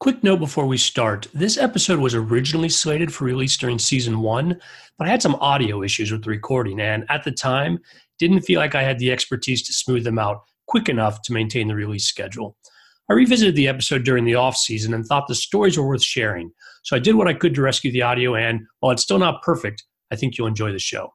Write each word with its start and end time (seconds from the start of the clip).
Quick 0.00 0.24
note 0.24 0.38
before 0.38 0.64
we 0.64 0.78
start 0.78 1.28
this 1.34 1.58
episode 1.58 1.98
was 1.98 2.14
originally 2.14 2.70
slated 2.70 3.12
for 3.12 3.26
release 3.26 3.58
during 3.58 3.78
season 3.78 4.20
one, 4.20 4.58
but 4.96 5.06
I 5.06 5.10
had 5.10 5.20
some 5.20 5.34
audio 5.34 5.82
issues 5.82 6.10
with 6.10 6.24
the 6.24 6.30
recording, 6.30 6.80
and 6.80 7.04
at 7.10 7.22
the 7.22 7.30
time, 7.30 7.80
didn't 8.18 8.40
feel 8.40 8.60
like 8.60 8.74
I 8.74 8.82
had 8.82 8.98
the 8.98 9.12
expertise 9.12 9.62
to 9.64 9.74
smooth 9.74 10.04
them 10.04 10.18
out 10.18 10.40
quick 10.68 10.88
enough 10.88 11.20
to 11.24 11.34
maintain 11.34 11.68
the 11.68 11.74
release 11.74 12.06
schedule. 12.06 12.56
I 13.10 13.12
revisited 13.12 13.56
the 13.56 13.68
episode 13.68 14.04
during 14.04 14.24
the 14.24 14.36
off 14.36 14.56
season 14.56 14.94
and 14.94 15.04
thought 15.04 15.28
the 15.28 15.34
stories 15.34 15.76
were 15.76 15.86
worth 15.86 16.02
sharing, 16.02 16.50
so 16.82 16.96
I 16.96 16.98
did 16.98 17.16
what 17.16 17.28
I 17.28 17.34
could 17.34 17.54
to 17.56 17.60
rescue 17.60 17.92
the 17.92 18.00
audio, 18.00 18.34
and 18.34 18.60
while 18.78 18.92
it's 18.92 19.02
still 19.02 19.18
not 19.18 19.42
perfect, 19.42 19.84
I 20.10 20.16
think 20.16 20.38
you'll 20.38 20.46
enjoy 20.46 20.72
the 20.72 20.78
show. 20.78 21.12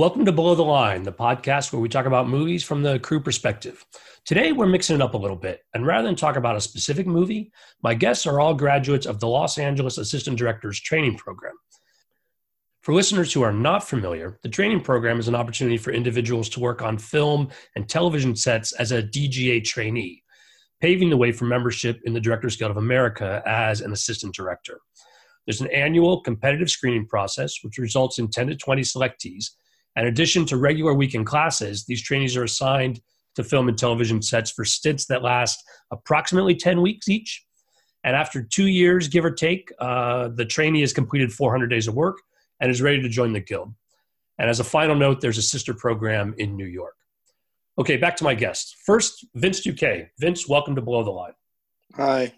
Welcome 0.00 0.24
to 0.24 0.32
Below 0.32 0.54
the 0.54 0.64
Line, 0.64 1.02
the 1.02 1.12
podcast 1.12 1.74
where 1.74 1.82
we 1.82 1.90
talk 1.90 2.06
about 2.06 2.26
movies 2.26 2.64
from 2.64 2.82
the 2.82 2.98
crew 3.00 3.20
perspective. 3.20 3.84
Today, 4.24 4.50
we're 4.50 4.64
mixing 4.64 4.96
it 4.96 5.02
up 5.02 5.12
a 5.12 5.18
little 5.18 5.36
bit. 5.36 5.60
And 5.74 5.86
rather 5.86 6.08
than 6.08 6.16
talk 6.16 6.36
about 6.36 6.56
a 6.56 6.60
specific 6.62 7.06
movie, 7.06 7.52
my 7.82 7.92
guests 7.92 8.26
are 8.26 8.40
all 8.40 8.54
graduates 8.54 9.04
of 9.04 9.20
the 9.20 9.28
Los 9.28 9.58
Angeles 9.58 9.98
Assistant 9.98 10.38
Directors 10.38 10.80
Training 10.80 11.18
Program. 11.18 11.52
For 12.80 12.94
listeners 12.94 13.30
who 13.30 13.42
are 13.42 13.52
not 13.52 13.86
familiar, 13.86 14.38
the 14.42 14.48
training 14.48 14.80
program 14.80 15.20
is 15.20 15.28
an 15.28 15.34
opportunity 15.34 15.76
for 15.76 15.92
individuals 15.92 16.48
to 16.48 16.60
work 16.60 16.80
on 16.80 16.96
film 16.96 17.50
and 17.76 17.86
television 17.86 18.34
sets 18.34 18.72
as 18.72 18.92
a 18.92 19.02
DGA 19.02 19.62
trainee, 19.64 20.22
paving 20.80 21.10
the 21.10 21.18
way 21.18 21.30
for 21.30 21.44
membership 21.44 22.00
in 22.06 22.14
the 22.14 22.20
Directors 22.20 22.56
Guild 22.56 22.70
of 22.70 22.78
America 22.78 23.42
as 23.44 23.82
an 23.82 23.92
assistant 23.92 24.34
director. 24.34 24.80
There's 25.44 25.60
an 25.60 25.70
annual 25.70 26.22
competitive 26.22 26.70
screening 26.70 27.06
process, 27.06 27.56
which 27.62 27.76
results 27.76 28.18
in 28.18 28.30
10 28.30 28.46
to 28.46 28.56
20 28.56 28.80
selectees 28.80 29.50
in 29.96 30.06
addition 30.06 30.46
to 30.46 30.56
regular 30.56 30.94
weekend 30.94 31.26
classes, 31.26 31.84
these 31.84 32.02
trainees 32.02 32.36
are 32.36 32.44
assigned 32.44 33.00
to 33.34 33.44
film 33.44 33.68
and 33.68 33.78
television 33.78 34.22
sets 34.22 34.50
for 34.50 34.64
stints 34.64 35.06
that 35.06 35.22
last 35.22 35.62
approximately 35.90 36.54
10 36.54 36.80
weeks 36.80 37.08
each. 37.08 37.44
And 38.02 38.16
after 38.16 38.42
two 38.42 38.66
years, 38.66 39.08
give 39.08 39.24
or 39.24 39.30
take, 39.30 39.70
uh, 39.78 40.28
the 40.28 40.46
trainee 40.46 40.80
has 40.80 40.92
completed 40.92 41.32
400 41.32 41.66
days 41.66 41.86
of 41.86 41.94
work 41.94 42.18
and 42.60 42.70
is 42.70 42.80
ready 42.80 43.02
to 43.02 43.08
join 43.08 43.32
the 43.32 43.40
guild. 43.40 43.74
And 44.38 44.48
as 44.48 44.60
a 44.60 44.64
final 44.64 44.94
note, 44.94 45.20
there's 45.20 45.38
a 45.38 45.42
sister 45.42 45.74
program 45.74 46.34
in 46.38 46.56
New 46.56 46.66
York. 46.66 46.94
Okay, 47.78 47.96
back 47.96 48.16
to 48.16 48.24
my 48.24 48.34
guests. 48.34 48.74
First, 48.84 49.26
Vince 49.34 49.60
Duque. 49.60 50.08
Vince, 50.18 50.48
welcome 50.48 50.74
to 50.74 50.82
Below 50.82 51.04
the 51.04 51.10
Line. 51.10 51.32
Hi. 51.94 52.32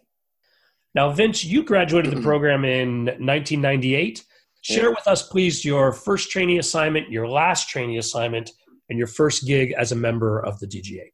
Now, 0.94 1.10
Vince, 1.12 1.44
you 1.44 1.62
graduated 1.62 2.12
the 2.12 2.22
program 2.22 2.64
in 2.64 3.04
1998 3.04 4.24
Share 4.62 4.90
with 4.90 5.08
us, 5.08 5.26
please, 5.26 5.64
your 5.64 5.92
first 5.92 6.30
training 6.30 6.60
assignment, 6.60 7.10
your 7.10 7.26
last 7.26 7.68
training 7.68 7.98
assignment, 7.98 8.52
and 8.88 8.96
your 8.96 9.08
first 9.08 9.44
gig 9.44 9.74
as 9.76 9.90
a 9.90 9.96
member 9.96 10.38
of 10.38 10.60
the 10.60 10.68
DGA. 10.68 11.10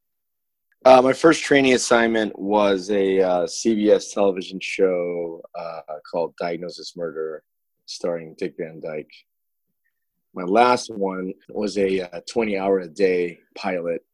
Uh, 0.84 1.00
my 1.00 1.14
first 1.14 1.42
training 1.42 1.72
assignment 1.72 2.38
was 2.38 2.90
a 2.90 3.20
uh, 3.20 3.46
CBS 3.46 4.12
television 4.12 4.60
show 4.60 5.42
uh, 5.58 5.80
called 6.10 6.34
Diagnosis 6.38 6.94
Murder, 6.94 7.42
starring 7.86 8.34
Dick 8.36 8.54
Van 8.58 8.80
Dyke. 8.80 9.10
My 10.34 10.44
last 10.44 10.90
one 10.94 11.32
was 11.48 11.78
a 11.78 12.02
uh, 12.02 12.20
20 12.30 12.58
hour 12.58 12.80
a 12.80 12.88
day 12.88 13.38
pilot 13.56 14.04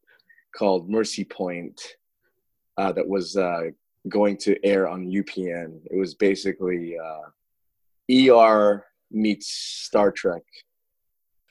called 0.55 0.89
Mercy 0.89 1.25
Point 1.25 1.81
uh, 2.77 2.93
that 2.93 3.07
was 3.07 3.35
uh, 3.35 3.63
going 4.07 4.37
to 4.37 4.65
air 4.65 4.87
on 4.87 5.11
UPN. 5.11 5.81
It 5.91 5.97
was 5.97 6.13
basically 6.13 6.95
ER 8.09 8.85
meets 9.11 9.47
Star 9.49 10.11
Trek. 10.11 10.43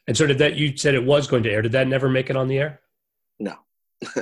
And 0.06 0.16
so, 0.16 0.26
did 0.26 0.38
that? 0.38 0.56
You 0.56 0.76
said 0.76 0.94
it 0.94 1.04
was 1.04 1.26
going 1.26 1.42
to 1.44 1.50
air. 1.50 1.62
Did 1.62 1.72
that 1.72 1.88
never 1.88 2.08
make 2.08 2.28
it 2.30 2.36
on 2.36 2.48
the 2.48 2.58
air? 2.58 2.80
No. 3.38 3.54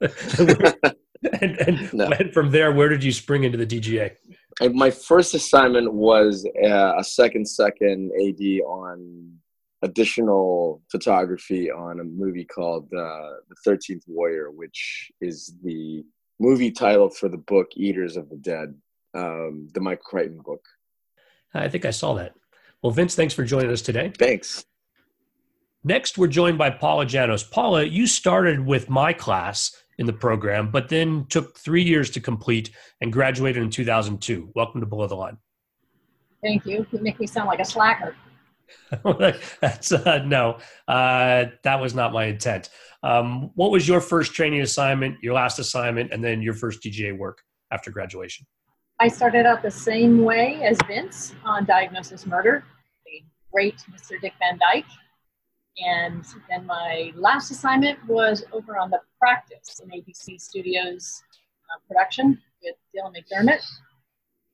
and, 0.00 1.60
and, 1.60 1.92
no. 1.92 2.06
and, 2.06 2.32
from 2.32 2.50
there, 2.50 2.72
where 2.72 2.88
did 2.88 3.02
you 3.02 3.12
spring 3.12 3.44
into 3.44 3.58
the 3.58 3.66
DGA? 3.66 4.12
My 4.72 4.90
first 4.90 5.34
assignment 5.34 5.92
was 5.92 6.46
uh, 6.62 6.92
a 6.96 7.04
second 7.04 7.48
second 7.48 8.12
AD 8.12 8.40
on 8.66 9.32
additional 9.82 10.82
photography 10.90 11.70
on 11.70 12.00
a 12.00 12.04
movie 12.04 12.44
called 12.44 12.84
uh, 12.92 13.40
The 13.48 13.56
Thirteenth 13.64 14.04
Warrior, 14.06 14.50
which 14.50 15.10
is 15.20 15.54
the 15.62 16.04
movie 16.38 16.70
title 16.70 17.10
for 17.10 17.28
the 17.28 17.38
book 17.38 17.68
Eaters 17.76 18.16
of 18.16 18.28
the 18.28 18.36
Dead, 18.36 18.74
um, 19.14 19.68
the 19.72 19.80
Mike 19.80 20.00
Crichton 20.00 20.40
book. 20.44 20.64
I 21.54 21.68
think 21.68 21.84
I 21.84 21.90
saw 21.90 22.14
that. 22.14 22.34
Well, 22.82 22.92
Vince, 22.92 23.14
thanks 23.14 23.34
for 23.34 23.44
joining 23.44 23.70
us 23.70 23.82
today. 23.82 24.12
Thanks. 24.16 24.64
Next, 25.82 26.18
we're 26.18 26.28
joined 26.28 26.58
by 26.58 26.70
Paula 26.70 27.06
Janos. 27.06 27.42
Paula, 27.42 27.84
you 27.84 28.06
started 28.06 28.60
with 28.64 28.90
my 28.90 29.12
class 29.12 29.74
in 29.98 30.06
the 30.06 30.12
program, 30.12 30.70
but 30.70 30.88
then 30.88 31.26
took 31.28 31.58
three 31.58 31.82
years 31.82 32.10
to 32.10 32.20
complete 32.20 32.70
and 33.00 33.12
graduated 33.12 33.62
in 33.62 33.70
2002. 33.70 34.50
Welcome 34.54 34.80
to 34.80 34.86
Below 34.86 35.06
the 35.06 35.14
Line. 35.14 35.38
Thank 36.42 36.64
you. 36.66 36.86
You 36.90 36.98
make 37.00 37.20
me 37.20 37.26
sound 37.26 37.48
like 37.48 37.60
a 37.60 37.64
slacker. 37.64 38.14
That's 39.60 39.92
uh, 39.92 40.22
no, 40.24 40.58
uh, 40.86 41.46
that 41.64 41.80
was 41.80 41.94
not 41.94 42.12
my 42.12 42.26
intent. 42.26 42.70
Um, 43.02 43.50
what 43.54 43.70
was 43.70 43.88
your 43.88 44.00
first 44.00 44.32
training 44.32 44.60
assignment, 44.60 45.22
your 45.22 45.34
last 45.34 45.58
assignment, 45.58 46.12
and 46.12 46.22
then 46.22 46.40
your 46.40 46.54
first 46.54 46.82
DGA 46.82 47.16
work 47.16 47.42
after 47.70 47.90
graduation? 47.90 48.46
I 49.02 49.08
started 49.08 49.46
out 49.46 49.62
the 49.62 49.70
same 49.70 50.24
way 50.24 50.60
as 50.62 50.76
Vince 50.86 51.34
on 51.42 51.64
Diagnosis 51.64 52.26
Murder, 52.26 52.66
the 53.06 53.22
great 53.50 53.76
Mr. 53.90 54.20
Dick 54.20 54.34
Van 54.38 54.58
Dyke. 54.58 54.84
And 55.78 56.22
then 56.50 56.66
my 56.66 57.10
last 57.14 57.50
assignment 57.50 57.98
was 58.06 58.44
over 58.52 58.76
on 58.76 58.90
The 58.90 59.00
Practice, 59.18 59.80
an 59.82 59.88
ABC 59.98 60.38
Studios 60.38 61.22
uh, 61.70 61.78
production 61.88 62.42
with 62.62 62.74
Dylan 62.94 63.14
McDermott. 63.14 63.64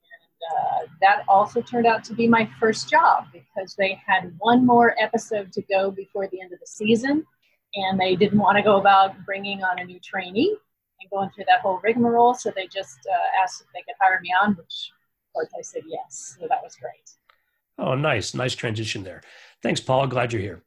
And 0.07 0.39
uh, 0.61 0.87
that 1.01 1.25
also 1.27 1.61
turned 1.61 1.87
out 1.89 2.05
to 2.05 2.15
be 2.15 2.29
my 2.29 2.49
first 2.61 2.89
job 2.89 3.25
because 3.33 3.75
they 3.75 4.01
had 4.07 4.33
one 4.39 4.65
more 4.65 4.95
episode 5.03 5.53
to 5.55 5.63
go 5.63 5.91
before 5.91 6.29
the 6.29 6.41
end 6.41 6.53
of 6.53 6.61
the 6.61 6.69
season. 6.69 7.27
And 7.75 7.99
they 7.99 8.15
didn't 8.15 8.39
want 8.39 8.59
to 8.59 8.63
go 8.63 8.79
about 8.79 9.17
bringing 9.27 9.65
on 9.65 9.81
a 9.81 9.85
new 9.85 9.99
trainee 9.99 10.57
and 11.01 11.11
going 11.11 11.31
through 11.35 11.45
that 11.49 11.61
whole 11.61 11.81
rigmarole. 11.83 12.35
So 12.35 12.53
they 12.55 12.67
just 12.67 12.99
uh, 13.11 13.43
asked 13.43 13.63
if 13.63 13.67
they 13.73 13.81
could 13.81 13.97
hire 14.01 14.21
me 14.23 14.33
on, 14.43 14.51
which 14.51 14.91
of 15.29 15.33
course 15.35 15.51
I 15.59 15.63
said 15.63 15.83
yes. 15.87 16.37
So 16.39 16.47
that 16.49 16.63
was 16.63 16.77
great. 16.77 17.11
Oh, 17.79 17.95
nice. 17.95 18.35
Nice 18.35 18.55
transition 18.55 19.03
there. 19.03 19.23
Thanks, 19.63 19.81
Paul. 19.81 20.07
Glad 20.07 20.33
you're 20.33 20.43
here. 20.43 20.63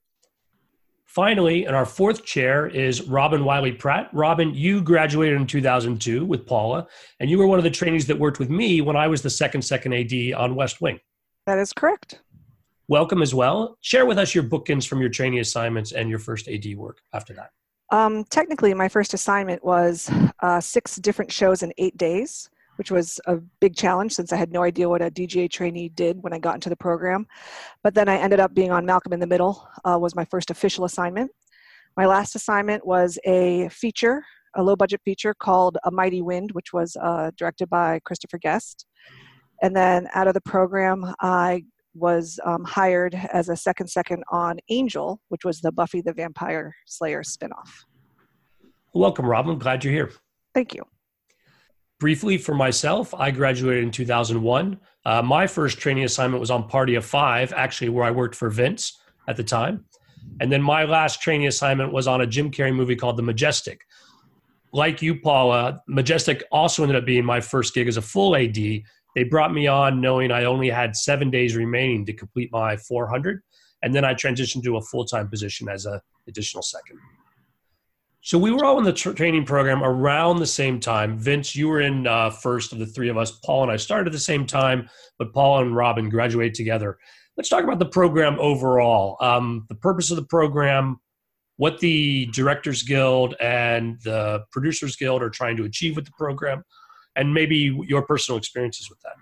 Finally, 1.06 1.66
and 1.66 1.75
our 1.75 1.88
fourth 1.88 2.23
chair 2.23 2.68
is 2.68 3.01
Robin 3.01 3.44
Wiley 3.44 3.72
Pratt. 3.72 4.09
Robin, 4.13 4.53
you 4.53 4.79
graduated 4.79 5.41
in 5.41 5.47
2002 5.47 6.23
with 6.23 6.45
Paula, 6.45 6.88
and 7.19 7.31
you 7.31 7.39
were 7.39 7.47
one 7.47 7.57
of 7.57 7.63
the 7.63 7.72
trainees 7.72 8.06
that 8.06 8.19
worked 8.19 8.38
with 8.38 8.51
me 8.51 8.81
when 8.81 8.95
I 8.95 9.07
was 9.07 9.23
the 9.23 9.29
second 9.29 9.63
second 9.63 9.94
AD 9.94 10.13
on 10.38 10.53
West 10.53 10.81
Wing. 10.81 11.00
That 11.47 11.57
is 11.57 11.73
correct. 11.73 12.22
Welcome 12.88 13.23
as 13.23 13.34
well. 13.34 13.78
Share 13.81 14.06
with 14.06 14.19
us 14.19 14.35
your 14.35 14.44
bookends 14.44 14.88
from 14.88 15.01
your 15.01 15.09
training 15.09 15.39
assignments 15.39 15.94
and 15.94 16.12
your 16.12 16.19
first 16.19 16.47
AD 16.47 16.75
work 16.75 17.00
after 17.12 17.34
that. 17.34 17.50
Um, 17.91 18.23
technically, 18.25 18.73
my 18.73 18.88
first 18.88 19.13
assignment 19.13 19.63
was 19.63 20.11
uh, 20.41 20.61
six 20.61 20.95
different 20.97 21.31
shows 21.31 21.63
in 21.63 21.73
eight 21.77 21.97
days, 21.97 22.50
which 22.75 22.91
was 22.91 23.19
a 23.25 23.38
big 23.59 23.75
challenge 23.75 24.13
since 24.13 24.31
I 24.31 24.35
had 24.35 24.51
no 24.51 24.63
idea 24.63 24.88
what 24.88 25.01
a 25.01 25.09
DGA 25.09 25.50
trainee 25.50 25.89
did 25.89 26.22
when 26.22 26.33
I 26.33 26.39
got 26.39 26.55
into 26.55 26.69
the 26.69 26.75
program. 26.75 27.27
But 27.83 27.95
then 27.95 28.07
I 28.07 28.17
ended 28.17 28.39
up 28.39 28.53
being 28.53 28.72
on 28.72 28.85
Malcolm 28.85 29.13
in 29.13 29.19
the 29.19 29.27
Middle, 29.27 29.67
uh, 29.83 29.97
was 30.00 30.16
my 30.16 30.25
first 30.25 30.51
official 30.51 30.85
assignment. 30.85 31.31
My 31.97 32.05
last 32.05 32.35
assignment 32.35 32.85
was 32.85 33.17
a 33.25 33.67
feature, 33.69 34.23
a 34.56 34.63
low 34.63 34.75
budget 34.75 35.01
feature 35.03 35.33
called 35.33 35.77
A 35.83 35.91
Mighty 35.91 36.21
Wind, 36.21 36.51
which 36.51 36.71
was 36.71 36.95
uh, 37.01 37.31
directed 37.38 37.69
by 37.69 38.00
Christopher 38.06 38.38
Guest. 38.38 38.85
And 39.61 39.75
then 39.75 40.07
out 40.13 40.27
of 40.27 40.33
the 40.33 40.41
program, 40.41 41.13
I 41.19 41.63
was 41.94 42.39
um, 42.45 42.63
hired 42.63 43.15
as 43.33 43.50
a 43.50 43.56
second 43.56 43.88
second 43.88 44.24
on 44.31 44.59
Angel, 44.69 45.19
which 45.30 45.44
was 45.44 45.62
the 45.62 45.71
Buffy 45.71 46.01
the 46.01 46.13
Vampire 46.13 46.75
Slayer 46.86 47.24
spinoff. 47.24 47.86
Welcome, 48.94 49.25
Rob. 49.25 49.47
I'm 49.47 49.59
glad 49.59 49.83
you're 49.83 49.94
here. 49.94 50.12
Thank 50.53 50.74
you. 50.74 50.83
Briefly, 52.00 52.38
for 52.38 52.56
myself, 52.56 53.13
I 53.13 53.30
graduated 53.30 53.83
in 53.83 53.91
2001. 53.91 54.80
Uh, 55.06 55.21
my 55.21 55.45
first 55.47 55.80
training 55.80 56.06
assignment 56.06 56.39
was 56.39 56.50
on 56.50 56.68
Party 56.68 56.95
of 56.95 57.06
Five, 57.06 57.51
actually, 57.53 57.89
where 57.89 58.06
I 58.06 58.12
worked 58.12 58.35
for 58.35 58.50
Vince 58.50 58.97
at 59.27 59.35
the 59.35 59.44
time. 59.44 59.85
And 60.39 60.51
then 60.51 60.62
my 60.62 60.85
last 60.85 61.21
training 61.21 61.47
assignment 61.47 61.92
was 61.92 62.07
on 62.07 62.21
a 62.21 62.27
Jim 62.27 62.51
Carrey 62.51 62.74
movie 62.74 62.95
called 62.95 63.18
The 63.18 63.24
Majestic. 63.24 63.81
Like 64.71 65.01
you, 65.01 65.19
Paula, 65.19 65.81
Majestic 65.88 66.44
also 66.51 66.83
ended 66.83 66.97
up 66.97 67.06
being 67.06 67.25
my 67.25 67.42
first 67.42 67.74
gig 67.74 67.88
as 67.88 67.97
a 67.97 68.01
full 68.01 68.35
AD 68.35 68.57
they 69.15 69.23
brought 69.23 69.53
me 69.53 69.67
on 69.67 70.01
knowing 70.01 70.31
I 70.31 70.45
only 70.45 70.69
had 70.69 70.95
seven 70.95 71.29
days 71.29 71.56
remaining 71.56 72.06
to 72.06 72.13
complete 72.13 72.51
my 72.51 72.77
400. 72.77 73.41
And 73.81 73.94
then 73.94 74.06
I 74.06 74.13
transitioned 74.13 74.63
to 74.63 74.77
a 74.77 74.81
full 74.81 75.06
time 75.06 75.29
position 75.29 75.69
as 75.69 75.85
an 75.85 76.00
additional 76.27 76.61
second. 76.61 77.00
So 78.21 78.38
we 78.38 78.51
were 78.51 78.65
all 78.65 78.77
in 78.77 78.83
the 78.83 78.94
tra- 78.94 79.13
training 79.13 79.45
program 79.45 79.81
around 79.81 80.38
the 80.38 80.45
same 80.45 80.79
time. 80.79 81.17
Vince, 81.17 81.56
you 81.56 81.69
were 81.69 81.81
in 81.81 82.06
uh, 82.06 82.29
first 82.29 82.73
of 82.73 82.79
the 82.79 82.85
three 82.85 83.09
of 83.09 83.17
us. 83.17 83.31
Paul 83.31 83.63
and 83.63 83.71
I 83.71 83.77
started 83.77 84.07
at 84.07 84.11
the 84.11 84.19
same 84.19 84.45
time, 84.45 84.89
but 85.17 85.33
Paul 85.33 85.61
and 85.61 85.75
Robin 85.75 86.09
graduated 86.09 86.53
together. 86.53 86.97
Let's 87.38 87.47
talk 87.47 87.63
about 87.63 87.79
the 87.79 87.85
program 87.85 88.38
overall. 88.39 89.15
Um, 89.21 89.65
the 89.69 89.75
purpose 89.75 90.11
of 90.11 90.17
the 90.17 90.25
program, 90.25 91.00
what 91.56 91.79
the 91.79 92.25
Directors 92.27 92.83
Guild 92.83 93.35
and 93.39 93.97
the 94.03 94.44
Producers 94.51 94.97
Guild 94.97 95.23
are 95.23 95.29
trying 95.29 95.56
to 95.56 95.63
achieve 95.63 95.95
with 95.95 96.06
the 96.06 96.11
program, 96.17 96.63
and 97.15 97.33
maybe 97.33 97.77
your 97.88 98.01
personal 98.03 98.38
experiences 98.38 98.89
with 98.89 99.00
that. 99.01 99.13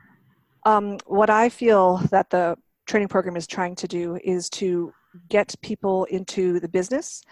Um, 0.69 0.97
what 1.05 1.29
I 1.29 1.49
feel 1.49 1.97
that 2.11 2.29
the 2.29 2.57
training 2.87 3.07
program 3.07 3.35
is 3.35 3.47
trying 3.47 3.75
to 3.75 3.87
do 3.87 4.17
is 4.23 4.49
to 4.49 4.93
get 5.29 5.55
people 5.61 6.05
into 6.05 6.59
the 6.59 6.67
business 6.67 7.23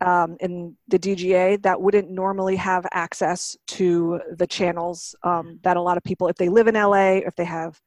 um, 0.00 0.36
in 0.40 0.76
the 0.88 0.98
DGA 0.98 1.62
that 1.62 1.80
wouldn't 1.80 2.10
normally 2.10 2.56
have 2.56 2.86
access 2.92 3.56
to 3.68 4.20
the 4.36 4.46
channels 4.46 5.14
um, 5.22 5.58
that 5.62 5.76
a 5.76 5.82
lot 5.82 5.96
of 5.96 6.02
people, 6.02 6.28
if 6.28 6.36
they 6.36 6.48
live 6.48 6.66
in 6.66 6.74
LA, 6.74 7.18
if 7.18 7.34
they 7.36 7.44
have 7.44 7.80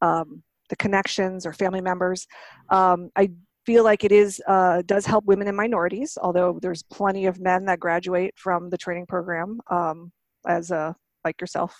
um, 0.00 0.42
the 0.68 0.76
connections 0.76 1.44
or 1.46 1.52
family 1.52 1.80
members, 1.80 2.26
um, 2.70 3.10
I 3.16 3.30
feel 3.64 3.82
like 3.82 4.04
it 4.04 4.12
is 4.12 4.40
uh, 4.46 4.82
does 4.86 5.04
help 5.06 5.24
women 5.24 5.48
and 5.48 5.56
minorities. 5.56 6.16
Although 6.20 6.58
there's 6.62 6.84
plenty 6.84 7.26
of 7.26 7.40
men 7.40 7.64
that 7.66 7.80
graduate 7.80 8.34
from 8.36 8.70
the 8.70 8.78
training 8.78 9.06
program 9.06 9.60
um, 9.70 10.12
as 10.46 10.70
a 10.70 10.94
like 11.26 11.40
yourself, 11.40 11.72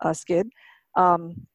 uh, 0.00 0.12
Skid. 0.12 0.48
Um, 0.96 1.46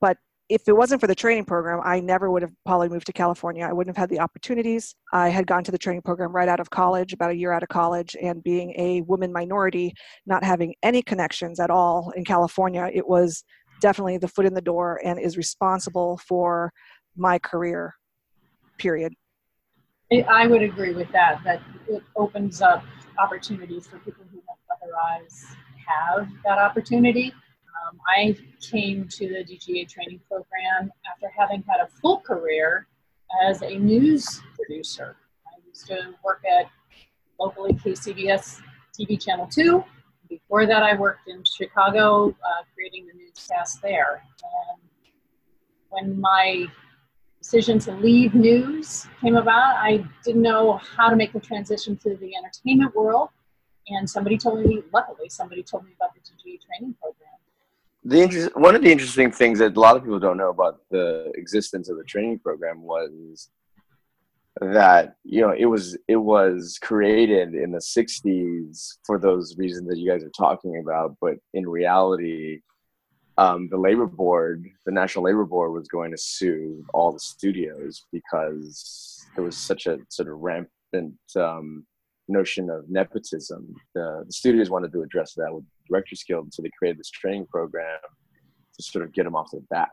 but 0.00 0.16
if 0.48 0.62
it 0.66 0.72
wasn't 0.72 1.00
for 1.00 1.06
the 1.06 1.14
training 1.14 1.44
program, 1.44 1.80
I 1.84 2.00
never 2.00 2.30
would 2.30 2.42
have 2.42 2.52
probably 2.64 2.88
moved 2.88 3.06
to 3.06 3.12
California. 3.12 3.66
I 3.66 3.72
wouldn't 3.72 3.94
have 3.94 4.02
had 4.02 4.08
the 4.08 4.20
opportunities. 4.20 4.94
I 5.12 5.28
had 5.28 5.46
gone 5.46 5.64
to 5.64 5.70
the 5.70 5.76
training 5.84 6.02
program 6.02 6.32
right 6.32 6.48
out 6.48 6.60
of 6.60 6.70
college, 6.70 7.12
about 7.12 7.32
a 7.32 7.36
year 7.36 7.52
out 7.52 7.62
of 7.62 7.68
college, 7.68 8.16
and 8.22 8.42
being 8.42 8.72
a 8.78 9.02
woman 9.02 9.30
minority, 9.32 9.92
not 10.24 10.42
having 10.42 10.74
any 10.82 11.02
connections 11.02 11.60
at 11.60 11.70
all 11.70 12.12
in 12.16 12.24
California, 12.24 12.88
it 12.94 13.06
was 13.06 13.44
definitely 13.80 14.16
the 14.18 14.28
foot 14.28 14.46
in 14.46 14.54
the 14.54 14.62
door 14.62 15.00
and 15.04 15.20
is 15.20 15.36
responsible 15.36 16.18
for 16.26 16.72
my 17.16 17.38
career, 17.38 17.94
period. 18.78 19.12
I 20.10 20.46
would 20.46 20.62
agree 20.62 20.94
with 20.94 21.10
that, 21.12 21.42
that 21.44 21.60
it 21.86 22.02
opens 22.16 22.62
up 22.62 22.82
opportunities 23.18 23.86
for 23.86 23.98
people 23.98 24.24
who 24.32 24.42
won't 24.46 24.60
otherwise 24.74 25.44
have 25.88 26.28
that 26.44 26.58
opportunity. 26.58 27.32
Um, 27.86 27.98
I 28.06 28.36
came 28.60 29.08
to 29.08 29.28
the 29.28 29.44
DGA 29.44 29.88
training 29.88 30.20
program 30.28 30.90
after 31.10 31.28
having 31.36 31.64
had 31.68 31.80
a 31.80 31.88
full 32.00 32.20
career 32.20 32.86
as 33.46 33.62
a 33.62 33.78
news 33.78 34.40
producer. 34.54 35.16
I 35.46 35.66
used 35.66 35.86
to 35.86 36.14
work 36.24 36.42
at 36.44 36.70
locally 37.38 37.72
KCBS 37.74 38.60
TV 38.98 39.22
Channel 39.22 39.46
2. 39.46 39.84
Before 40.28 40.66
that, 40.66 40.82
I 40.82 40.94
worked 40.96 41.28
in 41.28 41.42
Chicago 41.44 42.28
uh, 42.30 42.62
creating 42.74 43.06
the 43.06 43.14
newscast 43.18 43.80
there. 43.80 44.22
And 44.72 44.80
when 45.90 46.20
my 46.20 46.66
decision 47.40 47.78
to 47.78 47.92
leave 47.92 48.34
news 48.34 49.06
came 49.20 49.36
about, 49.36 49.76
I 49.76 50.04
didn't 50.24 50.42
know 50.42 50.78
how 50.96 51.08
to 51.08 51.16
make 51.16 51.32
the 51.32 51.40
transition 51.40 51.96
to 51.98 52.16
the 52.16 52.32
entertainment 52.36 52.94
world. 52.94 53.30
And 53.90 54.08
somebody 54.08 54.36
told 54.36 54.64
me, 54.64 54.82
luckily, 54.92 55.28
somebody 55.28 55.62
told 55.62 55.84
me 55.84 55.92
about 55.96 56.14
the 56.14 56.20
DGA 56.20 56.60
training 56.60 56.94
program. 57.00 57.28
The 58.04 58.20
interest, 58.20 58.56
one 58.56 58.74
of 58.74 58.82
the 58.82 58.90
interesting 58.90 59.30
things 59.30 59.58
that 59.58 59.76
a 59.76 59.80
lot 59.80 59.96
of 59.96 60.02
people 60.02 60.18
don't 60.18 60.36
know 60.36 60.50
about 60.50 60.80
the 60.90 61.30
existence 61.34 61.88
of 61.88 61.96
the 61.96 62.04
training 62.04 62.38
program 62.38 62.82
was 62.82 63.50
that 64.60 65.14
you 65.24 65.40
know 65.40 65.54
it 65.56 65.66
was 65.66 65.96
it 66.08 66.16
was 66.16 66.78
created 66.82 67.54
in 67.54 67.70
the 67.70 67.78
60s 67.78 68.96
for 69.04 69.18
those 69.18 69.56
reasons 69.56 69.88
that 69.88 69.98
you 69.98 70.10
guys 70.10 70.24
are 70.24 70.30
talking 70.30 70.80
about 70.82 71.16
but 71.20 71.34
in 71.54 71.68
reality 71.68 72.60
um, 73.36 73.68
the 73.68 73.76
labor 73.76 74.06
board 74.06 74.66
the 74.84 74.90
national 74.90 75.24
labor 75.24 75.44
board 75.44 75.72
was 75.72 75.86
going 75.86 76.10
to 76.10 76.18
sue 76.18 76.84
all 76.92 77.12
the 77.12 77.20
studios 77.20 78.06
because 78.12 79.24
there 79.36 79.44
was 79.44 79.56
such 79.56 79.86
a 79.86 79.98
sort 80.08 80.28
of 80.28 80.38
rampant 80.38 81.14
um, 81.36 81.86
notion 82.28 82.70
of 82.70 82.88
nepotism. 82.88 83.74
The, 83.94 84.24
the, 84.26 84.32
studios 84.32 84.70
wanted 84.70 84.92
to 84.92 85.02
address 85.02 85.34
that 85.34 85.52
with 85.52 85.64
Directors 85.88 86.22
Guild, 86.26 86.52
so 86.52 86.62
they 86.62 86.70
created 86.78 86.98
this 86.98 87.10
training 87.10 87.46
program 87.46 87.98
to 88.76 88.82
sort 88.82 89.04
of 89.04 89.12
get 89.12 89.24
them 89.24 89.34
off 89.34 89.50
their 89.50 89.62
back 89.70 89.92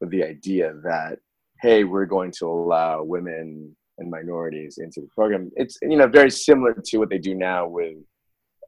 with 0.00 0.10
the 0.10 0.24
idea 0.24 0.74
that, 0.82 1.18
hey, 1.60 1.84
we're 1.84 2.06
going 2.06 2.32
to 2.38 2.46
allow 2.46 3.02
women 3.02 3.76
and 3.98 4.10
minorities 4.10 4.78
into 4.78 5.00
the 5.00 5.08
program. 5.14 5.50
It's 5.56 5.78
you 5.82 5.96
know 5.96 6.06
very 6.06 6.30
similar 6.30 6.74
to 6.74 6.98
what 6.98 7.08
they 7.08 7.18
do 7.18 7.34
now 7.34 7.66
with 7.66 7.96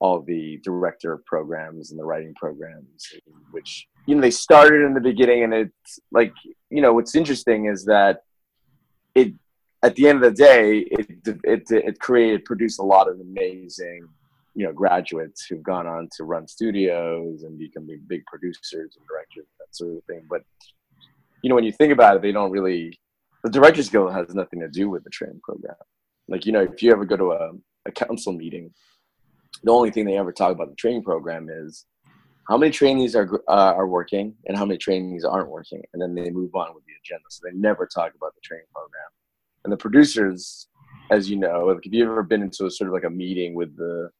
all 0.00 0.22
the 0.22 0.60
director 0.62 1.20
programs 1.26 1.90
and 1.90 1.98
the 1.98 2.04
writing 2.04 2.34
programs, 2.34 3.06
which 3.50 3.86
you 4.06 4.14
know 4.14 4.20
they 4.20 4.30
started 4.30 4.84
in 4.84 4.94
the 4.94 5.00
beginning, 5.00 5.44
and 5.44 5.54
it's 5.54 5.98
like 6.12 6.32
you 6.70 6.80
know 6.80 6.92
what's 6.92 7.14
interesting 7.14 7.66
is 7.66 7.84
that 7.84 8.22
at 9.82 9.94
the 9.94 10.08
end 10.08 10.24
of 10.24 10.34
the 10.34 10.42
day, 10.42 10.78
it 10.90 11.06
it 11.44 11.62
it 11.70 12.00
created 12.00 12.44
produced 12.44 12.80
a 12.80 12.82
lot 12.82 13.08
of 13.08 13.20
amazing 13.20 14.08
you 14.54 14.66
know 14.66 14.72
graduates 14.72 15.46
who've 15.46 15.62
gone 15.62 15.86
on 15.86 16.08
to 16.16 16.24
run 16.24 16.48
studios 16.48 17.44
and 17.44 17.58
become 17.58 17.88
big 18.08 18.24
producers 18.26 18.96
and 18.96 19.06
directors 19.06 19.46
that 19.58 19.74
sort 19.74 19.96
of 19.96 20.04
thing. 20.04 20.22
But 20.28 20.42
you 21.42 21.48
know 21.48 21.54
when 21.54 21.64
you 21.64 21.72
think 21.72 21.92
about 21.92 22.16
it, 22.16 22.22
they 22.22 22.32
don't 22.32 22.50
really. 22.50 22.98
The 23.44 23.50
Directors 23.50 23.88
Guild 23.88 24.12
has 24.12 24.34
nothing 24.34 24.58
to 24.60 24.68
do 24.68 24.90
with 24.90 25.04
the 25.04 25.10
training 25.10 25.40
program. 25.44 25.76
Like 26.26 26.44
you 26.44 26.52
know, 26.52 26.62
if 26.62 26.82
you 26.82 26.90
ever 26.90 27.04
go 27.04 27.16
to 27.16 27.32
a, 27.32 27.52
a 27.86 27.92
council 27.92 28.32
meeting, 28.32 28.72
the 29.62 29.70
only 29.70 29.92
thing 29.92 30.04
they 30.04 30.18
ever 30.18 30.32
talk 30.32 30.50
about 30.50 30.70
the 30.70 30.74
training 30.74 31.04
program 31.04 31.48
is 31.48 31.86
how 32.48 32.56
many 32.56 32.72
trainees 32.72 33.14
are 33.14 33.40
uh, 33.46 33.74
are 33.76 33.86
working 33.86 34.34
and 34.46 34.58
how 34.58 34.64
many 34.64 34.76
trainees 34.76 35.24
aren't 35.24 35.50
working, 35.50 35.84
and 35.92 36.02
then 36.02 36.16
they 36.16 36.30
move 36.30 36.52
on 36.56 36.74
with 36.74 36.84
the 36.86 36.94
agenda. 37.00 37.26
So 37.30 37.42
they 37.44 37.56
never 37.56 37.86
talk 37.86 38.12
about 38.16 38.34
the 38.34 38.40
training 38.42 38.66
program 38.74 39.08
and 39.64 39.72
the 39.72 39.76
producers, 39.76 40.68
as 41.10 41.28
you 41.28 41.36
know, 41.36 41.66
like 41.66 41.78
if 41.84 41.92
you've 41.92 42.08
ever 42.08 42.22
been 42.22 42.42
into 42.42 42.66
a 42.66 42.70
sort 42.70 42.88
of 42.88 42.94
like 42.94 43.04
a 43.04 43.10
meeting 43.10 43.54
with 43.54 43.76
the 43.76 44.10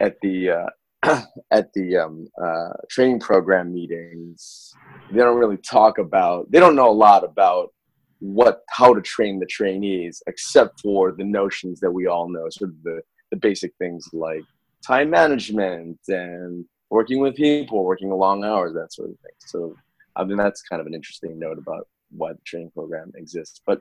at 0.00 0.16
the 0.22 0.50
uh, 0.50 1.20
at 1.50 1.72
the 1.74 1.96
um, 1.96 2.26
uh, 2.42 2.72
training 2.90 3.20
program 3.20 3.72
meetings, 3.72 4.72
they 5.10 5.18
don't 5.18 5.38
really 5.38 5.58
talk 5.58 5.98
about. 5.98 6.50
They 6.50 6.60
don't 6.60 6.76
know 6.76 6.90
a 6.90 6.92
lot 6.92 7.24
about 7.24 7.72
what 8.20 8.62
how 8.70 8.94
to 8.94 9.00
train 9.00 9.38
the 9.38 9.46
trainees, 9.46 10.22
except 10.26 10.80
for 10.80 11.12
the 11.12 11.24
notions 11.24 11.80
that 11.80 11.90
we 11.90 12.06
all 12.06 12.28
know, 12.28 12.48
sort 12.50 12.70
of 12.70 12.82
the 12.82 13.00
the 13.30 13.36
basic 13.36 13.72
things 13.78 14.08
like 14.12 14.44
time 14.86 15.10
management 15.10 15.98
and 16.08 16.64
working 16.90 17.20
with 17.20 17.36
people, 17.36 17.84
working 17.84 18.10
long 18.10 18.44
hours, 18.44 18.74
that 18.74 18.92
sort 18.92 19.10
of 19.10 19.16
thing. 19.18 19.32
So, 19.38 19.74
I 20.16 20.24
mean, 20.24 20.38
that's 20.38 20.62
kind 20.62 20.80
of 20.80 20.86
an 20.86 20.94
interesting 20.94 21.38
note 21.38 21.58
about 21.58 21.86
why 22.10 22.32
the 22.32 22.38
training 22.46 22.70
program 22.70 23.12
exists. 23.14 23.60
But 23.66 23.80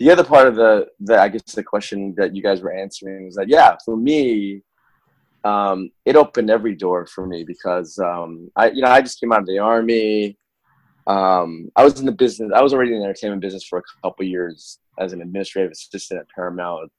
the 0.00 0.10
other 0.10 0.24
part 0.24 0.48
of 0.48 0.56
the, 0.56 0.88
the 0.98 1.20
I 1.20 1.28
guess 1.28 1.42
the 1.42 1.62
question 1.62 2.14
that 2.16 2.34
you 2.34 2.42
guys 2.42 2.62
were 2.62 2.72
answering 2.72 3.26
was 3.26 3.34
that 3.36 3.50
yeah, 3.50 3.76
for 3.84 3.98
me, 3.98 4.62
um, 5.44 5.90
it 6.06 6.16
opened 6.16 6.48
every 6.48 6.74
door 6.74 7.06
for 7.06 7.26
me 7.26 7.44
because 7.44 7.98
um, 7.98 8.50
I 8.56 8.70
you 8.70 8.80
know 8.80 8.88
I 8.88 9.02
just 9.02 9.20
came 9.20 9.30
out 9.30 9.40
of 9.40 9.46
the 9.46 9.58
army. 9.58 10.38
Um, 11.06 11.70
I 11.76 11.84
was 11.84 12.00
in 12.00 12.06
the 12.06 12.12
business. 12.12 12.50
I 12.54 12.62
was 12.62 12.72
already 12.72 12.94
in 12.94 13.00
the 13.00 13.04
entertainment 13.04 13.42
business 13.42 13.64
for 13.64 13.78
a 13.78 13.82
couple 14.02 14.24
years 14.24 14.78
as 14.98 15.12
an 15.12 15.20
administrative 15.20 15.72
assistant 15.72 16.20
at 16.20 16.28
Paramount, 16.34 16.90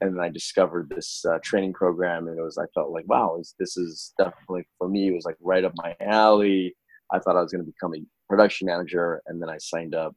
and 0.00 0.16
then 0.16 0.24
I 0.24 0.30
discovered 0.30 0.88
this 0.88 1.22
uh, 1.26 1.38
training 1.44 1.74
program, 1.74 2.26
and 2.26 2.38
it 2.38 2.42
was 2.42 2.56
I 2.56 2.64
felt 2.74 2.90
like 2.90 3.04
wow, 3.06 3.34
this, 3.36 3.54
this 3.58 3.76
is 3.76 4.14
definitely 4.16 4.66
for 4.78 4.88
me. 4.88 5.08
It 5.08 5.14
was 5.14 5.26
like 5.26 5.36
right 5.42 5.64
up 5.64 5.72
my 5.76 5.94
alley. 6.00 6.74
I 7.12 7.18
thought 7.18 7.36
I 7.36 7.42
was 7.42 7.52
going 7.52 7.66
to 7.66 7.70
become 7.70 7.94
a 7.94 8.02
production 8.30 8.66
manager, 8.66 9.20
and 9.26 9.42
then 9.42 9.50
I 9.50 9.58
signed 9.58 9.94
up 9.94 10.16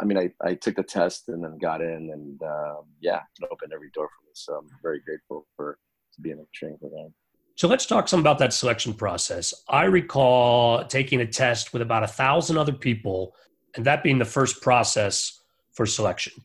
I 0.00 0.04
mean, 0.04 0.18
I, 0.18 0.30
I 0.42 0.54
took 0.54 0.76
the 0.76 0.82
test 0.82 1.28
and 1.28 1.42
then 1.42 1.58
got 1.58 1.80
in, 1.80 2.10
and 2.12 2.42
um, 2.42 2.84
yeah, 3.00 3.20
it 3.40 3.48
opened 3.50 3.72
every 3.72 3.90
door 3.94 4.08
for 4.08 4.26
me. 4.26 4.30
So 4.34 4.54
I'm 4.54 4.68
very 4.82 5.00
grateful 5.00 5.46
for 5.56 5.78
to 6.14 6.20
be 6.20 6.30
in 6.30 6.38
the 6.38 6.46
training 6.54 6.78
program. 6.78 7.12
So 7.56 7.66
let's 7.66 7.86
talk 7.86 8.06
some 8.06 8.20
about 8.20 8.38
that 8.38 8.52
selection 8.52 8.94
process. 8.94 9.52
I 9.68 9.84
recall 9.84 10.84
taking 10.84 11.20
a 11.20 11.26
test 11.26 11.72
with 11.72 11.82
about 11.82 12.04
a 12.04 12.06
thousand 12.06 12.58
other 12.58 12.72
people, 12.72 13.34
and 13.74 13.84
that 13.84 14.04
being 14.04 14.18
the 14.18 14.24
first 14.24 14.62
process 14.62 15.40
for 15.72 15.84
selection. 15.84 16.44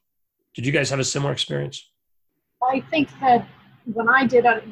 Did 0.55 0.65
you 0.65 0.71
guys 0.71 0.89
have 0.89 0.99
a 0.99 1.03
similar 1.03 1.31
experience? 1.31 1.91
I 2.63 2.81
think 2.89 3.09
that 3.19 3.47
when 3.85 4.09
I 4.09 4.25
did 4.25 4.45
it, 4.45 4.63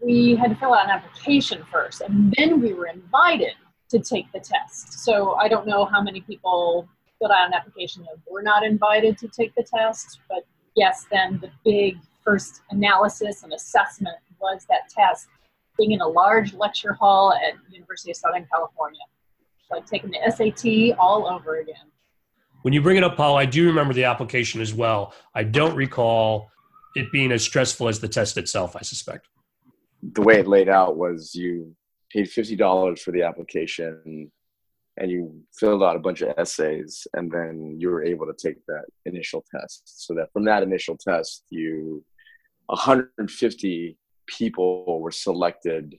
we 0.00 0.34
had 0.34 0.50
to 0.50 0.56
fill 0.56 0.74
out 0.74 0.86
an 0.86 0.90
application 0.90 1.64
first, 1.70 2.00
and 2.00 2.34
then 2.36 2.60
we 2.60 2.74
were 2.74 2.86
invited 2.86 3.52
to 3.90 4.00
take 4.00 4.30
the 4.32 4.40
test. 4.40 5.04
So 5.04 5.34
I 5.34 5.46
don't 5.48 5.66
know 5.66 5.84
how 5.84 6.02
many 6.02 6.20
people 6.20 6.88
filled 7.18 7.32
out 7.32 7.46
an 7.46 7.54
application 7.54 8.06
and 8.10 8.20
were 8.30 8.42
not 8.42 8.64
invited 8.64 9.18
to 9.18 9.28
take 9.28 9.54
the 9.54 9.62
test. 9.62 10.20
But 10.28 10.44
yes, 10.76 11.06
then 11.10 11.40
the 11.40 11.50
big 11.64 11.96
first 12.24 12.62
analysis 12.70 13.42
and 13.42 13.52
assessment 13.52 14.16
was 14.40 14.66
that 14.68 14.88
test 14.88 15.28
being 15.78 15.92
in 15.92 16.00
a 16.00 16.08
large 16.08 16.54
lecture 16.54 16.92
hall 16.92 17.32
at 17.32 17.54
University 17.72 18.10
of 18.10 18.16
Southern 18.16 18.46
California. 18.52 19.00
Like 19.70 19.86
taking 19.86 20.10
the 20.10 20.30
SAT 20.30 20.96
all 20.98 21.26
over 21.26 21.58
again. 21.58 21.74
When 22.62 22.72
you 22.72 22.80
bring 22.80 22.96
it 22.96 23.04
up, 23.04 23.16
Paul, 23.16 23.36
I 23.36 23.46
do 23.46 23.66
remember 23.66 23.94
the 23.94 24.04
application 24.04 24.60
as 24.60 24.72
well. 24.72 25.12
I 25.34 25.42
don't 25.42 25.74
recall 25.74 26.50
it 26.94 27.10
being 27.12 27.32
as 27.32 27.42
stressful 27.42 27.88
as 27.88 28.00
the 28.00 28.08
test 28.08 28.36
itself, 28.38 28.76
I 28.76 28.82
suspect. 28.82 29.28
The 30.12 30.22
way 30.22 30.38
it 30.38 30.46
laid 30.46 30.68
out 30.68 30.96
was 30.96 31.34
you 31.34 31.74
paid 32.12 32.30
fifty 32.30 32.56
dollars 32.56 33.02
for 33.02 33.10
the 33.10 33.22
application, 33.22 34.30
and 34.98 35.10
you 35.10 35.42
filled 35.54 35.82
out 35.82 35.96
a 35.96 36.00
bunch 36.00 36.22
of 36.22 36.34
essays, 36.38 37.06
and 37.14 37.30
then 37.30 37.76
you 37.78 37.90
were 37.90 38.04
able 38.04 38.26
to 38.26 38.32
take 38.32 38.64
that 38.66 38.84
initial 39.04 39.44
test. 39.54 39.82
So 40.06 40.14
that 40.14 40.32
from 40.32 40.44
that 40.44 40.62
initial 40.62 40.96
test, 40.96 41.44
you 41.50 42.04
150 42.66 43.96
people 44.26 45.00
were 45.00 45.10
selected 45.10 45.96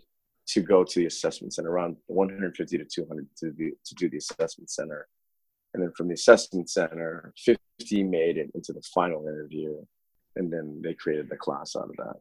to 0.47 0.61
go 0.61 0.83
to 0.83 0.99
the 0.99 1.05
assessment 1.05 1.53
center, 1.53 1.71
around 1.71 1.97
150 2.07 2.77
to 2.77 2.85
200 2.85 3.27
to, 3.37 3.51
the, 3.51 3.71
to 3.85 3.95
do 3.95 4.09
the 4.09 4.17
assessment 4.17 4.69
center. 4.69 5.07
And 5.73 5.83
then 5.83 5.91
from 5.95 6.07
the 6.07 6.13
assessment 6.13 6.69
center, 6.69 7.33
50 7.37 8.03
made 8.03 8.37
it 8.37 8.51
into 8.55 8.73
the 8.73 8.81
final 8.93 9.27
interview. 9.27 9.75
And 10.35 10.51
then 10.51 10.81
they 10.83 10.93
created 10.93 11.29
the 11.29 11.35
class 11.35 11.75
out 11.75 11.89
of 11.89 11.95
that. 11.97 12.15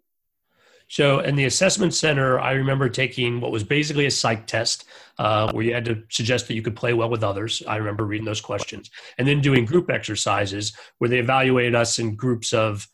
So, 0.89 1.21
in 1.21 1.35
the 1.35 1.47
assessment 1.47 1.95
center, 1.95 2.39
I 2.39 2.53
remember 2.53 2.89
taking 2.89 3.41
what 3.41 3.51
was 3.51 3.65
basically 3.65 4.07
a 4.07 4.11
psych 4.11 4.47
test 4.47 4.85
uh, 5.19 5.51
where 5.53 5.65
you 5.65 5.75
had 5.75 5.85
to 5.87 6.03
suggest 6.11 6.47
that 6.47 6.55
you 6.55 6.63
could 6.63 6.77
play 6.77 6.93
well 6.93 7.11
with 7.11 7.25
others. 7.25 7.63
I 7.67 7.77
remember 7.77 8.05
reading 8.05 8.25
those 8.25 8.41
questions 8.41 8.91
and 9.19 9.27
then 9.27 9.41
doing 9.41 9.65
group 9.65 9.91
exercises 9.91 10.77
where 10.99 11.11
they 11.11 11.19
evaluated 11.19 11.75
us 11.75 11.99
in 11.99 12.15
groups 12.15 12.53
of 12.53 12.87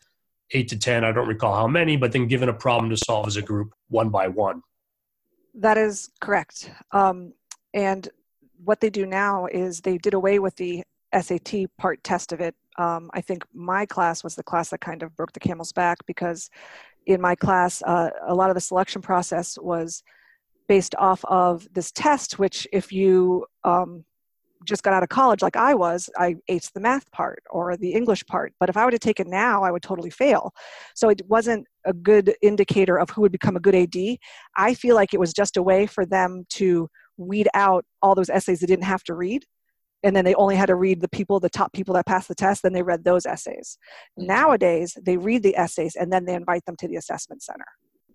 eight 0.51 0.69
to 0.69 0.77
10. 0.77 1.03
I 1.03 1.11
don't 1.11 1.27
recall 1.27 1.55
how 1.55 1.67
many, 1.67 1.97
but 1.97 2.11
then 2.11 2.27
given 2.27 2.49
a 2.49 2.53
problem 2.53 2.89
to 2.89 2.97
solve 2.97 3.27
as 3.27 3.37
a 3.37 3.41
group 3.41 3.73
one 3.89 4.09
by 4.09 4.27
one. 4.27 4.61
That 5.55 5.77
is 5.77 6.09
correct. 6.19 6.71
Um, 6.91 7.33
and 7.73 8.09
what 8.63 8.79
they 8.79 8.89
do 8.89 9.05
now 9.05 9.45
is 9.47 9.81
they 9.81 9.97
did 9.97 10.13
away 10.13 10.39
with 10.39 10.55
the 10.55 10.83
SAT 11.19 11.65
part 11.77 12.03
test 12.03 12.31
of 12.31 12.41
it. 12.41 12.55
Um, 12.77 13.11
I 13.13 13.21
think 13.21 13.45
my 13.53 13.85
class 13.85 14.23
was 14.23 14.35
the 14.35 14.43
class 14.43 14.69
that 14.69 14.81
kind 14.81 15.03
of 15.03 15.15
broke 15.15 15.33
the 15.33 15.39
camel's 15.39 15.71
back 15.71 15.99
because 16.07 16.49
in 17.05 17.21
my 17.21 17.35
class, 17.35 17.81
uh, 17.83 18.09
a 18.27 18.33
lot 18.33 18.49
of 18.49 18.55
the 18.55 18.61
selection 18.61 19.01
process 19.01 19.57
was 19.61 20.03
based 20.67 20.95
off 20.97 21.23
of 21.25 21.67
this 21.73 21.91
test, 21.91 22.39
which 22.39 22.67
if 22.71 22.91
you 22.91 23.45
um, 23.63 24.05
just 24.65 24.83
got 24.83 24.93
out 24.93 25.03
of 25.03 25.09
college 25.09 25.41
like 25.41 25.55
I 25.55 25.73
was, 25.73 26.09
I 26.17 26.35
aced 26.49 26.73
the 26.73 26.79
math 26.79 27.11
part 27.11 27.43
or 27.49 27.75
the 27.75 27.93
English 27.93 28.25
part. 28.25 28.53
But 28.59 28.69
if 28.69 28.77
I 28.77 28.85
were 28.85 28.91
to 28.91 28.99
take 28.99 29.19
it 29.19 29.27
now, 29.27 29.63
I 29.63 29.71
would 29.71 29.83
totally 29.83 30.09
fail. 30.09 30.53
So 30.95 31.09
it 31.09 31.21
wasn't 31.27 31.67
a 31.85 31.93
good 31.93 32.35
indicator 32.41 32.97
of 32.97 33.09
who 33.09 33.21
would 33.21 33.31
become 33.31 33.55
a 33.55 33.59
good 33.59 33.75
AD. 33.75 34.17
I 34.55 34.73
feel 34.73 34.95
like 34.95 35.13
it 35.13 35.19
was 35.19 35.33
just 35.33 35.57
a 35.57 35.63
way 35.63 35.85
for 35.85 36.05
them 36.05 36.45
to 36.51 36.89
weed 37.17 37.47
out 37.53 37.85
all 38.01 38.15
those 38.15 38.29
essays 38.29 38.59
they 38.59 38.67
didn't 38.67 38.85
have 38.85 39.03
to 39.03 39.13
read. 39.13 39.43
And 40.03 40.15
then 40.15 40.25
they 40.25 40.35
only 40.35 40.55
had 40.55 40.65
to 40.65 40.75
read 40.75 41.01
the 41.01 41.07
people, 41.07 41.39
the 41.39 41.49
top 41.49 41.71
people 41.73 41.93
that 41.95 42.05
passed 42.05 42.27
the 42.27 42.35
test, 42.35 42.63
then 42.63 42.73
they 42.73 42.81
read 42.81 43.03
those 43.03 43.25
essays. 43.25 43.77
Mm. 44.19 44.27
Nowadays, 44.27 44.97
they 45.01 45.17
read 45.17 45.43
the 45.43 45.55
essays 45.55 45.95
and 45.95 46.11
then 46.11 46.25
they 46.25 46.33
invite 46.33 46.65
them 46.65 46.75
to 46.77 46.87
the 46.87 46.97
assessment 46.97 47.41
center. 47.41 47.65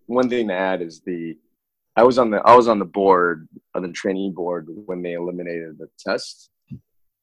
One 0.06 0.28
thing 0.28 0.48
to 0.48 0.54
add 0.54 0.82
is 0.82 1.00
the 1.04 1.36
I 1.96 2.04
was 2.04 2.16
on 2.16 2.30
the 2.30 2.38
I 2.44 2.54
was 2.54 2.68
on 2.68 2.78
the 2.78 2.84
board 2.84 3.48
on 3.74 3.82
the 3.82 3.88
trainee 3.88 4.30
board 4.30 4.68
when 4.86 5.02
they 5.02 5.14
eliminated 5.14 5.78
the 5.78 5.88
test, 5.98 6.48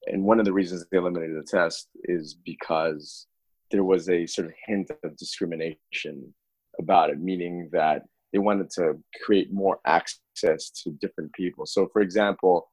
and 0.07 0.23
one 0.23 0.37
of 0.37 0.45
the 0.45 0.51
reasons 0.51 0.85
they 0.91 0.97
eliminated 0.97 1.37
the 1.37 1.47
test 1.47 1.87
is 2.03 2.35
because 2.45 3.27
there 3.71 3.85
was 3.85 4.09
a 4.09 4.25
sort 4.25 4.47
of 4.47 4.53
hint 4.65 4.91
of 5.03 5.15
discrimination 5.17 6.33
about 6.77 7.09
it, 7.09 7.19
meaning 7.19 7.69
that 7.71 8.03
they 8.33 8.39
wanted 8.39 8.69
to 8.71 9.01
create 9.23 9.51
more 9.51 9.79
access 9.85 10.69
to 10.83 10.91
different 10.99 11.31
people. 11.33 11.65
So, 11.65 11.87
for 11.93 12.01
example, 12.01 12.69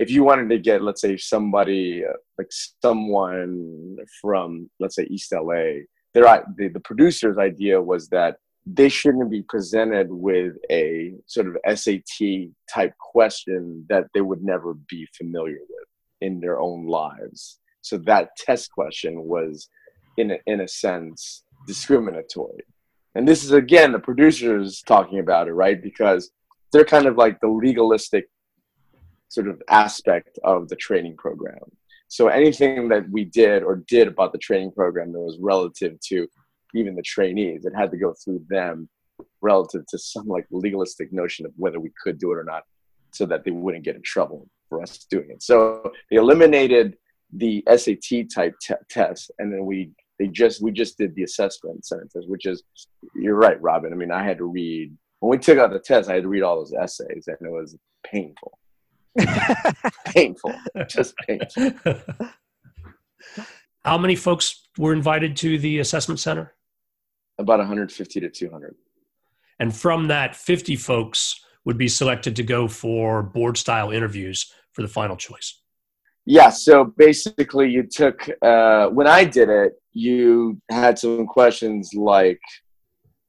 if 0.00 0.10
you 0.10 0.24
wanted 0.24 0.48
to 0.48 0.58
get, 0.58 0.82
let's 0.82 1.02
say, 1.02 1.18
somebody 1.18 2.02
uh, 2.02 2.14
like 2.38 2.48
someone 2.82 3.98
from, 4.18 4.70
let's 4.80 4.96
say, 4.96 5.04
East 5.10 5.30
LA, 5.30 5.82
their 6.14 6.24
the, 6.56 6.68
the 6.68 6.80
producer's 6.80 7.36
idea 7.36 7.80
was 7.80 8.08
that 8.08 8.38
they 8.64 8.88
shouldn't 8.88 9.30
be 9.30 9.42
presented 9.42 10.06
with 10.10 10.54
a 10.70 11.12
sort 11.26 11.48
of 11.48 11.78
SAT 11.78 12.48
type 12.72 12.94
question 12.98 13.84
that 13.90 14.04
they 14.14 14.22
would 14.22 14.42
never 14.42 14.72
be 14.88 15.06
familiar 15.18 15.58
with 15.68 15.88
in 16.22 16.40
their 16.40 16.58
own 16.58 16.86
lives. 16.86 17.58
So 17.82 17.98
that 17.98 18.30
test 18.38 18.72
question 18.72 19.24
was, 19.24 19.68
in 20.16 20.30
a, 20.30 20.38
in 20.46 20.62
a 20.62 20.68
sense, 20.68 21.44
discriminatory. 21.66 22.64
And 23.14 23.28
this 23.28 23.44
is 23.44 23.52
again 23.52 23.92
the 23.92 23.98
producers 23.98 24.82
talking 24.86 25.18
about 25.18 25.46
it, 25.48 25.52
right? 25.52 25.82
Because 25.82 26.30
they're 26.72 26.84
kind 26.86 27.06
of 27.06 27.16
like 27.16 27.38
the 27.40 27.48
legalistic 27.48 28.28
sort 29.30 29.48
of 29.48 29.62
aspect 29.68 30.38
of 30.44 30.68
the 30.68 30.76
training 30.76 31.16
program. 31.16 31.58
So 32.08 32.28
anything 32.28 32.88
that 32.88 33.08
we 33.08 33.24
did 33.24 33.62
or 33.62 33.76
did 33.88 34.08
about 34.08 34.32
the 34.32 34.38
training 34.38 34.72
program 34.72 35.12
that 35.12 35.20
was 35.20 35.38
relative 35.40 35.98
to 36.08 36.28
even 36.74 36.94
the 36.94 37.02
trainees. 37.02 37.64
It 37.64 37.72
had 37.74 37.90
to 37.90 37.96
go 37.96 38.14
through 38.22 38.44
them 38.48 38.88
relative 39.42 39.86
to 39.88 39.98
some 39.98 40.26
like 40.26 40.46
legalistic 40.50 41.12
notion 41.12 41.46
of 41.46 41.52
whether 41.56 41.80
we 41.80 41.92
could 42.02 42.18
do 42.18 42.32
it 42.32 42.38
or 42.38 42.44
not 42.44 42.62
so 43.12 43.26
that 43.26 43.44
they 43.44 43.50
wouldn't 43.50 43.84
get 43.84 43.96
in 43.96 44.02
trouble 44.02 44.48
for 44.68 44.82
us 44.82 45.06
doing 45.10 45.30
it. 45.30 45.42
So 45.42 45.92
they 46.10 46.16
eliminated 46.16 46.96
the 47.32 47.64
SAT 47.68 48.30
type 48.34 48.54
t- 48.60 48.74
test 48.88 49.30
and 49.38 49.52
then 49.52 49.64
we 49.64 49.90
they 50.18 50.26
just 50.26 50.60
we 50.62 50.72
just 50.72 50.98
did 50.98 51.14
the 51.14 51.22
assessment 51.22 51.84
centers 51.84 52.26
which 52.26 52.44
is 52.44 52.62
you're 53.14 53.36
right 53.36 53.60
Robin. 53.62 53.92
I 53.92 53.96
mean 53.96 54.10
I 54.10 54.24
had 54.24 54.38
to 54.38 54.44
read 54.44 54.96
when 55.20 55.30
we 55.30 55.38
took 55.38 55.58
out 55.58 55.70
the 55.70 55.78
test 55.78 56.10
I 56.10 56.14
had 56.14 56.24
to 56.24 56.28
read 56.28 56.42
all 56.42 56.56
those 56.56 56.72
essays 56.72 57.28
and 57.28 57.36
it 57.40 57.50
was 57.50 57.76
painful. 58.04 58.58
painful. 60.06 60.54
Just 60.88 61.14
painful. 61.26 61.72
How 63.84 63.98
many 63.98 64.16
folks 64.16 64.68
were 64.78 64.92
invited 64.92 65.36
to 65.38 65.58
the 65.58 65.78
assessment 65.78 66.20
center? 66.20 66.54
about 67.40 67.58
150 67.58 68.20
to 68.20 68.30
200. 68.30 68.76
And 69.58 69.74
from 69.74 70.08
that, 70.08 70.36
50 70.36 70.76
folks 70.76 71.40
would 71.64 71.76
be 71.76 71.88
selected 71.88 72.36
to 72.36 72.42
go 72.42 72.68
for 72.68 73.22
board 73.22 73.56
style 73.56 73.90
interviews 73.90 74.52
for 74.72 74.82
the 74.82 74.88
final 74.88 75.16
choice. 75.16 75.60
Yeah, 76.26 76.50
so 76.50 76.84
basically, 76.84 77.70
you 77.70 77.82
took, 77.82 78.28
uh, 78.42 78.88
when 78.88 79.06
I 79.06 79.24
did 79.24 79.48
it, 79.48 79.72
you 79.92 80.60
had 80.70 80.98
some 80.98 81.26
questions 81.26 81.90
like, 81.94 82.40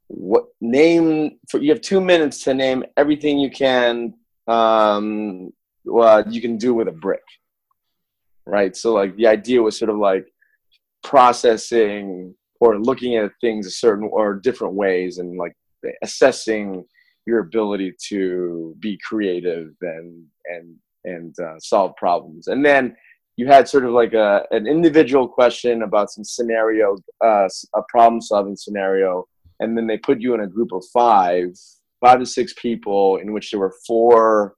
what 0.07 0.43
name 0.59 1.39
for 1.49 1.61
you 1.61 1.71
have 1.71 1.79
two 1.79 2.01
minutes 2.01 2.43
to 2.43 2.53
name 2.53 2.83
everything 2.97 3.39
you 3.39 3.49
can 3.49 4.13
um 4.45 5.49
well 5.85 6.23
you 6.31 6.41
can 6.41 6.57
do 6.57 6.73
with 6.73 6.87
a 6.87 6.91
brick 6.91 7.23
right? 8.45 8.75
So 8.75 8.93
like 8.93 9.15
the 9.15 9.27
idea 9.27 9.61
was 9.61 9.77
sort 9.77 9.89
of 9.89 9.97
like 9.97 10.27
processing 11.03 12.35
or 12.59 12.79
looking 12.79 13.15
at 13.15 13.31
things 13.41 13.65
a 13.65 13.71
certain 13.71 14.09
or 14.11 14.35
different 14.35 14.73
ways 14.73 15.17
and 15.17 15.37
like 15.37 15.53
assessing 16.03 16.85
your 17.25 17.39
ability 17.39 17.93
to 18.09 18.75
be 18.79 18.99
creative 19.07 19.69
and 19.81 20.25
and 20.45 20.75
and 21.03 21.35
uh, 21.39 21.59
solve 21.59 21.95
problems. 21.95 22.47
And 22.47 22.63
then 22.63 22.95
you 23.37 23.47
had 23.47 23.67
sort 23.67 23.85
of 23.85 23.91
like 23.91 24.13
a 24.13 24.43
an 24.51 24.67
individual 24.67 25.27
question 25.27 25.83
about 25.83 26.11
some 26.11 26.23
scenario 26.23 26.97
uh, 27.23 27.47
a 27.75 27.81
problem 27.89 28.21
solving 28.21 28.55
scenario 28.55 29.25
and 29.59 29.77
then 29.77 29.87
they 29.87 29.97
put 29.97 30.19
you 30.19 30.33
in 30.33 30.41
a 30.41 30.47
group 30.47 30.71
of 30.73 30.83
five 30.93 31.49
five 32.01 32.19
to 32.19 32.25
six 32.25 32.53
people 32.53 33.17
in 33.17 33.31
which 33.31 33.51
there 33.51 33.59
were 33.59 33.73
four 33.87 34.55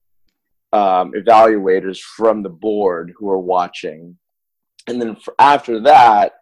um, 0.74 1.14
evaluators 1.14 2.00
from 2.00 2.44
the 2.44 2.50
board 2.50 3.14
who 3.18 3.30
are 3.30 3.40
watching. 3.40 4.18
And 4.88 5.02
then 5.02 5.16
after 5.40 5.80
that 5.82 6.34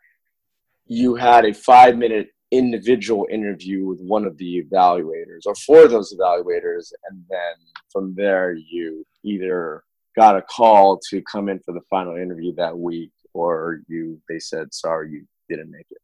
you 0.87 1.15
had 1.15 1.45
a 1.45 1.53
five 1.53 1.97
minute 1.97 2.29
individual 2.51 3.25
interview 3.31 3.85
with 3.85 4.01
one 4.01 4.25
of 4.25 4.37
the 4.37 4.61
evaluators 4.61 5.45
or 5.45 5.55
four 5.55 5.85
of 5.85 5.91
those 5.91 6.13
evaluators 6.13 6.91
and 7.09 7.23
then 7.29 7.53
from 7.89 8.13
there 8.13 8.53
you 8.53 9.05
either 9.23 9.83
got 10.17 10.35
a 10.35 10.41
call 10.41 10.99
to 11.09 11.21
come 11.31 11.47
in 11.47 11.59
for 11.59 11.73
the 11.73 11.79
final 11.89 12.17
interview 12.17 12.53
that 12.53 12.77
week 12.77 13.11
or 13.33 13.79
you 13.87 14.19
they 14.27 14.37
said 14.37 14.73
sorry 14.73 15.11
you 15.11 15.25
didn't 15.49 15.71
make 15.71 15.85
it. 15.91 16.01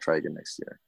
Try 0.00 0.16
again 0.16 0.34
next 0.34 0.58
year. 0.58 0.80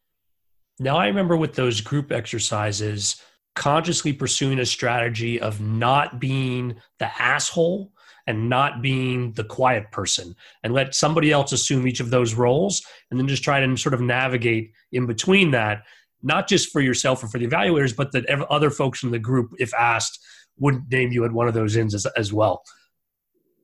Now 0.78 0.96
i 0.96 1.06
remember 1.06 1.36
with 1.36 1.54
those 1.54 1.82
group 1.82 2.10
exercises 2.10 3.20
consciously 3.56 4.12
pursuing 4.12 4.60
a 4.60 4.66
strategy 4.66 5.40
of 5.40 5.60
not 5.60 6.20
being 6.20 6.76
the 6.98 7.20
asshole 7.20 7.90
and 8.28 8.48
not 8.48 8.82
being 8.82 9.32
the 9.32 9.44
quiet 9.44 9.90
person 9.90 10.34
and 10.62 10.74
let 10.74 10.94
somebody 10.94 11.32
else 11.32 11.52
assume 11.52 11.88
each 11.88 12.00
of 12.00 12.10
those 12.10 12.34
roles 12.34 12.82
and 13.10 13.18
then 13.18 13.26
just 13.26 13.42
try 13.42 13.64
to 13.64 13.76
sort 13.76 13.94
of 13.94 14.00
navigate 14.00 14.72
in 14.92 15.06
between 15.06 15.50
that 15.50 15.82
not 16.22 16.48
just 16.48 16.70
for 16.70 16.80
yourself 16.80 17.24
or 17.24 17.28
for 17.28 17.38
the 17.38 17.46
evaluators 17.46 17.96
but 17.96 18.12
that 18.12 18.28
other 18.50 18.70
folks 18.70 19.02
in 19.02 19.10
the 19.10 19.18
group 19.18 19.52
if 19.58 19.72
asked 19.74 20.18
would 20.58 20.90
name 20.90 21.10
you 21.10 21.24
at 21.24 21.32
one 21.32 21.48
of 21.48 21.54
those 21.54 21.76
ends 21.76 21.94
as, 21.94 22.06
as 22.16 22.32
well. 22.32 22.62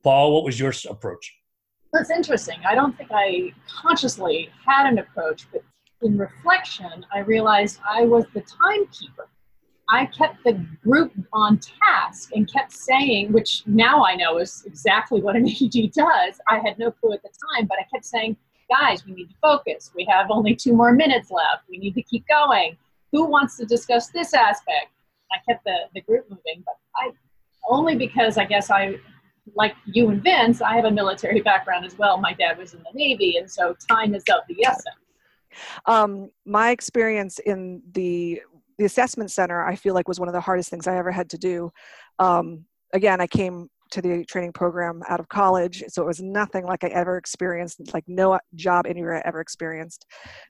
Paul 0.03 0.33
what 0.33 0.43
was 0.43 0.59
your 0.59 0.73
approach? 0.89 1.33
That's 1.91 2.09
interesting. 2.09 2.59
I 2.65 2.73
don't 2.73 2.97
think 2.97 3.09
i 3.13 3.51
consciously 3.67 4.49
had 4.65 4.87
an 4.87 4.97
approach 4.97 5.45
but 5.51 5.61
in 6.01 6.17
reflection 6.17 7.05
i 7.13 7.19
realized 7.19 7.79
i 7.89 8.03
was 8.03 8.25
the 8.33 8.41
timekeeper 8.41 9.27
I 9.89 10.05
kept 10.07 10.43
the 10.43 10.53
group 10.83 11.11
on 11.33 11.59
task 11.59 12.31
and 12.33 12.51
kept 12.51 12.71
saying, 12.71 13.31
which 13.31 13.63
now 13.65 14.03
I 14.03 14.15
know 14.15 14.37
is 14.37 14.63
exactly 14.65 15.21
what 15.21 15.35
an 15.37 15.47
AD 15.47 15.91
does. 15.91 16.39
I 16.47 16.59
had 16.59 16.77
no 16.79 16.91
clue 16.91 17.13
at 17.13 17.21
the 17.21 17.29
time, 17.55 17.67
but 17.67 17.77
I 17.79 17.85
kept 17.93 18.05
saying, 18.05 18.37
guys, 18.69 19.05
we 19.05 19.13
need 19.13 19.29
to 19.29 19.35
focus. 19.41 19.91
We 19.95 20.07
have 20.09 20.27
only 20.29 20.55
two 20.55 20.73
more 20.73 20.93
minutes 20.93 21.31
left. 21.31 21.63
We 21.69 21.77
need 21.77 21.95
to 21.95 22.01
keep 22.03 22.25
going. 22.27 22.77
Who 23.11 23.25
wants 23.25 23.57
to 23.57 23.65
discuss 23.65 24.07
this 24.07 24.33
aspect? 24.33 24.87
I 25.31 25.37
kept 25.47 25.63
the, 25.65 25.75
the 25.93 26.01
group 26.01 26.29
moving, 26.29 26.63
but 26.65 26.75
I 26.95 27.11
only 27.69 27.95
because 27.95 28.37
I 28.37 28.45
guess 28.45 28.69
I, 28.69 28.97
like 29.55 29.75
you 29.85 30.09
and 30.09 30.23
Vince, 30.23 30.61
I 30.61 30.75
have 30.75 30.85
a 30.85 30.91
military 30.91 31.41
background 31.41 31.85
as 31.85 31.97
well. 31.97 32.17
My 32.17 32.33
dad 32.33 32.57
was 32.57 32.73
in 32.73 32.79
the 32.79 32.89
Navy, 32.93 33.37
and 33.37 33.49
so 33.49 33.75
time 33.89 34.15
is 34.15 34.23
of 34.29 34.41
the 34.47 34.65
essence. 34.65 34.95
Um, 35.85 36.31
my 36.45 36.71
experience 36.71 37.39
in 37.39 37.81
the 37.91 38.41
the 38.77 38.85
assessment 38.85 39.31
center, 39.31 39.63
I 39.65 39.75
feel 39.75 39.93
like 39.93 40.07
was 40.07 40.19
one 40.19 40.29
of 40.29 40.33
the 40.33 40.41
hardest 40.41 40.69
things 40.69 40.87
I 40.87 40.97
ever 40.97 41.11
had 41.11 41.29
to 41.31 41.37
do. 41.37 41.71
Um, 42.19 42.65
again, 42.93 43.21
I 43.21 43.27
came 43.27 43.69
to 43.91 44.01
the 44.01 44.25
training 44.25 44.53
program 44.53 45.03
out 45.07 45.19
of 45.19 45.29
college, 45.29 45.83
so 45.87 46.01
it 46.01 46.05
was 46.05 46.21
nothing 46.21 46.65
like 46.65 46.83
I 46.83 46.87
ever 46.87 47.17
experienced, 47.17 47.93
like 47.93 48.05
no 48.07 48.39
job 48.55 48.87
anywhere 48.87 49.17
I 49.17 49.21
ever 49.25 49.39
experienced. 49.39 50.05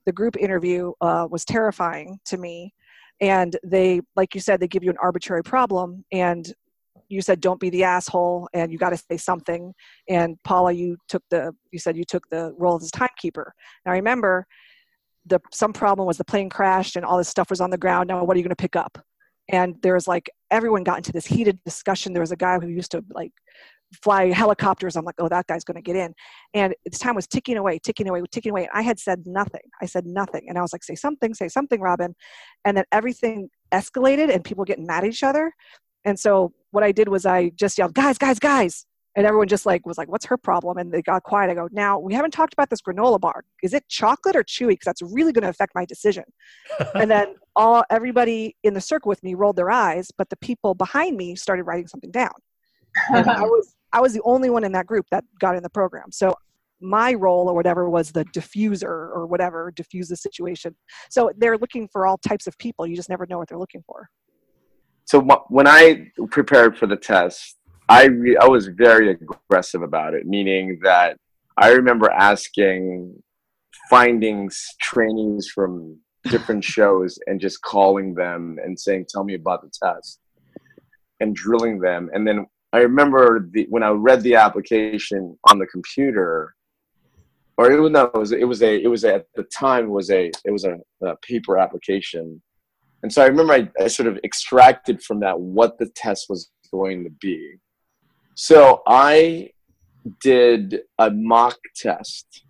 The 0.05 0.13
group 0.13 0.37
interview 0.37 0.93
uh, 1.01 1.27
was 1.29 1.43
terrifying 1.43 2.19
to 2.25 2.37
me, 2.37 2.73
and 3.19 3.55
they, 3.63 4.01
like 4.15 4.33
you 4.33 4.41
said, 4.41 4.59
they 4.59 4.67
give 4.67 4.83
you 4.83 4.91
an 4.91 4.97
arbitrary 5.01 5.43
problem, 5.43 6.05
and 6.11 6.53
you 7.09 7.21
said 7.21 7.41
don't 7.41 7.59
be 7.59 7.69
the 7.69 7.83
asshole, 7.83 8.47
and 8.53 8.71
you 8.71 8.77
got 8.77 8.91
to 8.91 8.97
say 8.97 9.17
something. 9.17 9.73
And 10.07 10.37
Paula, 10.43 10.71
you 10.71 10.97
took 11.09 11.23
the, 11.29 11.53
you 11.71 11.79
said 11.79 11.97
you 11.97 12.05
took 12.05 12.27
the 12.29 12.53
role 12.57 12.77
as 12.81 12.91
timekeeper. 12.91 13.53
Now 13.85 13.91
remember, 13.91 14.47
the 15.25 15.39
some 15.51 15.73
problem 15.73 16.07
was 16.07 16.17
the 16.17 16.25
plane 16.25 16.49
crashed 16.49 16.95
and 16.95 17.05
all 17.05 17.17
this 17.17 17.29
stuff 17.29 17.49
was 17.49 17.61
on 17.61 17.69
the 17.69 17.77
ground. 17.77 18.07
Now 18.07 18.23
what 18.23 18.35
are 18.35 18.39
you 18.39 18.43
going 18.43 18.49
to 18.49 18.55
pick 18.55 18.75
up? 18.75 18.97
And 19.49 19.75
there 19.81 19.93
was 19.93 20.07
like 20.07 20.29
everyone 20.51 20.83
got 20.83 20.97
into 20.97 21.11
this 21.11 21.25
heated 21.25 21.59
discussion. 21.63 22.13
There 22.13 22.21
was 22.21 22.31
a 22.31 22.37
guy 22.37 22.57
who 22.59 22.67
used 22.67 22.91
to 22.91 23.03
like 23.13 23.31
fly 24.01 24.31
helicopters. 24.31 24.95
I'm 24.95 25.05
like, 25.05 25.15
oh, 25.19 25.29
that 25.29 25.47
guy's 25.47 25.63
going 25.63 25.75
to 25.75 25.81
get 25.81 25.95
in. 25.95 26.13
And 26.53 26.73
its 26.85 26.97
time 26.97 27.15
was 27.15 27.27
ticking 27.27 27.57
away, 27.57 27.79
ticking 27.79 28.07
away, 28.09 28.23
ticking 28.31 28.51
away. 28.51 28.63
And 28.63 28.71
I 28.73 28.81
had 28.81 28.99
said 28.99 29.23
nothing. 29.25 29.61
I 29.81 29.85
said 29.85 30.05
nothing. 30.05 30.45
And 30.47 30.57
I 30.57 30.61
was 30.61 30.73
like, 30.73 30.83
say 30.83 30.95
something, 30.95 31.33
say 31.33 31.47
something, 31.47 31.79
Robin. 31.79 32.15
And 32.65 32.75
then 32.75 32.85
everything 32.91 33.49
escalated 33.71 34.33
and 34.33 34.43
people 34.43 34.65
getting 34.65 34.87
mad 34.87 35.03
at 35.03 35.09
each 35.09 35.23
other. 35.23 35.53
And 36.05 36.19
so 36.19 36.53
what 36.71 36.83
I 36.83 36.91
did 36.91 37.07
was 37.07 37.25
I 37.25 37.49
just 37.49 37.77
yelled, 37.77 37.93
guys, 37.93 38.17
guys, 38.17 38.39
guys 38.39 38.85
and 39.15 39.27
everyone 39.27 39.47
just 39.47 39.65
like 39.65 39.85
was 39.85 39.97
like 39.97 40.09
what's 40.09 40.25
her 40.25 40.37
problem? 40.37 40.77
And 40.77 40.91
they 40.91 41.01
got 41.01 41.23
quiet. 41.23 41.51
I 41.51 41.53
go 41.53 41.69
now 41.71 41.99
we 41.99 42.13
haven't 42.13 42.31
talked 42.31 42.53
about 42.53 42.69
this 42.69 42.81
granola 42.81 43.19
bar. 43.19 43.43
Is 43.61 43.73
it 43.73 43.87
chocolate 43.89 44.35
or 44.35 44.43
chewy? 44.43 44.69
Because 44.69 44.85
that's 44.85 45.01
really 45.01 45.31
going 45.31 45.43
to 45.43 45.49
affect 45.49 45.73
my 45.75 45.85
decision. 45.85 46.23
And 46.95 47.09
then 47.09 47.35
all 47.55 47.83
everybody 47.89 48.55
in 48.63 48.73
the 48.73 48.81
circle 48.81 49.09
with 49.09 49.21
me 49.23 49.35
rolled 49.35 49.55
their 49.55 49.69
eyes 49.71 50.09
but 50.17 50.29
the 50.29 50.37
people 50.37 50.73
behind 50.73 51.17
me 51.17 51.35
started 51.35 51.63
writing 51.63 51.87
something 51.87 52.11
down. 52.11 52.33
And 53.09 53.29
i 53.29 53.41
was 53.53 53.75
i 53.91 54.01
was 54.01 54.13
the 54.13 54.21
only 54.23 54.49
one 54.49 54.63
in 54.63 54.71
that 54.73 54.87
group 54.87 55.05
that 55.11 55.23
got 55.39 55.55
in 55.55 55.63
the 55.63 55.69
program. 55.69 56.11
So 56.11 56.35
my 56.81 57.13
role 57.13 57.47
or 57.47 57.53
whatever 57.53 57.89
was 57.89 58.11
the 58.11 58.25
diffuser 58.25 58.83
or 58.83 59.25
whatever 59.25 59.71
diffuse 59.71 60.09
the 60.09 60.17
situation. 60.17 60.75
So 61.09 61.31
they're 61.37 61.57
looking 61.57 61.87
for 61.87 62.05
all 62.05 62.17
types 62.17 62.45
of 62.45 62.57
people. 62.57 62.85
You 62.85 62.95
just 62.95 63.09
never 63.09 63.25
know 63.25 63.37
what 63.37 63.47
they're 63.47 63.57
looking 63.57 63.83
for. 63.87 64.09
So 65.05 65.21
when 65.49 65.67
i 65.67 66.07
prepared 66.29 66.77
for 66.77 66.87
the 66.87 66.95
test 66.95 67.57
I 67.93 68.05
re- 68.05 68.37
I 68.37 68.47
was 68.47 68.65
very 68.67 69.11
aggressive 69.11 69.83
about 69.83 70.15
it, 70.15 70.25
meaning 70.25 70.79
that 70.81 71.15
I 71.57 71.69
remember 71.73 72.09
asking, 72.09 73.21
finding 73.87 74.49
trainees 74.81 75.51
from 75.53 75.99
different 76.23 76.63
shows 76.75 77.19
and 77.27 77.39
just 77.39 77.61
calling 77.61 78.15
them 78.15 78.57
and 78.63 78.79
saying, 78.79 79.05
"Tell 79.09 79.23
me 79.23 79.35
about 79.35 79.61
the 79.61 79.69
test," 79.83 80.19
and 81.19 81.35
drilling 81.35 81.79
them. 81.79 82.09
And 82.13 82.27
then 82.27 82.47
I 82.73 82.79
remember 82.79 83.47
the, 83.51 83.67
when 83.69 83.83
I 83.83 83.89
read 83.89 84.23
the 84.23 84.35
application 84.35 85.37
on 85.51 85.59
the 85.59 85.67
computer, 85.67 86.55
or 87.57 87.71
it 87.71 87.79
was 87.79 87.91
no, 87.91 88.05
it 88.05 88.17
was 88.17 88.31
it 88.31 88.47
was 88.47 88.63
a 88.63 88.81
it 88.81 88.87
was 88.87 89.03
a, 89.03 89.15
at 89.15 89.27
the 89.35 89.43
time 89.43 89.91
was 89.91 90.09
a 90.09 90.31
it 90.45 90.51
was 90.51 90.63
a, 90.63 90.77
a 91.05 91.15
paper 91.17 91.59
application, 91.59 92.41
and 93.03 93.13
so 93.13 93.21
I 93.21 93.27
remember 93.27 93.53
I, 93.53 93.69
I 93.79 93.87
sort 93.87 94.07
of 94.07 94.17
extracted 94.23 95.03
from 95.03 95.19
that 95.19 95.39
what 95.39 95.77
the 95.77 95.89
test 95.95 96.25
was 96.27 96.49
going 96.71 97.03
to 97.03 97.11
be 97.21 97.59
so 98.35 98.81
I 98.87 99.51
did 100.21 100.81
a 100.97 101.11
mock 101.11 101.57
test. 101.75 102.43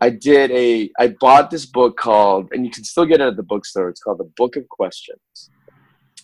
I 0.00 0.10
did 0.10 0.50
a 0.50 0.90
I 0.98 1.14
bought 1.20 1.50
this 1.50 1.66
book 1.66 1.96
called 1.96 2.48
and 2.52 2.64
you 2.64 2.70
can 2.70 2.84
still 2.84 3.04
get 3.04 3.20
it 3.20 3.28
at 3.28 3.36
the 3.36 3.42
bookstore. 3.42 3.88
It's 3.88 4.00
called 4.00 4.18
The 4.18 4.30
Book 4.36 4.56
of 4.56 4.68
Questions. 4.68 5.50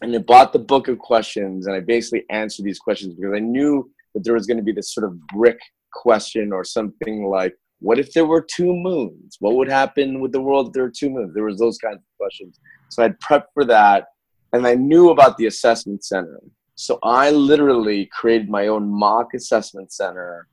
And 0.00 0.14
I 0.14 0.18
bought 0.18 0.52
the 0.52 0.58
book 0.58 0.88
of 0.88 0.98
questions 0.98 1.66
and 1.66 1.76
I 1.76 1.80
basically 1.80 2.24
answered 2.30 2.64
these 2.64 2.78
questions 2.78 3.14
because 3.14 3.34
I 3.36 3.40
knew 3.40 3.88
that 4.14 4.24
there 4.24 4.34
was 4.34 4.46
going 4.46 4.56
to 4.56 4.62
be 4.62 4.72
this 4.72 4.92
sort 4.92 5.04
of 5.04 5.20
brick 5.28 5.58
question 5.92 6.52
or 6.52 6.64
something 6.64 7.26
like 7.26 7.54
what 7.80 7.98
if 7.98 8.12
there 8.12 8.26
were 8.26 8.40
two 8.42 8.72
moons? 8.72 9.36
What 9.40 9.56
would 9.56 9.68
happen 9.68 10.20
with 10.20 10.32
the 10.32 10.40
world 10.40 10.68
if 10.68 10.72
there 10.72 10.84
were 10.84 10.92
two 10.96 11.10
moons? 11.10 11.34
There 11.34 11.44
was 11.44 11.58
those 11.58 11.78
kinds 11.78 11.96
of 11.96 12.16
questions. 12.18 12.58
So 12.88 13.04
I'd 13.04 13.18
prepped 13.20 13.50
for 13.54 13.64
that 13.64 14.06
and 14.52 14.66
I 14.66 14.74
knew 14.74 15.10
about 15.10 15.36
the 15.36 15.46
assessment 15.46 16.04
center. 16.04 16.40
So 16.82 16.98
I 17.04 17.30
literally 17.30 18.06
created 18.06 18.50
my 18.50 18.66
own 18.66 18.88
mock 18.88 19.34
assessment 19.34 19.92
center, 19.92 20.48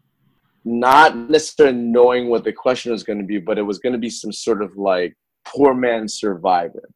not 0.63 1.17
necessarily 1.17 1.75
knowing 1.75 2.29
what 2.29 2.43
the 2.43 2.53
question 2.53 2.91
was 2.91 3.01
going 3.01 3.17
to 3.17 3.25
be, 3.25 3.39
but 3.39 3.57
it 3.57 3.63
was 3.63 3.79
going 3.79 3.93
to 3.93 3.99
be 3.99 4.11
some 4.11 4.31
sort 4.31 4.61
of 4.61 4.77
like 4.77 5.17
poor 5.43 5.73
man 5.73 6.07
survivor. 6.07 6.87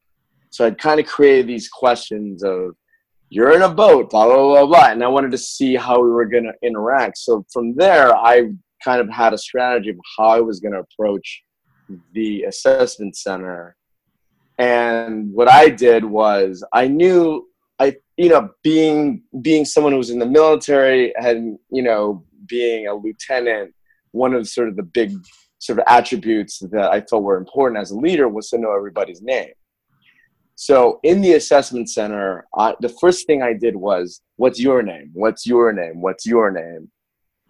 So 0.52 0.68
I'd 0.68 0.78
kind 0.78 1.00
of 1.00 1.08
created 1.08 1.48
these 1.48 1.68
questions 1.68 2.44
of, 2.44 2.76
you're 3.30 3.56
in 3.56 3.64
a 3.64 3.74
boat, 3.74 4.12
blah, 4.12 4.28
blah, 4.28 4.36
blah, 4.36 4.66
blah. 4.68 4.92
And 4.92 5.04
I 5.04 5.08
wanted 5.08 5.32
to 5.32 5.40
see 5.40 5.76
how 5.76 6.00
we 6.00 6.12
were 6.12 6.28
going 6.28 6.44
to 6.44 6.54
interact. 6.62 7.18
So 7.18 7.44
from 7.52 7.76
there, 7.76 8.16
I 8.16 8.52
kind 8.84 9.02
of 9.02 9.10
had 9.10 9.34
a 9.34 9.38
strategy 9.40 9.90
of 9.90 9.98
how 10.16 10.28
I 10.28 10.42
was 10.42 10.60
going 10.60 10.74
to 10.74 10.86
approach 10.88 11.42
the 12.14 12.44
assessment 12.44 13.18
center. 13.18 13.76
And 14.60 15.34
what 15.34 15.50
I 15.50 15.70
did 15.70 16.06
was 16.06 16.64
I 16.72 16.88
knew 16.88 17.48
I 17.80 17.96
you 18.18 18.30
know 18.30 18.50
being 18.64 19.24
being 19.42 19.66
someone 19.66 19.94
who 19.94 19.98
was 19.98 20.10
in 20.10 20.20
the 20.20 20.26
military 20.26 21.16
and 21.16 21.58
you 21.70 21.84
know 21.84 22.24
being 22.48 22.88
a 22.88 22.94
lieutenant, 22.94 23.74
one 24.12 24.34
of 24.34 24.48
sort 24.48 24.70
of 24.70 24.76
the 24.76 24.84
big 24.84 25.14
sort 25.60 25.80
of 25.80 25.86
attributes 25.88 26.60
that 26.60 26.92
I 26.92 27.02
felt 27.02 27.24
were 27.24 27.38
important 27.38 27.82
as 27.82 27.92
a 27.92 27.98
leader 27.98 28.28
was 28.28 28.50
to 28.50 28.58
know 28.58 28.76
everybody's 28.76 29.22
name. 29.22 29.54
So 30.56 31.00
in 31.04 31.22
the 31.22 31.34
assessment 31.34 31.90
center, 31.90 32.46
I, 32.56 32.76
the 32.80 32.94
first 33.02 33.26
thing 33.26 33.42
I 33.42 33.54
did 33.54 33.76
was, 33.76 34.22
"What's 34.36 34.60
your 34.60 34.84
name? 34.84 35.10
What's 35.14 35.46
your 35.46 35.74
name? 35.74 36.02
What's 36.02 36.26
your 36.26 36.52
name?" 36.52 36.92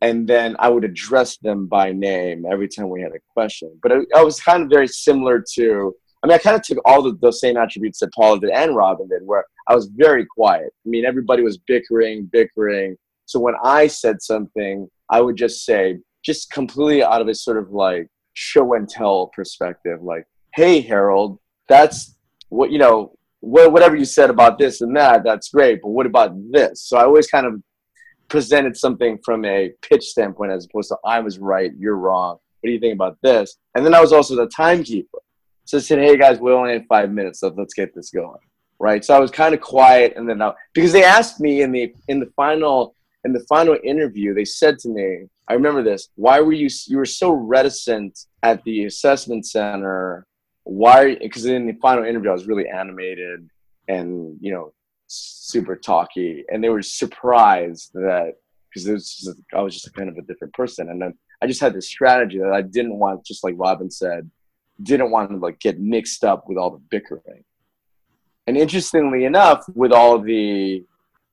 And 0.01 0.27
then 0.27 0.55
I 0.59 0.69
would 0.69 0.83
address 0.83 1.37
them 1.37 1.67
by 1.67 1.91
name 1.91 2.45
every 2.49 2.67
time 2.67 2.89
we 2.89 3.01
had 3.01 3.13
a 3.13 3.19
question. 3.33 3.77
But 3.81 3.91
it, 3.91 4.07
I 4.15 4.23
was 4.23 4.39
kind 4.39 4.63
of 4.63 4.69
very 4.69 4.87
similar 4.87 5.43
to 5.55 5.95
I 6.23 6.27
mean, 6.27 6.35
I 6.35 6.37
kind 6.37 6.55
of 6.55 6.61
took 6.61 6.79
all 6.85 7.01
the, 7.01 7.17
those 7.21 7.41
same 7.41 7.57
attributes 7.57 7.99
that 7.99 8.13
Paula 8.13 8.39
did 8.39 8.49
and 8.51 8.75
Robin 8.75 9.09
did, 9.09 9.23
where 9.25 9.43
I 9.67 9.75
was 9.75 9.87
very 9.87 10.25
quiet. 10.25 10.73
I 10.85 10.89
mean, 10.89 11.03
everybody 11.03 11.43
was 11.43 11.57
bickering, 11.57 12.29
bickering. 12.31 12.95
So 13.25 13.39
when 13.39 13.55
I 13.63 13.87
said 13.87 14.21
something, 14.21 14.89
I 15.09 15.19
would 15.19 15.35
just 15.35 15.65
say, 15.65 15.99
just 16.23 16.49
completely 16.51 17.03
out 17.03 17.21
of 17.21 17.27
a 17.27 17.35
sort 17.35 17.57
of 17.57 17.71
like 17.71 18.07
show 18.33 18.73
and 18.73 18.87
tell 18.87 19.27
perspective, 19.27 20.01
like, 20.01 20.25
hey, 20.55 20.79
Harold, 20.79 21.39
that's 21.67 22.15
what, 22.47 22.71
you 22.71 22.79
know, 22.79 23.17
whatever 23.41 23.97
you 23.97 24.05
said 24.05 24.29
about 24.29 24.57
this 24.57 24.79
and 24.79 24.95
that, 24.95 25.25
that's 25.25 25.49
great, 25.49 25.81
but 25.81 25.89
what 25.89 26.05
about 26.05 26.31
this? 26.51 26.81
So 26.83 26.97
I 26.97 27.03
always 27.03 27.27
kind 27.27 27.45
of 27.45 27.61
presented 28.29 28.77
something 28.77 29.19
from 29.25 29.43
a 29.43 29.73
pitch 29.81 30.05
standpoint 30.05 30.53
as 30.53 30.65
opposed 30.65 30.89
to 30.89 30.97
I 31.05 31.19
was 31.19 31.37
right, 31.39 31.71
you're 31.77 31.97
wrong. 31.97 32.37
What 32.61 32.67
do 32.67 32.71
you 32.71 32.79
think 32.79 32.93
about 32.93 33.17
this? 33.21 33.57
And 33.75 33.85
then 33.85 33.93
I 33.93 33.99
was 33.99 34.13
also 34.13 34.37
the 34.37 34.47
timekeeper. 34.47 35.19
So 35.65 35.77
I 35.77 35.81
said, 35.81 35.99
hey 35.99 36.17
guys, 36.17 36.39
we 36.39 36.51
only 36.51 36.73
have 36.73 36.85
five 36.87 37.11
minutes, 37.11 37.39
so 37.39 37.53
let's 37.55 37.73
get 37.73 37.95
this 37.95 38.09
going. 38.09 38.39
Right. 38.79 39.03
So 39.05 39.15
I 39.15 39.19
was 39.19 39.31
kind 39.31 39.53
of 39.53 39.61
quiet 39.61 40.13
and 40.17 40.27
then 40.27 40.41
I, 40.41 40.53
because 40.73 40.91
they 40.91 41.03
asked 41.03 41.39
me 41.39 41.61
in 41.61 41.71
the 41.71 41.93
in 42.09 42.19
the 42.19 42.29
final 42.35 42.95
in 43.23 43.31
the 43.31 43.45
final 43.47 43.77
interview, 43.83 44.33
they 44.33 44.43
said 44.43 44.77
to 44.79 44.89
me, 44.89 45.27
I 45.47 45.53
remember 45.53 45.83
this, 45.83 46.09
why 46.15 46.41
were 46.41 46.51
you 46.51 46.69
you 46.87 46.97
were 46.97 47.05
so 47.05 47.31
reticent 47.31 48.25
at 48.41 48.63
the 48.63 48.85
assessment 48.85 49.45
center? 49.45 50.25
Why 50.63 51.15
because 51.15 51.45
in 51.45 51.67
the 51.67 51.73
final 51.81 52.03
interview 52.03 52.29
I 52.29 52.33
was 52.33 52.47
really 52.47 52.67
animated 52.67 53.47
and 53.87 54.37
you 54.41 54.51
know 54.51 54.73
super 55.07 55.75
talky 55.75 56.43
and 56.49 56.63
they 56.63 56.69
were 56.69 56.81
surprised 56.81 57.91
that 57.93 58.33
because 58.69 58.89
I 59.53 59.61
was 59.61 59.75
just 59.75 59.93
kind 59.93 60.09
of 60.09 60.17
a 60.17 60.23
different 60.23 60.53
person 60.53 60.89
and 60.89 61.01
then 61.01 61.13
I 61.41 61.47
just 61.47 61.61
had 61.61 61.73
this 61.73 61.87
strategy 61.87 62.39
that 62.39 62.53
I 62.53 62.61
didn't 62.61 62.97
want 62.97 63.25
just 63.25 63.43
like 63.43 63.55
Robin 63.57 63.91
said 63.91 64.29
didn't 64.83 65.11
want 65.11 65.31
to 65.31 65.37
like 65.37 65.59
get 65.59 65.79
mixed 65.79 66.23
up 66.23 66.47
with 66.47 66.57
all 66.57 66.71
the 66.71 66.81
bickering. 66.89 67.43
And 68.47 68.57
interestingly 68.57 69.25
enough, 69.25 69.63
with 69.73 69.91
all 69.91 70.19
the 70.19 70.83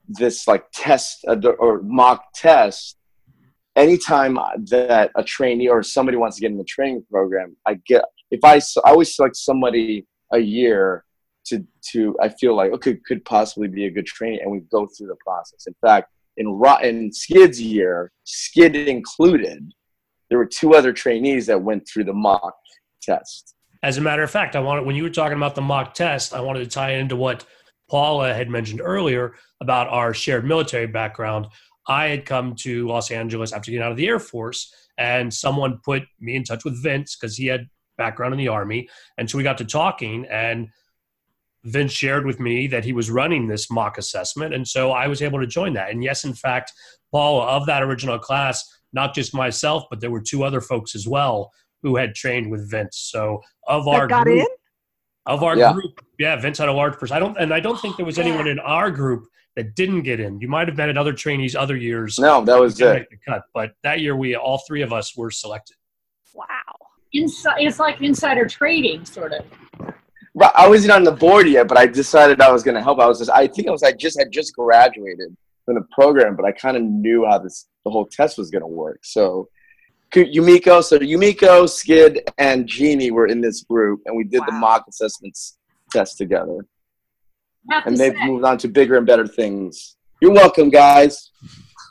this 0.09 0.49
like 0.49 0.65
test 0.73 1.25
uh, 1.29 1.37
or 1.59 1.83
mock 1.83 2.25
test, 2.35 2.97
anytime 3.77 4.39
that 4.71 5.11
a 5.17 5.25
trainee 5.25 5.69
or 5.69 5.83
somebody 5.83 6.17
wants 6.17 6.37
to 6.37 6.41
get 6.41 6.51
in 6.51 6.59
the 6.59 6.65
training 6.65 7.05
program, 7.11 7.57
I 7.67 7.75
get 7.87 8.03
if 8.31 8.41
I, 8.45 8.57
I 8.57 8.91
always 8.91 9.15
select 9.15 9.37
somebody 9.37 10.07
a 10.33 10.39
year 10.39 11.05
to 11.47 11.67
to 11.93 12.17
I 12.21 12.29
feel 12.29 12.55
like 12.55 12.73
okay 12.73 12.97
could 13.07 13.25
possibly 13.25 13.69
be 13.69 13.87
a 13.87 13.91
good 13.91 14.07
trainee, 14.07 14.41
and 14.41 14.51
we 14.51 14.61
go 14.71 14.87
through 14.87 15.09
the 15.09 15.17
process. 15.25 15.67
In 15.67 15.75
fact, 15.81 16.11
in 16.37 16.61
in 16.83 17.13
Skid's 17.13 17.61
year, 17.61 18.13
Skid 18.25 18.77
included 18.77 19.73
there 20.29 20.39
were 20.39 20.47
two 20.47 20.75
other 20.75 20.93
trainees 20.93 21.47
that 21.47 21.61
went 21.61 21.89
through 21.89 22.05
the 22.05 22.13
mock 22.13 22.55
test. 23.01 23.55
As 23.83 23.97
a 23.97 24.01
matter 24.01 24.23
of 24.23 24.31
fact, 24.31 24.57
I 24.57 24.61
wanted 24.61 24.85
when 24.85 24.97
you 24.97 25.03
were 25.03 25.11
talking 25.11 25.37
about 25.37 25.55
the 25.55 25.63
mock 25.63 25.95
test, 25.95 26.35
I 26.35 26.41
wanted 26.41 26.61
to 26.61 26.67
tie 26.67 26.93
into 26.93 27.17
what 27.17 27.45
Paula 27.89 28.35
had 28.35 28.49
mentioned 28.49 28.81
earlier 28.83 29.35
about 29.61 29.89
our 29.89 30.15
shared 30.15 30.45
military 30.45 30.87
background. 30.87 31.47
I 31.89 32.09
had 32.09 32.25
come 32.25 32.55
to 32.57 32.87
Los 32.87 33.11
Angeles 33.11 33.53
after 33.53 33.71
getting 33.71 33.85
out 33.85 33.91
of 33.91 33.97
the 33.97 34.07
Air 34.07 34.21
Force, 34.21 34.73
and 34.99 35.33
someone 35.33 35.81
put 35.85 36.03
me 36.21 36.37
in 36.37 36.45
touch 36.45 36.65
with 36.65 36.81
Vince 36.83 37.17
because 37.17 37.37
he 37.37 37.47
had 37.47 37.69
background 37.97 38.35
in 38.35 38.39
the 38.39 38.49
Army. 38.49 38.89
And 39.19 39.29
so 39.29 39.39
we 39.39 39.45
got 39.45 39.59
to 39.59 39.65
talking, 39.65 40.27
and 40.31 40.69
Vince 41.65 41.93
shared 41.93 42.27
with 42.27 42.39
me 42.39 42.67
that 42.69 42.85
he 42.85 42.93
was 42.93 43.11
running 43.11 43.49
this 43.49 43.71
mock 43.71 43.99
assessment. 43.99 44.55
And 44.55 44.67
so 44.67 44.93
I 44.93 45.07
was 45.07 45.21
able 45.21 45.41
to 45.41 45.47
join 45.47 45.73
that. 45.75 45.91
And 45.91 46.03
yes, 46.05 46.25
in 46.25 46.35
fact, 46.35 46.73
Paula, 47.13 47.47
of 47.47 47.67
that 47.67 47.83
original 47.83 48.19
class, 48.19 48.65
not 48.93 49.15
just 49.15 49.35
myself, 49.35 49.85
but 49.91 50.01
there 50.01 50.11
were 50.11 50.23
two 50.23 50.45
other 50.45 50.61
folks 50.61 50.95
as 50.95 51.07
well 51.07 51.51
who 51.83 51.97
had 51.97 52.14
trained 52.14 52.51
with 52.51 52.71
Vince. 52.71 52.97
So 53.11 53.40
of 53.66 53.85
That 53.85 53.90
our 53.93 54.07
got 54.07 54.25
group, 54.25 54.40
in? 54.40 54.47
of 55.27 55.43
our 55.43 55.57
Yeah. 55.57 55.73
group, 55.73 56.01
yeah, 56.19 56.37
Vince 56.37 56.59
had 56.59 56.69
a 56.69 56.73
large 56.73 56.95
person. 56.95 57.16
I 57.16 57.21
don't, 57.21 57.37
and 57.38 57.53
I 57.55 57.61
don't 57.61 57.81
think 57.81 57.97
there 57.97 58.07
was 58.07 58.19
Yeah. 58.19 58.25
anyone 58.25 58.47
in 58.47 58.59
our 58.59 58.90
group 58.90 59.25
that 59.57 59.75
didn't 59.75 60.03
get 60.03 60.21
in. 60.21 60.40
You 60.40 60.49
might 60.49 60.69
have 60.69 60.77
been 60.77 60.88
at 60.88 60.97
other 60.97 61.12
trainees 61.12 61.57
other 61.57 61.77
years. 61.77 62.19
No, 62.19 62.45
that 62.45 62.59
was 62.59 62.75
didn't 62.77 62.97
it. 62.97 62.99
make 63.01 63.11
the 63.11 63.16
cut, 63.27 63.43
but 63.55 63.73
that 63.83 64.01
year 64.01 64.16
we 64.16 64.35
all 64.37 64.59
three 64.66 64.83
of 64.83 64.93
us 64.93 65.16
were 65.16 65.31
selected. 65.31 65.77
Wow. 66.35 66.47
Inside, 67.12 67.57
it's 67.61 67.81
like 67.81 68.01
insider 68.01 68.47
trading, 68.47 69.05
sort 69.05 69.33
of. 69.33 69.45
But 70.33 70.53
I 70.57 70.69
wasn't 70.69 70.93
on 70.93 71.03
the 71.03 71.11
board 71.11 71.49
yet, 71.49 71.66
but 71.66 71.77
I 71.77 71.87
decided 71.87 72.40
I 72.40 72.53
was 72.53 72.62
going 72.62 72.77
to 72.77 72.83
help. 72.83 73.01
I 73.01 73.07
was 73.07 73.19
just, 73.19 73.31
I 73.31 73.49
think 73.49 73.66
I 73.66 73.73
was, 73.73 73.83
I 73.83 73.90
just 73.93 74.16
had 74.16 74.31
just 74.31 74.55
graduated 74.55 75.37
from 75.64 75.75
the 75.75 75.85
program, 75.93 76.37
but 76.37 76.45
I 76.45 76.53
kind 76.53 76.77
of 76.77 76.85
knew 76.85 77.27
how 77.27 77.38
this, 77.38 77.66
the 77.85 77.90
whole 77.90 78.07
test 78.07 78.38
was 78.38 78.49
going 78.49 78.62
to 78.62 78.69
work. 78.69 79.01
So 79.03 79.25
Ku- 79.43 79.49
Yumiko, 80.14 80.83
so 80.83 80.99
Yumiko, 80.99 81.68
Skid, 81.68 82.29
and 82.38 82.66
Jeannie 82.66 83.11
were 83.11 83.27
in 83.27 83.40
this 83.40 83.62
group, 83.62 84.01
and 84.07 84.16
we 84.16 84.25
did 84.25 84.42
the 84.46 84.53
mock 84.53 84.85
assessments 84.88 85.59
test 85.92 86.18
together. 86.18 86.66
I 87.70 87.83
And 87.87 87.96
they've 87.96 88.12
say, 88.12 88.27
moved 88.27 88.44
on 88.44 88.59
to 88.59 88.68
bigger 88.68 88.96
and 88.96 89.07
better 89.07 89.27
things. 89.27 89.96
You're 90.20 90.33
welcome, 90.33 90.70
guys. 90.70 91.31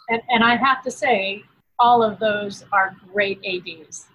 and, 0.09 0.21
and 0.29 0.43
I 0.43 0.55
have 0.55 0.83
to 0.83 0.91
say, 0.91 1.43
all 1.79 2.03
of 2.03 2.19
those 2.19 2.65
are 2.73 2.95
great 3.13 3.39
ADs. 3.45 4.07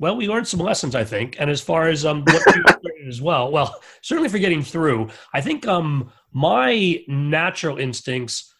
Well, 0.00 0.16
we 0.16 0.28
learned 0.28 0.48
some 0.48 0.60
lessons, 0.60 0.94
I 0.94 1.04
think. 1.04 1.36
And 1.38 1.50
as 1.50 1.60
far 1.60 1.88
as 1.88 2.04
um, 2.04 2.24
what 2.24 2.42
you 2.54 2.62
learned 2.82 3.08
as 3.08 3.20
well, 3.20 3.50
well, 3.52 3.80
certainly 4.02 4.28
for 4.28 4.38
getting 4.38 4.62
through, 4.62 5.08
I 5.32 5.40
think 5.40 5.66
um, 5.66 6.10
my 6.32 7.02
natural 7.06 7.78
instincts 7.78 8.52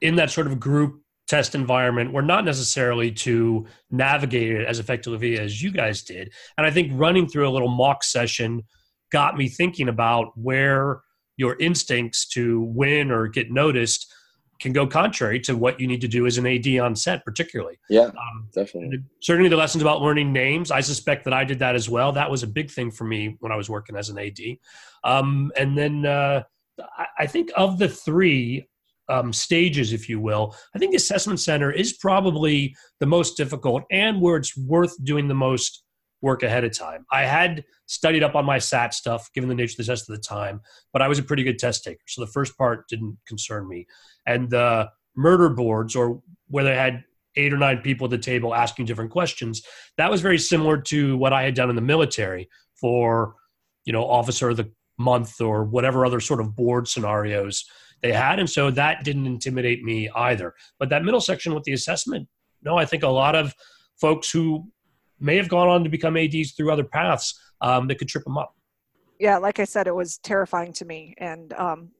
in 0.00 0.16
that 0.16 0.30
sort 0.30 0.46
of 0.46 0.58
group 0.58 1.03
test 1.26 1.54
environment 1.54 2.12
were 2.12 2.22
not 2.22 2.44
necessarily 2.44 3.10
to 3.10 3.66
navigate 3.90 4.52
it 4.52 4.66
as 4.66 4.78
effectively 4.78 5.38
as 5.38 5.62
you 5.62 5.70
guys 5.70 6.02
did. 6.02 6.32
And 6.58 6.66
I 6.66 6.70
think 6.70 6.92
running 6.94 7.28
through 7.28 7.48
a 7.48 7.50
little 7.52 7.68
mock 7.70 8.04
session 8.04 8.62
got 9.10 9.36
me 9.36 9.48
thinking 9.48 9.88
about 9.88 10.36
where 10.36 11.00
your 11.36 11.56
instincts 11.58 12.28
to 12.28 12.62
win 12.62 13.10
or 13.10 13.26
get 13.28 13.50
noticed 13.50 14.12
can 14.60 14.72
go 14.72 14.86
contrary 14.86 15.40
to 15.40 15.56
what 15.56 15.80
you 15.80 15.86
need 15.86 16.00
to 16.00 16.08
do 16.08 16.26
as 16.26 16.38
an 16.38 16.46
AD 16.46 16.66
on 16.78 16.94
set, 16.94 17.24
particularly. 17.24 17.76
Yeah, 17.90 18.02
Um, 18.04 18.48
definitely. 18.54 18.98
certainly 19.20 19.48
the 19.48 19.56
lessons 19.56 19.82
about 19.82 20.00
learning 20.00 20.32
names 20.32 20.70
i 20.70 20.80
suspect 20.80 21.24
that 21.24 21.32
i 21.34 21.42
did 21.44 21.58
that 21.58 21.74
as 21.74 21.88
well 21.90 22.12
that 22.12 22.30
was 22.30 22.42
a 22.44 22.46
big 22.46 22.70
thing 22.70 22.90
for 22.90 23.04
me 23.04 23.36
when 23.40 23.50
i 23.50 23.56
was 23.56 23.68
working 23.68 23.96
as 23.96 24.10
an 24.10 24.18
AD 24.18 24.38
um, 25.02 25.50
and 25.56 25.76
then 25.76 26.06
uh, 26.06 26.42
I, 26.96 27.06
I 27.20 27.26
think 27.26 27.50
of 27.56 27.78
the 27.78 27.88
three 27.88 28.66
um, 29.08 29.32
stages 29.32 29.92
if 29.92 30.08
you 30.08 30.20
will 30.20 30.54
i 30.74 30.78
think 30.78 30.92
the 30.92 30.96
assessment 30.96 31.40
center 31.40 31.70
is 31.70 31.94
probably 31.94 32.74
the 33.00 33.06
most 33.06 33.36
difficult 33.36 33.82
and 33.90 34.20
where 34.20 34.36
it's 34.36 34.56
worth 34.56 34.94
doing 35.04 35.28
the 35.28 35.34
most 35.34 35.82
work 36.22 36.42
ahead 36.42 36.64
of 36.64 36.76
time 36.76 37.04
i 37.12 37.22
had 37.22 37.64
studied 37.86 38.22
up 38.22 38.34
on 38.34 38.44
my 38.44 38.58
sat 38.58 38.94
stuff 38.94 39.28
given 39.34 39.48
the 39.48 39.54
nature 39.54 39.72
of 39.72 39.86
the 39.86 39.92
test 39.92 40.08
at 40.08 40.16
the 40.16 40.22
time 40.22 40.60
but 40.92 41.02
i 41.02 41.08
was 41.08 41.18
a 41.18 41.22
pretty 41.22 41.42
good 41.42 41.58
test 41.58 41.84
taker 41.84 42.00
so 42.06 42.20
the 42.20 42.30
first 42.32 42.56
part 42.56 42.88
didn't 42.88 43.16
concern 43.26 43.68
me 43.68 43.86
and 44.26 44.48
the 44.50 44.88
murder 45.16 45.48
boards 45.48 45.94
or 45.94 46.22
where 46.48 46.64
they 46.64 46.74
had 46.74 47.04
eight 47.36 47.52
or 47.52 47.56
nine 47.56 47.78
people 47.78 48.06
at 48.06 48.10
the 48.10 48.18
table 48.18 48.54
asking 48.54 48.86
different 48.86 49.10
questions. 49.10 49.62
That 49.96 50.10
was 50.10 50.20
very 50.20 50.38
similar 50.38 50.80
to 50.82 51.16
what 51.16 51.32
I 51.32 51.42
had 51.42 51.54
done 51.54 51.70
in 51.70 51.76
the 51.76 51.82
military 51.82 52.48
for, 52.80 53.34
you 53.84 53.92
know, 53.92 54.04
officer 54.04 54.50
of 54.50 54.56
the 54.56 54.70
month 54.98 55.40
or 55.40 55.64
whatever 55.64 56.06
other 56.06 56.20
sort 56.20 56.40
of 56.40 56.54
board 56.54 56.86
scenarios 56.86 57.64
they 58.02 58.12
had. 58.12 58.38
And 58.38 58.48
so 58.48 58.70
that 58.70 59.04
didn't 59.04 59.26
intimidate 59.26 59.82
me 59.82 60.08
either. 60.14 60.54
But 60.78 60.88
that 60.90 61.04
middle 61.04 61.20
section 61.20 61.54
with 61.54 61.64
the 61.64 61.72
assessment, 61.72 62.28
no, 62.62 62.76
I 62.76 62.84
think 62.84 63.02
a 63.02 63.08
lot 63.08 63.34
of 63.34 63.54
folks 64.00 64.30
who 64.30 64.66
may 65.20 65.36
have 65.36 65.48
gone 65.48 65.68
on 65.68 65.84
to 65.84 65.90
become 65.90 66.16
ADs 66.16 66.52
through 66.52 66.70
other 66.72 66.84
paths 66.84 67.38
um, 67.60 67.88
that 67.88 67.96
could 67.96 68.08
trip 68.08 68.24
them 68.24 68.38
up. 68.38 68.54
yeah 69.18 69.38
like 69.38 69.58
i 69.58 69.64
said 69.64 69.86
it 69.86 69.94
was 69.94 70.18
terrifying 70.18 70.72
to 70.72 70.84
me 70.84 71.14
and 71.18 71.52
um, 71.54 71.90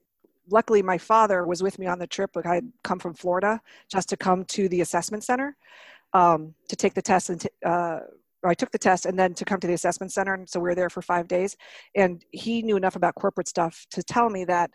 luckily 0.49 0.81
my 0.81 0.97
father 0.97 1.45
was 1.45 1.63
with 1.63 1.79
me 1.79 1.87
on 1.87 1.99
the 1.99 2.07
trip 2.07 2.31
i 2.45 2.55
had 2.55 2.71
come 2.83 2.99
from 2.99 3.13
florida 3.13 3.59
just 3.89 4.09
to 4.09 4.17
come 4.17 4.45
to 4.45 4.69
the 4.69 4.81
assessment 4.81 5.23
center 5.23 5.55
um, 6.13 6.53
to 6.69 6.75
take 6.75 6.93
the 6.93 7.01
test 7.01 7.29
and 7.29 7.47
uh, 7.65 7.99
i 8.43 8.53
took 8.53 8.71
the 8.71 8.77
test 8.77 9.05
and 9.05 9.17
then 9.17 9.33
to 9.33 9.45
come 9.45 9.59
to 9.59 9.67
the 9.67 9.73
assessment 9.73 10.11
center 10.11 10.33
and 10.33 10.47
so 10.47 10.59
we 10.59 10.69
were 10.69 10.75
there 10.75 10.89
for 10.89 11.01
five 11.01 11.27
days 11.27 11.57
and 11.95 12.23
he 12.31 12.61
knew 12.61 12.77
enough 12.77 12.95
about 12.95 13.15
corporate 13.15 13.47
stuff 13.47 13.85
to 13.89 14.03
tell 14.03 14.29
me 14.29 14.45
that 14.45 14.69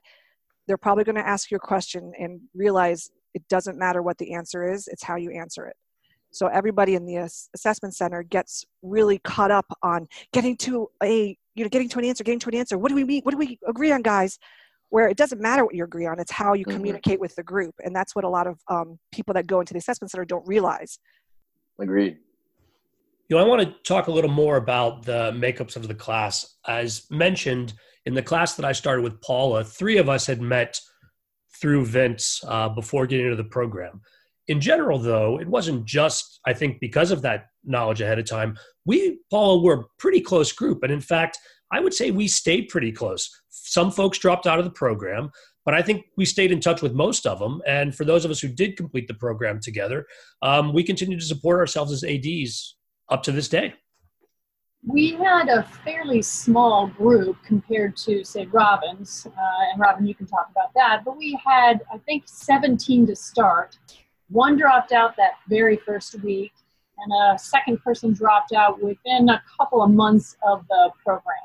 they're 0.70 0.76
probably 0.78 1.02
going 1.02 1.16
to 1.16 1.26
ask 1.26 1.50
you 1.50 1.56
a 1.56 1.60
question 1.60 2.12
and 2.16 2.40
realize 2.54 3.10
it 3.34 3.42
doesn't 3.48 3.76
matter 3.76 4.02
what 4.02 4.16
the 4.18 4.32
answer 4.34 4.72
is 4.72 4.86
it's 4.86 5.02
how 5.02 5.16
you 5.16 5.32
answer 5.32 5.66
it 5.66 5.74
so 6.30 6.46
everybody 6.46 6.94
in 6.94 7.04
the 7.06 7.16
ass- 7.16 7.48
assessment 7.56 7.92
center 7.92 8.22
gets 8.22 8.64
really 8.82 9.18
caught 9.18 9.50
up 9.50 9.66
on 9.82 10.06
getting 10.32 10.56
to 10.56 10.86
a 11.02 11.36
you 11.56 11.64
know 11.64 11.68
getting 11.68 11.88
to 11.88 11.98
an 11.98 12.04
answer 12.04 12.22
getting 12.22 12.38
to 12.38 12.48
an 12.48 12.54
answer 12.54 12.78
what 12.78 12.88
do 12.88 12.94
we 12.94 13.02
mean 13.02 13.20
what 13.24 13.32
do 13.32 13.36
we 13.36 13.58
agree 13.66 13.90
on 13.90 14.00
guys 14.00 14.38
where 14.90 15.08
it 15.08 15.16
doesn't 15.16 15.40
matter 15.40 15.64
what 15.64 15.74
you 15.74 15.82
agree 15.82 16.06
on 16.06 16.20
it's 16.20 16.30
how 16.30 16.52
you 16.52 16.64
Mhm. 16.64 16.70
communicate 16.76 17.18
with 17.18 17.34
the 17.34 17.42
group 17.42 17.74
and 17.82 17.94
that's 17.96 18.14
what 18.14 18.24
a 18.24 18.28
lot 18.28 18.46
of 18.46 18.60
um, 18.68 19.00
people 19.10 19.34
that 19.34 19.48
go 19.48 19.58
into 19.58 19.72
the 19.72 19.78
assessment 19.80 20.12
center 20.12 20.24
don't 20.24 20.46
realize 20.46 21.00
Agreed. 21.80 22.18
You 23.28 23.36
know, 23.36 23.42
I 23.42 23.46
want 23.46 23.62
to 23.62 23.74
talk 23.84 24.08
a 24.08 24.10
little 24.12 24.30
more 24.30 24.56
about 24.56 25.04
the 25.04 25.32
makeups 25.32 25.76
of 25.76 25.88
the 25.88 25.94
class. 25.94 26.56
As 26.66 27.06
mentioned 27.10 27.72
in 28.06 28.14
the 28.14 28.22
class 28.22 28.54
that 28.54 28.64
I 28.64 28.72
started 28.72 29.02
with 29.02 29.20
Paula, 29.20 29.64
three 29.64 29.98
of 29.98 30.08
us 30.08 30.26
had 30.26 30.40
met 30.40 30.80
through 31.60 31.86
Vince 31.86 32.42
uh, 32.46 32.68
before 32.68 33.06
getting 33.06 33.26
into 33.26 33.36
the 33.36 33.44
program. 33.44 34.00
In 34.48 34.60
general, 34.60 34.98
though, 34.98 35.38
it 35.38 35.46
wasn't 35.46 35.84
just, 35.84 36.40
I 36.46 36.54
think, 36.54 36.80
because 36.80 37.10
of 37.10 37.22
that 37.22 37.46
knowledge 37.64 38.00
ahead 38.00 38.18
of 38.18 38.24
time. 38.24 38.58
We, 38.84 39.20
Paula, 39.30 39.62
were 39.62 39.80
a 39.80 39.84
pretty 39.98 40.20
close 40.20 40.50
group. 40.52 40.82
And 40.82 40.92
in 40.92 41.00
fact, 41.00 41.38
I 41.70 41.80
would 41.80 41.94
say 41.94 42.10
we 42.10 42.26
stayed 42.26 42.68
pretty 42.68 42.90
close. 42.90 43.30
Some 43.50 43.90
folks 43.92 44.18
dropped 44.18 44.46
out 44.46 44.58
of 44.58 44.64
the 44.64 44.70
program, 44.70 45.30
but 45.64 45.74
I 45.74 45.82
think 45.82 46.06
we 46.16 46.24
stayed 46.24 46.50
in 46.50 46.60
touch 46.60 46.82
with 46.82 46.94
most 46.94 47.26
of 47.26 47.38
them. 47.38 47.60
And 47.66 47.94
for 47.94 48.04
those 48.04 48.24
of 48.24 48.30
us 48.30 48.40
who 48.40 48.48
did 48.48 48.76
complete 48.76 49.06
the 49.06 49.14
program 49.14 49.60
together, 49.60 50.06
um, 50.42 50.72
we 50.72 50.82
continue 50.82 51.18
to 51.18 51.24
support 51.24 51.60
ourselves 51.60 51.92
as 51.92 52.02
ADs 52.02 52.76
up 53.08 53.22
to 53.24 53.32
this 53.32 53.48
day. 53.48 53.74
We 54.86 55.12
had 55.12 55.48
a 55.48 55.62
fairly 55.84 56.22
small 56.22 56.86
group 56.86 57.36
compared 57.44 57.96
to, 57.98 58.24
say, 58.24 58.46
Robin's, 58.46 59.26
uh, 59.26 59.70
and 59.72 59.80
Robin, 59.80 60.06
you 60.06 60.14
can 60.14 60.26
talk 60.26 60.48
about 60.50 60.72
that. 60.74 61.02
But 61.04 61.18
we 61.18 61.38
had, 61.44 61.82
I 61.92 61.98
think, 61.98 62.24
17 62.26 63.06
to 63.06 63.14
start. 63.14 63.78
One 64.30 64.56
dropped 64.56 64.92
out 64.92 65.16
that 65.16 65.32
very 65.48 65.76
first 65.76 66.22
week, 66.22 66.52
and 66.98 67.12
a 67.12 67.38
second 67.38 67.82
person 67.82 68.14
dropped 68.14 68.52
out 68.52 68.82
within 68.82 69.28
a 69.28 69.42
couple 69.58 69.82
of 69.82 69.90
months 69.90 70.36
of 70.46 70.66
the 70.68 70.90
program. 71.04 71.36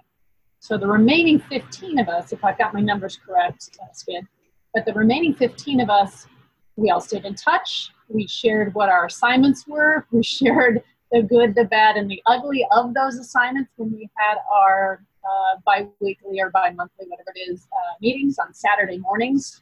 So 0.60 0.78
the 0.78 0.88
remaining 0.88 1.40
15 1.40 2.00
of 2.00 2.10
us, 2.10 2.32
if 2.32 2.44
I've 2.44 2.58
got 2.58 2.74
my 2.74 2.82
numbers 2.82 3.20
correct, 3.24 3.78
that's 3.80 4.04
good. 4.04 4.26
But 4.74 4.86
the 4.86 4.94
remaining 4.94 5.34
15 5.34 5.82
of 5.82 5.90
us, 5.90 6.28
we 6.76 6.90
all 6.90 7.02
stayed 7.02 7.26
in 7.26 7.36
touch. 7.36 7.92
We 8.08 8.28
shared 8.28 8.74
what 8.74 8.90
our 8.90 9.06
assignments 9.06 9.68
were. 9.68 10.06
We 10.12 10.24
shared 10.24 10.84
the 11.12 11.22
good, 11.22 11.56
the 11.56 11.66
bad, 11.66 11.98
and 11.98 12.10
the 12.10 12.22
ugly 12.26 12.66
of 12.72 12.94
those 12.94 13.16
assignments 13.16 13.72
when 13.78 13.92
we 13.92 14.10
had 14.18 14.38
our 14.52 15.04
uh, 15.24 15.60
bi-weekly 15.66 16.40
or 16.40 16.50
bi-monthly, 16.50 17.06
whatever 17.08 17.32
it 17.36 17.52
is, 17.52 17.68
uh, 17.72 17.94
meetings 18.02 18.38
on 18.40 18.54
Saturday 18.54 18.98
mornings. 18.98 19.62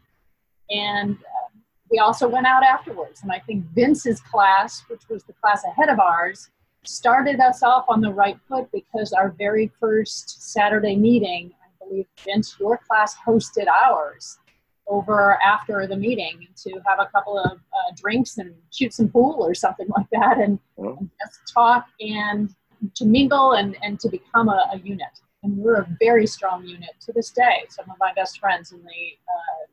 And 0.70 1.16
uh, 1.16 1.60
we 1.90 2.00
also 2.00 2.28
went 2.28 2.48
out 2.48 2.64
afterwards. 2.64 3.22
And 3.24 3.32
I 3.32 3.40
think 3.40 3.66
Vince's 3.76 4.20
class, 4.22 4.84
which 4.88 5.04
was 5.10 5.24
the 5.24 5.34
class 5.34 5.64
ahead 5.66 5.90
of 5.90 6.00
ours, 6.00 6.50
started 6.84 7.40
us 7.40 7.64
off 7.64 7.86
on 7.88 8.02
the 8.02 8.12
right 8.12 8.38
foot 8.48 8.70
because 8.74 9.14
our 9.14 9.30
very 9.38 9.72
first 9.80 10.52
Saturday 10.52 10.96
meeting, 10.96 11.52
I 11.64 11.86
believe 11.86 12.08
Vince, 12.26 12.58
your 12.60 12.78
class 12.78 13.16
hosted 13.26 13.68
ours 13.68 14.40
over 14.88 15.38
after 15.44 15.88
the 15.88 15.96
meeting 15.96 16.48
to 16.56 16.72
have 16.86 17.00
a 17.00 17.10
couple 17.12 17.38
of 17.40 17.52
uh, 17.54 17.92
drinks 17.96 18.38
and 18.38 18.54
shoot 18.72 18.94
some 18.94 19.08
pool 19.10 19.38
or 19.40 19.54
something 19.54 19.88
like 19.96 20.08
that 20.12 20.38
and, 20.40 20.60
Well. 20.76 20.98
and 21.00 21.10
just 21.22 21.40
talk 21.54 21.86
and 22.00 22.50
to 22.96 23.06
mingle 23.06 23.54
and, 23.54 23.78
and 23.82 24.00
to 24.02 24.10
become 24.10 24.50
a, 24.50 24.70
a 24.74 24.78
unit. 24.80 25.08
And 25.44 25.58
we're 25.58 25.82
a 25.82 25.88
very 26.00 26.28
strong 26.28 26.66
unit 26.66 26.92
to 27.02 27.14
this 27.14 27.32
day. 27.32 27.64
Some 27.70 27.90
of 27.90 27.98
my 28.00 28.14
best 28.14 28.40
friends 28.40 28.72
in 28.72 28.80
the, 28.80 28.86
uh, 29.34 29.64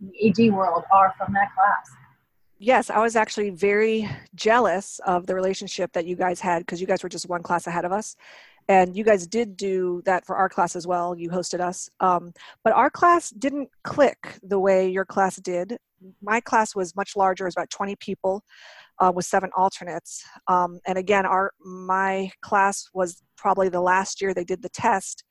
in 0.00 0.34
the 0.36 0.48
AD 0.48 0.54
world 0.54 0.84
are 0.92 1.14
from 1.18 1.32
that 1.34 1.54
class. 1.54 1.90
yes, 2.58 2.90
I 2.90 2.98
was 3.00 3.14
actually 3.16 3.50
very 3.50 4.08
jealous 4.34 5.00
of 5.06 5.26
the 5.26 5.34
relationship 5.34 5.92
that 5.92 6.06
you 6.06 6.16
guys 6.16 6.40
had 6.40 6.60
because 6.60 6.80
you 6.80 6.86
guys 6.86 7.02
were 7.02 7.08
just 7.08 7.28
one 7.28 7.42
class 7.42 7.66
ahead 7.66 7.84
of 7.84 7.92
us. 7.92 8.16
And 8.68 8.94
you 8.94 9.02
guys 9.02 9.26
did 9.26 9.56
do 9.56 10.02
that 10.04 10.26
for 10.26 10.36
our 10.36 10.48
class 10.48 10.76
as 10.76 10.86
well. 10.86 11.16
You 11.16 11.30
hosted 11.30 11.60
us. 11.60 11.88
Um, 12.00 12.32
but 12.64 12.74
our 12.74 12.90
class 12.90 13.30
didn't 13.30 13.70
click 13.82 14.38
the 14.42 14.58
way 14.58 14.90
your 14.90 15.06
class 15.06 15.36
did. 15.36 15.78
My 16.22 16.40
class 16.40 16.76
was 16.76 16.94
much 16.94 17.16
larger, 17.16 17.44
it 17.44 17.48
was 17.48 17.56
about 17.56 17.70
20 17.70 17.96
people 17.96 18.44
uh, 19.00 19.10
with 19.14 19.24
seven 19.24 19.50
alternates. 19.56 20.22
Um, 20.46 20.80
and 20.86 20.98
again, 20.98 21.26
our 21.26 21.52
my 21.64 22.30
class 22.42 22.88
was 22.92 23.22
probably 23.36 23.68
the 23.68 23.80
last 23.80 24.20
year 24.20 24.34
they 24.34 24.44
did 24.44 24.62
the 24.62 24.68
test 24.68 25.24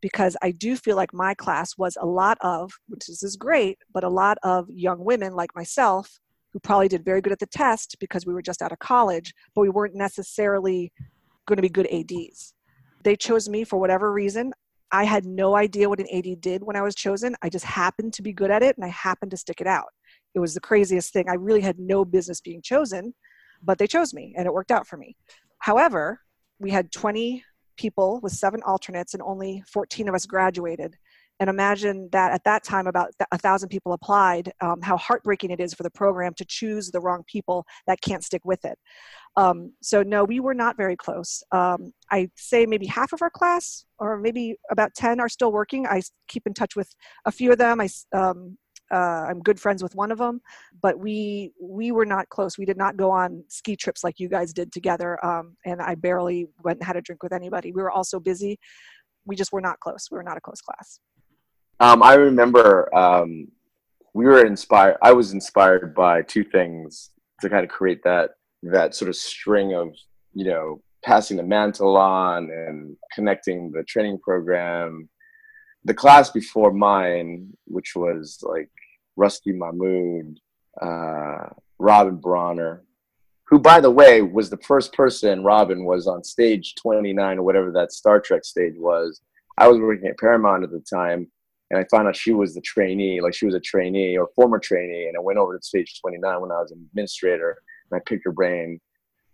because 0.00 0.36
I 0.42 0.52
do 0.52 0.76
feel 0.76 0.96
like 0.96 1.12
my 1.12 1.34
class 1.34 1.76
was 1.76 1.96
a 2.00 2.06
lot 2.06 2.38
of, 2.40 2.70
which 2.88 3.08
is, 3.08 3.22
is 3.22 3.36
great, 3.36 3.78
but 3.92 4.04
a 4.04 4.08
lot 4.08 4.38
of 4.42 4.70
young 4.70 5.04
women 5.04 5.34
like 5.34 5.54
myself 5.56 6.20
who 6.52 6.60
probably 6.60 6.88
did 6.88 7.04
very 7.04 7.20
good 7.20 7.32
at 7.32 7.40
the 7.40 7.46
test 7.46 7.96
because 7.98 8.24
we 8.24 8.32
were 8.32 8.42
just 8.42 8.62
out 8.62 8.72
of 8.72 8.78
college, 8.78 9.34
but 9.54 9.62
we 9.62 9.68
weren't 9.68 9.94
necessarily 9.94 10.92
going 11.46 11.56
to 11.56 11.62
be 11.62 11.68
good 11.68 11.88
ADs. 11.92 12.54
They 13.02 13.16
chose 13.16 13.48
me 13.48 13.64
for 13.64 13.78
whatever 13.78 14.12
reason. 14.12 14.52
I 14.90 15.04
had 15.04 15.26
no 15.26 15.54
idea 15.54 15.88
what 15.88 16.00
an 16.00 16.06
AD 16.12 16.40
did 16.40 16.62
when 16.62 16.76
I 16.76 16.82
was 16.82 16.94
chosen. 16.94 17.36
I 17.42 17.48
just 17.48 17.64
happened 17.64 18.14
to 18.14 18.22
be 18.22 18.32
good 18.32 18.50
at 18.50 18.62
it 18.62 18.76
and 18.76 18.84
I 18.84 18.88
happened 18.88 19.30
to 19.32 19.36
stick 19.36 19.60
it 19.60 19.66
out. 19.66 19.88
It 20.34 20.40
was 20.40 20.54
the 20.54 20.60
craziest 20.60 21.12
thing. 21.12 21.28
I 21.28 21.34
really 21.34 21.60
had 21.60 21.78
no 21.78 22.04
business 22.04 22.40
being 22.40 22.62
chosen, 22.62 23.14
but 23.62 23.78
they 23.78 23.86
chose 23.86 24.14
me 24.14 24.34
and 24.36 24.46
it 24.46 24.52
worked 24.52 24.70
out 24.70 24.86
for 24.86 24.96
me. 24.96 25.16
However, 25.58 26.20
we 26.58 26.70
had 26.70 26.90
20 26.90 27.44
people 27.76 28.20
with 28.22 28.32
seven 28.32 28.62
alternates 28.62 29.14
and 29.14 29.22
only 29.22 29.62
14 29.68 30.08
of 30.08 30.14
us 30.14 30.26
graduated 30.26 30.96
and 31.40 31.48
imagine 31.48 32.08
that 32.12 32.32
at 32.32 32.44
that 32.44 32.64
time 32.64 32.86
about 32.86 33.10
a 33.30 33.38
thousand 33.38 33.68
people 33.68 33.92
applied 33.92 34.52
um, 34.60 34.80
how 34.82 34.96
heartbreaking 34.96 35.50
it 35.50 35.60
is 35.60 35.74
for 35.74 35.82
the 35.82 35.90
program 35.90 36.34
to 36.34 36.44
choose 36.44 36.90
the 36.90 37.00
wrong 37.00 37.22
people 37.26 37.64
that 37.86 38.00
can't 38.00 38.24
stick 38.24 38.42
with 38.44 38.64
it 38.64 38.78
um, 39.36 39.72
so 39.82 40.02
no 40.02 40.24
we 40.24 40.40
were 40.40 40.54
not 40.54 40.76
very 40.76 40.96
close 40.96 41.42
um, 41.52 41.92
i 42.10 42.28
say 42.36 42.66
maybe 42.66 42.86
half 42.86 43.12
of 43.12 43.22
our 43.22 43.30
class 43.30 43.84
or 43.98 44.18
maybe 44.18 44.56
about 44.70 44.94
10 44.94 45.20
are 45.20 45.28
still 45.28 45.52
working 45.52 45.86
i 45.86 46.00
keep 46.28 46.46
in 46.46 46.54
touch 46.54 46.76
with 46.76 46.94
a 47.24 47.32
few 47.32 47.52
of 47.52 47.58
them 47.58 47.80
i 47.80 47.88
um, 48.12 48.56
uh, 48.90 49.26
I'm 49.28 49.40
good 49.40 49.60
friends 49.60 49.82
with 49.82 49.94
one 49.94 50.10
of 50.10 50.18
them, 50.18 50.40
but 50.80 50.98
we 50.98 51.52
we 51.60 51.92
were 51.92 52.06
not 52.06 52.28
close. 52.30 52.56
We 52.56 52.64
did 52.64 52.76
not 52.76 52.96
go 52.96 53.10
on 53.10 53.44
ski 53.48 53.76
trips 53.76 54.02
like 54.02 54.18
you 54.18 54.28
guys 54.28 54.52
did 54.52 54.72
together, 54.72 55.24
um, 55.24 55.56
and 55.66 55.80
I 55.82 55.94
barely 55.94 56.46
went 56.64 56.78
and 56.78 56.86
had 56.86 56.96
a 56.96 57.02
drink 57.02 57.22
with 57.22 57.32
anybody. 57.32 57.72
We 57.72 57.82
were 57.82 57.90
all 57.90 58.04
so 58.04 58.18
busy. 58.18 58.58
We 59.26 59.36
just 59.36 59.52
were 59.52 59.60
not 59.60 59.78
close. 59.80 60.08
We 60.10 60.16
were 60.16 60.22
not 60.22 60.38
a 60.38 60.40
close 60.40 60.62
class. 60.62 61.00
Um, 61.80 62.02
I 62.02 62.14
remember 62.14 62.94
um, 62.94 63.48
we 64.14 64.24
were 64.24 64.44
inspired. 64.44 64.96
I 65.02 65.12
was 65.12 65.32
inspired 65.32 65.94
by 65.94 66.22
two 66.22 66.44
things 66.44 67.10
to 67.40 67.48
kind 67.48 67.64
of 67.64 67.70
create 67.70 68.02
that 68.04 68.30
that 68.64 68.94
sort 68.94 69.08
of 69.08 69.14
string 69.16 69.74
of 69.74 69.94
you 70.34 70.44
know 70.44 70.82
passing 71.04 71.36
the 71.36 71.42
mantle 71.44 71.96
on 71.96 72.50
and 72.50 72.96
connecting 73.14 73.70
the 73.70 73.84
training 73.84 74.18
program 74.18 75.08
the 75.84 75.94
class 75.94 76.30
before 76.30 76.72
mine, 76.72 77.48
which 77.64 77.94
was 77.96 78.38
like 78.42 78.70
Rusty 79.16 79.52
Mahmood, 79.52 80.38
uh, 80.80 81.48
Robin 81.78 82.16
Bronner, 82.16 82.84
who, 83.44 83.58
by 83.58 83.80
the 83.80 83.90
way, 83.90 84.20
was 84.20 84.50
the 84.50 84.58
first 84.58 84.92
person 84.92 85.42
Robin 85.42 85.84
was 85.84 86.06
on 86.06 86.22
stage 86.22 86.74
29 86.74 87.38
or 87.38 87.42
whatever 87.42 87.72
that 87.72 87.92
Star 87.92 88.20
Trek 88.20 88.44
stage 88.44 88.74
was. 88.76 89.22
I 89.56 89.66
was 89.68 89.78
working 89.78 90.08
at 90.08 90.18
Paramount 90.18 90.62
at 90.62 90.70
the 90.70 90.80
time, 90.80 91.30
and 91.70 91.78
I 91.78 91.84
found 91.90 92.08
out 92.08 92.16
she 92.16 92.32
was 92.32 92.54
the 92.54 92.60
trainee, 92.60 93.20
like 93.20 93.34
she 93.34 93.46
was 93.46 93.54
a 93.54 93.60
trainee 93.60 94.16
or 94.16 94.28
former 94.34 94.58
trainee, 94.58 95.08
and 95.08 95.16
I 95.16 95.20
went 95.20 95.38
over 95.38 95.56
to 95.56 95.64
stage 95.64 96.00
29 96.00 96.40
when 96.40 96.52
I 96.52 96.60
was 96.60 96.72
an 96.72 96.86
administrator, 96.88 97.56
and 97.90 97.98
I 97.98 98.02
picked 98.08 98.24
her 98.24 98.32
brain, 98.32 98.80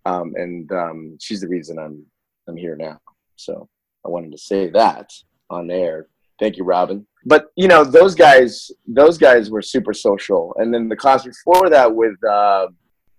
um, 0.04 0.32
and 0.36 0.70
um, 0.72 1.18
she's 1.20 1.40
the 1.40 1.48
reason 1.48 1.78
I'm 1.78 2.04
I'm 2.48 2.56
here 2.56 2.76
now. 2.76 2.98
So 3.36 3.68
I 4.04 4.08
wanted 4.08 4.32
to 4.32 4.38
say 4.38 4.68
that 4.70 5.10
on 5.50 5.70
air 5.70 6.08
Thank 6.38 6.56
you, 6.56 6.64
Robin. 6.64 7.06
But 7.24 7.46
you 7.56 7.68
know, 7.68 7.84
those 7.84 8.14
guys, 8.14 8.70
those 8.86 9.18
guys 9.18 9.50
were 9.50 9.62
super 9.62 9.94
social. 9.94 10.54
And 10.58 10.74
then 10.74 10.88
the 10.88 10.96
class 10.96 11.24
before 11.24 11.70
that 11.70 11.94
with 11.94 12.22
uh, 12.24 12.68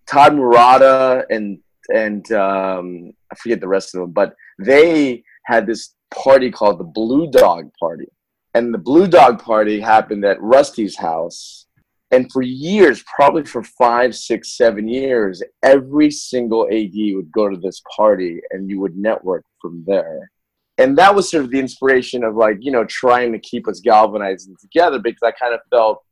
Todd 0.05 0.35
Murata 0.35 1.25
and 1.29 1.59
and 1.93 2.29
um, 2.31 3.11
I 3.31 3.35
forget 3.35 3.61
the 3.61 3.67
rest 3.67 3.93
of 3.93 4.01
them, 4.01 4.11
but 4.11 4.35
they 4.59 5.23
had 5.45 5.67
this 5.67 5.93
party 6.11 6.49
called 6.49 6.79
the 6.79 6.83
Blue 6.83 7.29
Dog 7.29 7.69
Party, 7.79 8.07
and 8.55 8.73
the 8.73 8.79
Blue 8.79 9.07
Dog 9.07 9.43
Party 9.43 9.79
happened 9.79 10.25
at 10.25 10.41
Rusty's 10.41 10.97
house. 10.97 11.67
And 12.11 12.31
for 12.31 12.41
years, 12.41 13.03
probably 13.15 13.43
for 13.43 13.63
five, 13.63 14.15
six, 14.15 14.55
seven 14.55 14.87
years, 14.87 15.43
every 15.63 16.09
single 16.09 16.65
AD 16.71 16.93
would 16.93 17.31
go 17.31 17.49
to 17.49 17.57
this 17.57 17.81
party, 17.95 18.39
and 18.51 18.69
you 18.69 18.79
would 18.79 18.95
network 18.95 19.43
from 19.61 19.83
there 19.85 20.31
and 20.77 20.97
that 20.97 21.13
was 21.13 21.29
sort 21.29 21.43
of 21.43 21.51
the 21.51 21.59
inspiration 21.59 22.23
of 22.23 22.35
like 22.35 22.57
you 22.59 22.71
know 22.71 22.85
trying 22.85 23.31
to 23.31 23.39
keep 23.39 23.67
us 23.67 23.79
galvanized 23.79 24.49
together 24.59 24.99
because 24.99 25.21
i 25.23 25.31
kind 25.31 25.53
of 25.53 25.59
felt 25.69 26.03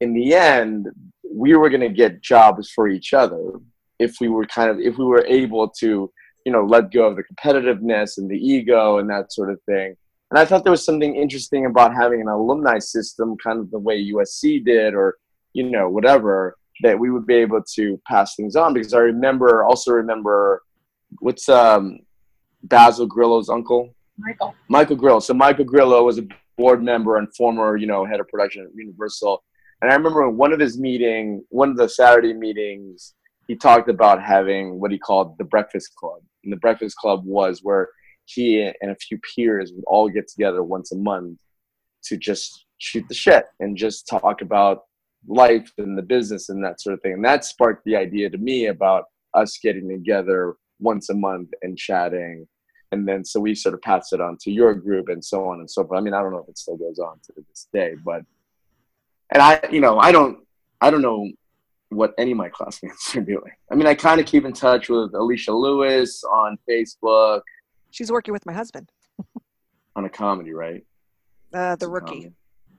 in 0.00 0.12
the 0.12 0.34
end 0.34 0.86
we 1.30 1.54
were 1.54 1.68
going 1.68 1.80
to 1.80 1.88
get 1.88 2.22
jobs 2.22 2.70
for 2.70 2.88
each 2.88 3.12
other 3.14 3.52
if 3.98 4.16
we 4.20 4.28
were 4.28 4.46
kind 4.46 4.70
of 4.70 4.78
if 4.78 4.98
we 4.98 5.04
were 5.04 5.24
able 5.26 5.68
to 5.68 6.10
you 6.44 6.52
know 6.52 6.64
let 6.64 6.92
go 6.92 7.06
of 7.06 7.16
the 7.16 7.24
competitiveness 7.24 8.18
and 8.18 8.30
the 8.30 8.36
ego 8.36 8.98
and 8.98 9.08
that 9.10 9.32
sort 9.32 9.50
of 9.50 9.60
thing 9.62 9.94
and 10.30 10.38
i 10.38 10.44
thought 10.44 10.64
there 10.64 10.70
was 10.70 10.84
something 10.84 11.16
interesting 11.16 11.66
about 11.66 11.94
having 11.94 12.20
an 12.20 12.28
alumni 12.28 12.78
system 12.78 13.36
kind 13.42 13.60
of 13.60 13.70
the 13.70 13.78
way 13.78 14.02
usc 14.12 14.64
did 14.64 14.94
or 14.94 15.16
you 15.52 15.62
know 15.62 15.88
whatever 15.88 16.56
that 16.82 16.98
we 16.98 17.10
would 17.10 17.26
be 17.26 17.34
able 17.34 17.62
to 17.62 18.00
pass 18.06 18.34
things 18.36 18.56
on 18.56 18.74
because 18.74 18.94
i 18.94 18.98
remember 18.98 19.64
also 19.64 19.92
remember 19.92 20.62
what's 21.20 21.48
um 21.48 21.98
basil 22.62 23.06
grillo's 23.06 23.48
uncle 23.48 23.94
Michael. 24.18 24.54
Michael 24.68 24.96
Grillo. 24.96 25.20
So 25.20 25.34
Michael 25.34 25.64
Grillo 25.64 26.02
was 26.04 26.18
a 26.18 26.26
board 26.56 26.82
member 26.82 27.16
and 27.16 27.34
former, 27.34 27.76
you 27.76 27.86
know, 27.86 28.04
head 28.04 28.20
of 28.20 28.28
production 28.28 28.62
at 28.62 28.74
Universal. 28.74 29.42
And 29.82 29.90
I 29.90 29.94
remember 29.94 30.26
in 30.26 30.36
one 30.36 30.52
of 30.52 30.60
his 30.60 30.78
meeting, 30.78 31.44
one 31.50 31.70
of 31.70 31.76
the 31.76 31.88
Saturday 31.88 32.32
meetings, 32.32 33.14
he 33.46 33.54
talked 33.54 33.88
about 33.88 34.22
having 34.22 34.80
what 34.80 34.90
he 34.90 34.98
called 34.98 35.36
the 35.38 35.44
Breakfast 35.44 35.94
Club. 35.96 36.20
And 36.44 36.52
the 36.52 36.56
Breakfast 36.56 36.96
Club 36.96 37.24
was 37.24 37.60
where 37.62 37.88
he 38.26 38.70
and 38.80 38.90
a 38.90 38.96
few 38.96 39.18
peers 39.18 39.72
would 39.74 39.84
all 39.86 40.08
get 40.08 40.28
together 40.28 40.62
once 40.62 40.92
a 40.92 40.96
month 40.96 41.38
to 42.04 42.16
just 42.16 42.66
shoot 42.78 43.06
the 43.08 43.14
shit 43.14 43.46
and 43.60 43.76
just 43.76 44.06
talk 44.06 44.42
about 44.42 44.82
life 45.26 45.72
and 45.78 45.96
the 45.96 46.02
business 46.02 46.48
and 46.50 46.62
that 46.64 46.80
sort 46.80 46.94
of 46.94 47.00
thing. 47.00 47.14
And 47.14 47.24
that 47.24 47.44
sparked 47.44 47.84
the 47.84 47.96
idea 47.96 48.30
to 48.30 48.38
me 48.38 48.66
about 48.66 49.04
us 49.34 49.58
getting 49.62 49.88
together 49.88 50.56
once 50.78 51.08
a 51.08 51.14
month 51.14 51.50
and 51.62 51.76
chatting 51.76 52.46
and 52.92 53.06
then 53.06 53.24
so 53.24 53.40
we 53.40 53.54
sort 53.54 53.74
of 53.74 53.82
passed 53.82 54.12
it 54.12 54.20
on 54.20 54.36
to 54.42 54.50
your 54.50 54.74
group 54.74 55.08
and 55.08 55.24
so 55.24 55.48
on 55.48 55.60
and 55.60 55.70
so 55.70 55.84
forth. 55.84 55.98
I 55.98 56.02
mean, 56.02 56.14
I 56.14 56.22
don't 56.22 56.32
know 56.32 56.38
if 56.38 56.48
it 56.48 56.58
still 56.58 56.76
goes 56.76 56.98
on 56.98 57.18
to 57.24 57.32
this 57.48 57.68
day, 57.72 57.94
but 58.04 58.22
and 59.32 59.42
I, 59.42 59.60
you 59.70 59.80
know, 59.80 59.98
I 59.98 60.12
don't, 60.12 60.38
I 60.80 60.90
don't 60.90 61.02
know 61.02 61.28
what 61.88 62.14
any 62.18 62.32
of 62.32 62.36
my 62.36 62.48
classmates 62.48 63.14
are 63.16 63.20
doing. 63.20 63.52
I 63.70 63.74
mean, 63.74 63.86
I 63.86 63.94
kind 63.94 64.20
of 64.20 64.26
keep 64.26 64.44
in 64.44 64.52
touch 64.52 64.88
with 64.88 65.14
Alicia 65.14 65.52
Lewis 65.52 66.22
on 66.24 66.58
Facebook. 66.68 67.42
She's 67.96 68.12
working 68.12 68.32
with 68.32 68.44
my 68.44 68.52
husband 68.52 68.90
on 69.96 70.04
a 70.04 70.10
comedy, 70.10 70.52
right? 70.52 70.84
Uh, 71.54 71.76
the 71.76 71.88
rookie, 71.88 72.24
comedy. 72.24 72.34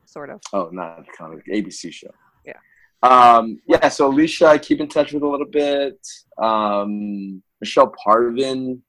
sort 0.06 0.30
of. 0.30 0.40
Oh, 0.54 0.70
not 0.72 1.00
a 1.00 1.18
comedy, 1.18 1.42
ABC 1.52 1.92
show. 1.92 2.12
Yeah. 2.46 2.60
Um, 3.02 3.60
yeah. 3.68 3.90
So 3.90 4.10
Alicia, 4.10 4.46
I 4.46 4.60
keep 4.60 4.80
in 4.80 4.88
touch 4.88 5.14
with 5.14 5.24
a 5.24 5.28
little 5.28 5.48
bit. 5.48 5.98
Um, 6.40 7.42
Michelle 7.60 7.92
Parvin 8.04 8.84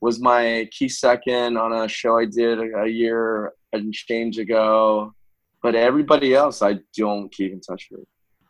was 0.00 0.20
my 0.20 0.68
key 0.70 0.88
second 0.88 1.56
on 1.56 1.72
a 1.72 1.88
show 1.88 2.16
I 2.16 2.26
did 2.26 2.60
a 2.60 2.86
year 2.86 3.52
and 3.72 3.92
change 3.92 4.38
ago. 4.38 5.12
But 5.64 5.74
everybody 5.74 6.32
else, 6.32 6.62
I 6.62 6.78
don't 6.96 7.28
keep 7.32 7.50
in 7.52 7.60
touch 7.60 7.88
with. 7.90 8.06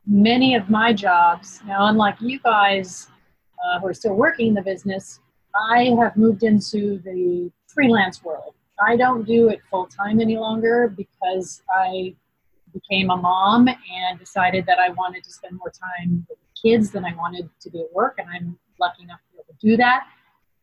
Many 0.07 0.55
of 0.55 0.69
my 0.69 0.93
jobs, 0.93 1.61
now, 1.67 1.87
unlike 1.87 2.17
you 2.21 2.41
guys 2.41 3.09
uh, 3.65 3.81
who 3.81 3.87
are 3.87 3.95
still 3.95 4.17
working 4.17 4.49
in 4.49 4.55
the 4.55 4.61
business, 4.61 5.21
I 5.55 5.95
have 6.01 6.17
moved 6.17 6.43
into 6.43 6.99
the 6.99 7.51
freelance 7.67 8.23
world. 8.23 8.55
I 8.85 8.97
don't 8.97 9.25
do 9.27 9.49
it 9.49 9.61
full 9.71 9.87
time 9.87 10.21
any 10.21 10.37
longer 10.37 10.93
because 10.97 11.63
I 11.71 12.15
became 12.73 13.11
a 13.11 13.17
mom 13.17 13.69
and 13.69 14.19
decided 14.19 14.67
that 14.67 14.79
I 14.79 14.91
wanted 14.91 15.25
to 15.25 15.31
spend 15.31 15.59
more 15.59 15.71
time 15.71 16.27
with 16.29 16.39
kids 16.61 16.91
than 16.91 17.05
I 17.05 17.15
wanted 17.15 17.51
to 17.61 17.71
be 17.71 17.81
at 17.81 17.93
work, 17.93 18.15
and 18.19 18.29
I'm 18.29 18.59
lucky 18.81 19.03
enough 19.03 19.21
to 19.21 19.33
be 19.33 19.39
able 19.39 19.59
to 19.59 19.67
do 19.67 19.77
that 19.77 20.07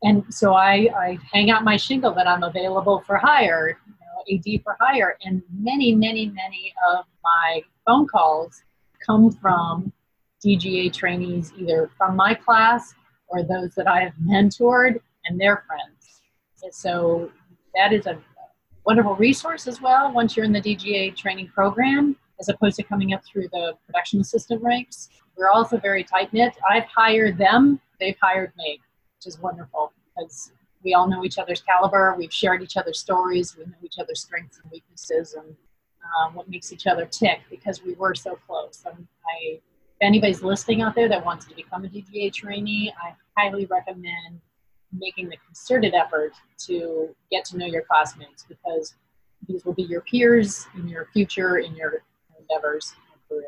and 0.04 0.24
so 0.34 0.54
I, 0.54 0.88
I 0.96 1.18
hang 1.32 1.52
out 1.52 1.64
my 1.64 1.76
shingle 1.76 2.14
that 2.14 2.28
I'm 2.28 2.44
available 2.44 3.04
for 3.06 3.18
hire, 3.18 3.78
you 3.86 3.94
know, 4.00 4.56
AD 4.56 4.64
for 4.64 4.78
hire. 4.80 5.18
And 5.24 5.42
many, 5.54 5.94
many, 5.94 6.28
many 6.28 6.74
of 6.94 7.06
my 7.24 7.62
phone 7.86 8.08
calls 8.08 8.64
come 9.06 9.32
from 9.32 9.92
DGA 10.46 10.94
trainees, 10.94 11.52
either 11.58 11.90
from 11.98 12.16
my 12.16 12.34
class 12.34 12.94
or 13.30 13.44
those 13.44 13.76
that 13.76 13.88
I 13.88 14.02
have 14.02 14.14
mentored 14.24 15.00
and 15.26 15.40
their 15.40 15.64
friends. 15.68 16.22
And 16.64 16.74
so 16.74 17.32
that 17.76 17.94
is 17.94 18.06
a 18.06 18.18
wonderful 18.86 19.16
resource 19.16 19.68
as 19.68 19.82
well 19.82 20.12
once 20.12 20.36
you're 20.36 20.46
in 20.46 20.52
the 20.52 20.62
DGA 20.62 21.16
training 21.16 21.48
program, 21.48 22.16
as 22.40 22.50
opposed 22.50 22.76
to 22.78 22.84
coming 22.84 23.14
up 23.14 23.22
through 23.26 23.48
the 23.52 23.74
production 23.86 24.20
assistant 24.20 24.62
ranks 24.64 25.10
we're 25.40 25.50
also 25.50 25.78
very 25.78 26.04
tight 26.04 26.32
knit. 26.34 26.56
I've 26.70 26.84
hired 26.84 27.38
them, 27.38 27.80
they've 28.00 28.18
hired 28.22 28.52
me, 28.58 28.82
which 29.18 29.26
is 29.26 29.40
wonderful 29.40 29.94
because 30.16 30.52
we 30.84 30.94
all 30.94 31.08
know 31.08 31.24
each 31.24 31.38
other's 31.38 31.62
caliber. 31.62 32.14
We've 32.18 32.34
shared 32.34 32.62
each 32.62 32.78
other's 32.78 33.00
stories. 33.00 33.56
We 33.58 33.64
know 33.64 33.78
each 33.82 34.00
other's 34.00 34.22
strengths 34.22 34.60
and 34.62 34.70
weaknesses 34.72 35.34
and 35.34 35.56
um, 36.20 36.36
what 36.36 36.50
makes 36.50 36.74
each 36.74 36.88
other 36.88 37.06
tick 37.06 37.40
because 37.50 37.84
we 37.84 37.94
were 37.94 38.16
so 38.16 38.38
close. 38.48 38.84
And 38.86 39.08
I, 39.26 39.60
if 40.00 40.08
anybody's 40.08 40.42
listening 40.42 40.82
out 40.82 40.96
there 40.96 41.10
that 41.10 41.26
wants 41.26 41.46
to 41.46 41.56
become 41.56 41.84
a 41.84 41.90
DGA 41.90 42.32
trainee, 42.34 42.94
I 43.04 43.14
highly 43.38 43.66
recommend 43.66 44.40
making 44.98 45.30
the 45.30 45.38
concerted 45.46 45.94
effort 45.94 46.32
to 46.58 47.10
get 47.32 47.46
to 47.46 47.58
know 47.58 47.66
your 47.66 47.84
classmates 47.84 48.46
because 48.48 48.96
these 49.48 49.66
will 49.66 49.74
be 49.74 49.84
your 49.84 50.02
peers 50.02 50.68
in 50.76 50.88
your 50.88 51.08
future 51.14 51.58
in 51.58 51.76
your 51.76 52.04
endeavors 52.40 52.94
in 52.98 53.38
your 53.38 53.44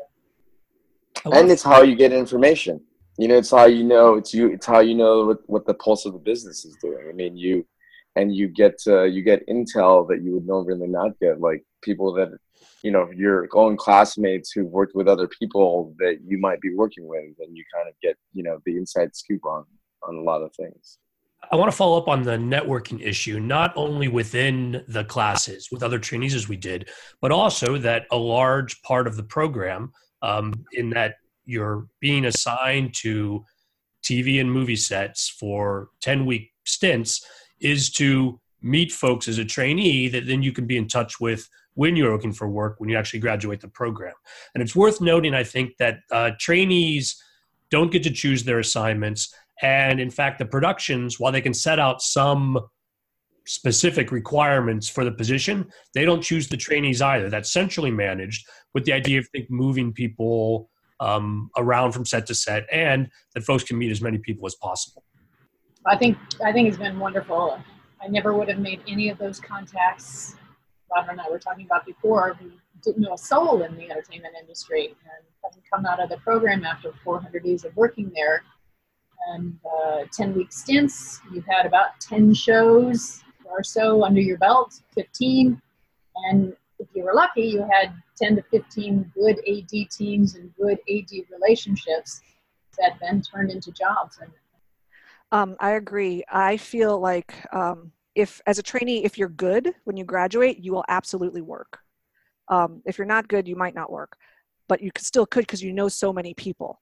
career. 1.24 1.38
And 1.40 1.50
it's 1.50 1.62
how 1.62 1.82
you 1.82 1.96
get 1.96 2.12
information. 2.12 2.80
You 3.18 3.28
know, 3.28 3.36
it's 3.36 3.50
how 3.50 3.66
you 3.66 3.84
know 3.84 4.14
it's 4.14 4.32
you. 4.34 4.52
It's 4.52 4.66
how 4.66 4.80
you 4.80 4.94
know 4.94 5.26
what, 5.26 5.38
what 5.46 5.66
the 5.66 5.74
pulse 5.74 6.06
of 6.06 6.12
the 6.12 6.18
business 6.18 6.64
is 6.64 6.76
doing. 6.82 7.06
I 7.08 7.12
mean, 7.12 7.36
you 7.36 7.66
and 8.16 8.34
you 8.34 8.48
get 8.48 8.74
uh, 8.86 9.04
you 9.04 9.22
get 9.22 9.46
intel 9.48 10.06
that 10.08 10.22
you 10.22 10.34
would 10.34 10.46
normally 10.46 10.86
not 10.88 11.18
get, 11.20 11.40
like 11.40 11.64
people 11.82 12.12
that 12.14 12.36
you 12.82 12.90
know 12.90 13.08
your 13.14 13.48
own 13.54 13.76
classmates 13.76 14.52
who've 14.52 14.70
worked 14.70 14.94
with 14.94 15.08
other 15.08 15.28
people 15.28 15.94
that 15.98 16.18
you 16.24 16.38
might 16.38 16.60
be 16.60 16.74
working 16.74 17.06
with, 17.06 17.34
and 17.40 17.56
you 17.56 17.64
kind 17.74 17.88
of 17.88 17.94
get 18.02 18.16
you 18.32 18.42
know 18.42 18.58
the 18.66 18.76
inside 18.76 19.14
scoop 19.14 19.44
on 19.44 19.64
on 20.08 20.16
a 20.16 20.20
lot 20.20 20.42
of 20.42 20.54
things. 20.54 20.98
I 21.50 21.56
want 21.56 21.70
to 21.70 21.76
follow 21.76 21.98
up 21.98 22.08
on 22.08 22.22
the 22.22 22.36
networking 22.36 23.04
issue, 23.04 23.40
not 23.40 23.72
only 23.76 24.08
within 24.08 24.84
the 24.88 25.04
classes 25.04 25.70
with 25.72 25.82
other 25.82 25.98
trainees 25.98 26.34
as 26.34 26.48
we 26.48 26.56
did, 26.56 26.88
but 27.20 27.32
also 27.32 27.78
that 27.78 28.06
a 28.10 28.16
large 28.16 28.80
part 28.82 29.06
of 29.06 29.16
the 29.16 29.24
program, 29.24 29.92
um, 30.22 30.64
in 30.72 30.90
that 30.90 31.16
you're 31.44 31.88
being 32.00 32.26
assigned 32.26 32.94
to 32.94 33.44
TV 34.04 34.40
and 34.40 34.52
movie 34.52 34.76
sets 34.76 35.28
for 35.28 35.88
10 36.00 36.26
week 36.26 36.52
stints, 36.64 37.26
is 37.60 37.90
to 37.90 38.40
meet 38.62 38.92
folks 38.92 39.26
as 39.26 39.38
a 39.38 39.44
trainee 39.44 40.08
that 40.08 40.26
then 40.26 40.42
you 40.42 40.52
can 40.52 40.66
be 40.66 40.76
in 40.76 40.86
touch 40.86 41.20
with 41.20 41.48
when 41.74 41.96
you're 41.96 42.12
looking 42.12 42.32
for 42.32 42.48
work 42.48 42.76
when 42.78 42.88
you 42.90 42.96
actually 42.96 43.20
graduate 43.20 43.60
the 43.60 43.68
program. 43.68 44.14
And 44.54 44.62
it's 44.62 44.76
worth 44.76 45.00
noting, 45.00 45.34
I 45.34 45.44
think, 45.44 45.76
that 45.78 46.00
uh, 46.10 46.32
trainees 46.38 47.22
don't 47.70 47.90
get 47.90 48.02
to 48.02 48.10
choose 48.10 48.44
their 48.44 48.58
assignments 48.58 49.34
and 49.62 50.00
in 50.00 50.10
fact, 50.10 50.38
the 50.40 50.44
productions, 50.44 51.20
while 51.20 51.32
they 51.32 51.40
can 51.40 51.54
set 51.54 51.78
out 51.78 52.02
some 52.02 52.58
specific 53.46 54.10
requirements 54.12 54.88
for 54.88 55.04
the 55.04 55.12
position, 55.12 55.66
they 55.94 56.04
don't 56.04 56.20
choose 56.20 56.48
the 56.48 56.56
trainees 56.56 57.00
either. 57.00 57.30
That's 57.30 57.52
centrally 57.52 57.90
managed 57.90 58.46
with 58.74 58.84
the 58.84 58.92
idea 58.92 59.20
of 59.20 59.28
think 59.28 59.50
moving 59.50 59.92
people 59.92 60.68
um, 60.98 61.50
around 61.56 61.92
from 61.92 62.04
set 62.04 62.26
to 62.26 62.34
set, 62.34 62.66
and 62.72 63.08
that 63.34 63.42
folks 63.44 63.62
can 63.62 63.78
meet 63.78 63.90
as 63.90 64.00
many 64.00 64.18
people 64.18 64.46
as 64.46 64.54
possible. 64.56 65.04
I 65.86 65.96
think 65.96 66.16
I 66.44 66.52
think 66.52 66.68
it's 66.68 66.78
been 66.78 66.98
wonderful. 66.98 67.58
I 68.00 68.08
never 68.08 68.34
would 68.34 68.48
have 68.48 68.58
made 68.58 68.80
any 68.86 69.08
of 69.08 69.18
those 69.18 69.40
contacts. 69.40 70.36
Roger 70.94 71.10
and 71.10 71.20
I 71.20 71.30
were 71.30 71.38
talking 71.38 71.66
about 71.66 71.86
before. 71.86 72.36
We 72.40 72.52
didn't 72.82 73.02
know 73.02 73.14
a 73.14 73.18
soul 73.18 73.62
in 73.62 73.76
the 73.76 73.90
entertainment 73.90 74.34
industry, 74.40 74.88
and 74.88 75.24
having 75.44 75.62
come 75.72 75.86
out 75.86 76.02
of 76.02 76.08
the 76.08 76.18
program 76.18 76.64
after 76.64 76.92
400 77.04 77.42
days 77.44 77.64
of 77.64 77.76
working 77.76 78.10
there, 78.14 78.42
and 79.32 79.58
uh, 79.84 80.00
10 80.12 80.34
week 80.34 80.52
stints. 80.52 81.20
You've 81.32 81.46
had 81.46 81.66
about 81.66 82.00
10 82.00 82.34
shows 82.34 83.22
or 83.44 83.62
so 83.62 84.04
under 84.04 84.20
your 84.20 84.38
belt, 84.38 84.80
15. 84.94 85.60
And 86.14 86.56
if 86.78 86.88
you 86.94 87.04
were 87.04 87.14
lucky, 87.14 87.42
you 87.42 87.68
had 87.70 87.94
10 88.16 88.36
to 88.36 88.42
15 88.50 89.12
good 89.14 89.38
AD 89.48 89.90
teams 89.90 90.34
and 90.34 90.54
good 90.56 90.78
AD 90.88 91.10
relationships 91.30 92.20
that 92.78 92.92
then 93.00 93.22
turned 93.22 93.50
into 93.50 93.70
jobs. 93.72 94.18
And 94.20 94.30
um, 95.30 95.56
I 95.60 95.72
agree. 95.72 96.24
I 96.30 96.56
feel 96.56 96.98
like 96.98 97.34
um, 97.52 97.92
if, 98.14 98.40
as 98.46 98.58
a 98.58 98.62
trainee, 98.62 99.04
if 99.04 99.16
you're 99.16 99.28
good 99.28 99.74
when 99.84 99.96
you 99.96 100.04
graduate, 100.04 100.58
you 100.58 100.72
will 100.72 100.84
absolutely 100.88 101.40
work. 101.40 101.78
Um, 102.48 102.82
if 102.84 102.98
you're 102.98 103.06
not 103.06 103.28
good, 103.28 103.48
you 103.48 103.56
might 103.56 103.74
not 103.74 103.90
work, 103.90 104.16
but 104.68 104.82
you 104.82 104.90
still 104.98 105.26
could 105.26 105.42
because 105.42 105.62
you 105.62 105.72
know 105.72 105.88
so 105.88 106.12
many 106.12 106.34
people. 106.34 106.80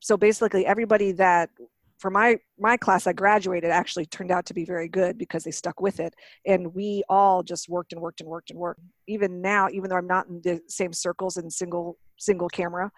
So 0.00 0.16
basically 0.16 0.66
everybody 0.66 1.12
that 1.12 1.50
for 1.98 2.10
my 2.10 2.36
my 2.58 2.76
class 2.76 3.06
i 3.06 3.12
graduated 3.12 3.70
actually 3.70 4.04
turned 4.06 4.32
out 4.32 4.44
to 4.44 4.52
be 4.52 4.64
very 4.64 4.88
good 4.88 5.16
because 5.16 5.44
they 5.44 5.52
stuck 5.52 5.80
with 5.80 6.00
it. 6.00 6.14
And 6.44 6.74
we 6.74 7.04
all 7.08 7.44
just 7.44 7.68
worked 7.68 7.92
and 7.92 8.02
worked 8.02 8.20
and 8.20 8.28
worked 8.28 8.50
and 8.50 8.58
worked. 8.58 8.80
Even 9.06 9.40
now 9.40 9.68
even 9.70 9.88
though 9.88 9.96
i'm 9.96 10.08
not 10.08 10.26
in 10.26 10.40
the 10.42 10.60
same 10.68 10.92
circles 10.92 11.36
in 11.36 11.48
single 11.48 11.96
single 12.18 12.48
camera 12.48 12.90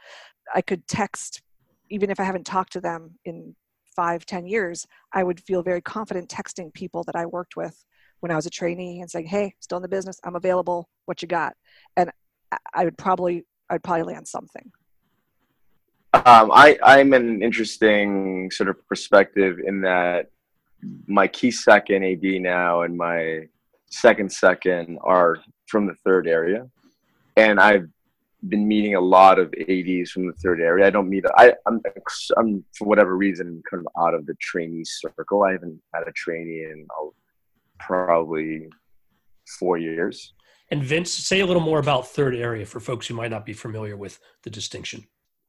i 0.55 0.63
could 0.63 0.87
text 0.89 1.43
even 1.91 2.11
if 2.11 2.19
i 2.19 2.25
haven't 2.25 2.47
talked 2.47 2.73
to 2.73 2.81
them 2.81 3.11
in 3.27 3.55
five 3.95 4.25
ten 4.27 4.47
years 4.47 4.87
i 5.13 5.23
would 5.23 5.41
feel 5.41 5.63
very 5.63 5.81
confident 5.81 6.29
texting 6.29 6.73
people 6.73 7.03
that 7.05 7.17
i 7.17 7.27
worked 7.27 7.57
with 7.57 7.85
when 8.21 8.31
i 8.31 8.37
was 8.37 8.47
a 8.47 8.51
trainee 8.51 9.01
and 9.01 9.11
saying 9.11 9.27
hey 9.27 9.55
still 9.61 9.77
in 9.77 9.83
the 9.83 9.89
business 9.89 10.19
i'm 10.25 10.37
available 10.37 10.89
what 11.07 11.23
you 11.23 11.29
got 11.29 11.55
and 11.97 12.11
i 12.75 12.85
would 12.85 12.97
probably 12.99 13.45
i'd 13.71 13.83
probably 13.83 14.03
land 14.03 14.27
something 14.27 14.71
um, 16.15 16.53
I, 16.53 16.79
I'm 16.85 17.13
an 17.13 17.43
interesting 17.43 18.49
sort 18.53 18.69
of 18.69 18.77
perspective 18.87 19.59
in 19.59 19.81
that 19.81 20.31
my 21.09 21.27
key 21.27 21.51
second 21.51 22.05
AD 22.05 22.23
now 22.23 22.83
and 22.83 22.97
my 22.97 23.49
second 23.91 24.31
second 24.31 24.99
are 25.03 25.39
from 25.67 25.87
the 25.87 25.95
third 26.05 26.29
area. 26.29 26.69
And 27.37 27.59
I've 27.59 27.89
been 28.49 28.67
meeting 28.67 28.95
a 28.95 29.01
lot 29.01 29.39
of 29.39 29.53
ADs 29.69 30.11
from 30.11 30.27
the 30.27 30.35
third 30.43 30.61
area. 30.61 30.87
I 30.87 30.91
don't 30.91 31.09
meet, 31.09 31.25
I, 31.37 31.55
I'm, 31.67 31.81
I'm 32.37 32.65
for 32.77 32.87
whatever 32.87 33.17
reason, 33.17 33.63
kind 33.71 33.85
of 33.85 34.03
out 34.03 34.15
of 34.15 34.27
the 34.27 34.35
trainee 34.41 34.85
circle. 34.85 35.45
I 35.45 35.53
haven't 35.53 35.81
had 35.95 36.07
a 36.07 36.13
trainee 36.13 36.65
in 36.65 36.87
oh, 36.99 37.15
probably 37.79 38.69
four 39.59 39.79
years. 39.79 40.35
And 40.71 40.83
Vince, 40.83 41.13
say 41.13 41.41
a 41.41 41.47
little 41.47 41.63
more 41.63 41.79
about 41.79 42.09
third 42.09 42.35
area 42.35 42.67
for 42.67 42.81
folks 42.81 43.07
who 43.07 43.15
might 43.15 43.31
not 43.31 43.47
be 43.47 43.53
familiar 43.53 43.97
with 43.97 44.19
the 44.43 44.51
distinction. 44.51 45.07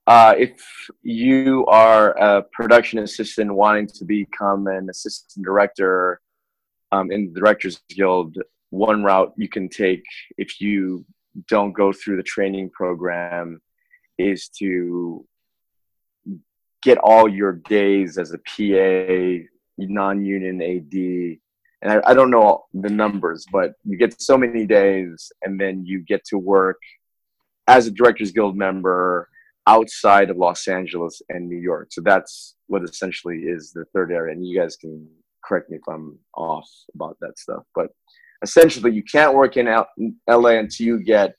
Uh, 0.08 0.36
if 0.38 0.62
you 1.02 1.66
are 1.66 2.12
a 2.18 2.44
production 2.52 3.00
assistant 3.00 3.54
wanting 3.54 3.88
to 3.88 4.06
become 4.06 4.68
an 4.68 4.88
assistant 4.90 5.44
director 5.44 6.22
um, 6.92 7.12
in 7.12 7.34
the 7.34 7.40
Directors 7.40 7.82
Guild, 7.90 8.38
one 8.70 9.04
route 9.04 9.34
you 9.36 9.50
can 9.50 9.68
take 9.68 10.04
if 10.38 10.62
you 10.62 11.06
don't 11.48 11.74
go 11.74 11.92
through 11.92 12.18
the 12.18 12.24
training 12.24 12.70
program 12.72 13.62
is 14.18 14.50
to 14.60 15.26
get 16.82 16.98
all 17.00 17.28
your 17.28 17.54
days 17.54 18.18
as 18.18 18.34
a 18.34 18.38
PA, 18.38 19.46
non-union 19.78 20.62
AD, 20.62 21.40
and 21.82 21.92
I, 21.92 22.12
I, 22.12 22.14
don't 22.14 22.32
know 22.32 22.66
the 22.74 22.90
numbers, 22.90 23.46
but 23.52 23.74
you 23.84 23.98
get 23.98 24.20
so 24.20 24.38
many 24.38 24.66
days, 24.66 25.32
and 25.44 25.60
then 25.60 25.86
you 25.86 26.00
get 26.00 26.24
to 26.26 26.38
work 26.38 26.80
as 27.68 27.88
a 27.88 27.92
Directors 27.92 28.32
Guild 28.32 28.56
member 28.56 29.30
outside 29.68 30.30
of 30.30 30.38
Los 30.38 30.68
Angeles 30.68 31.22
and 31.30 31.48
New 31.48 31.60
York. 31.60 31.90
So 31.92 32.02
that's 32.02 32.56
what 32.68 32.84
essentially 32.84 33.38
is 33.40 33.72
the 33.72 33.86
third 33.94 34.12
area. 34.12 34.34
And 34.34 34.46
you 34.46 34.58
guys 34.58 34.76
can 34.76 35.08
correct 35.44 35.70
me 35.70 35.78
if 35.78 35.84
I'm 35.88 36.18
off 36.36 36.70
about 36.94 37.18
that 37.22 37.38
stuff. 37.38 37.64
But 37.74 37.90
essentially, 38.42 38.92
you 38.92 39.04
can't 39.04 39.34
work 39.34 39.58
in 39.58 39.66
LA 39.66 40.50
until 40.50 40.86
you 40.86 41.04
get 41.04 41.36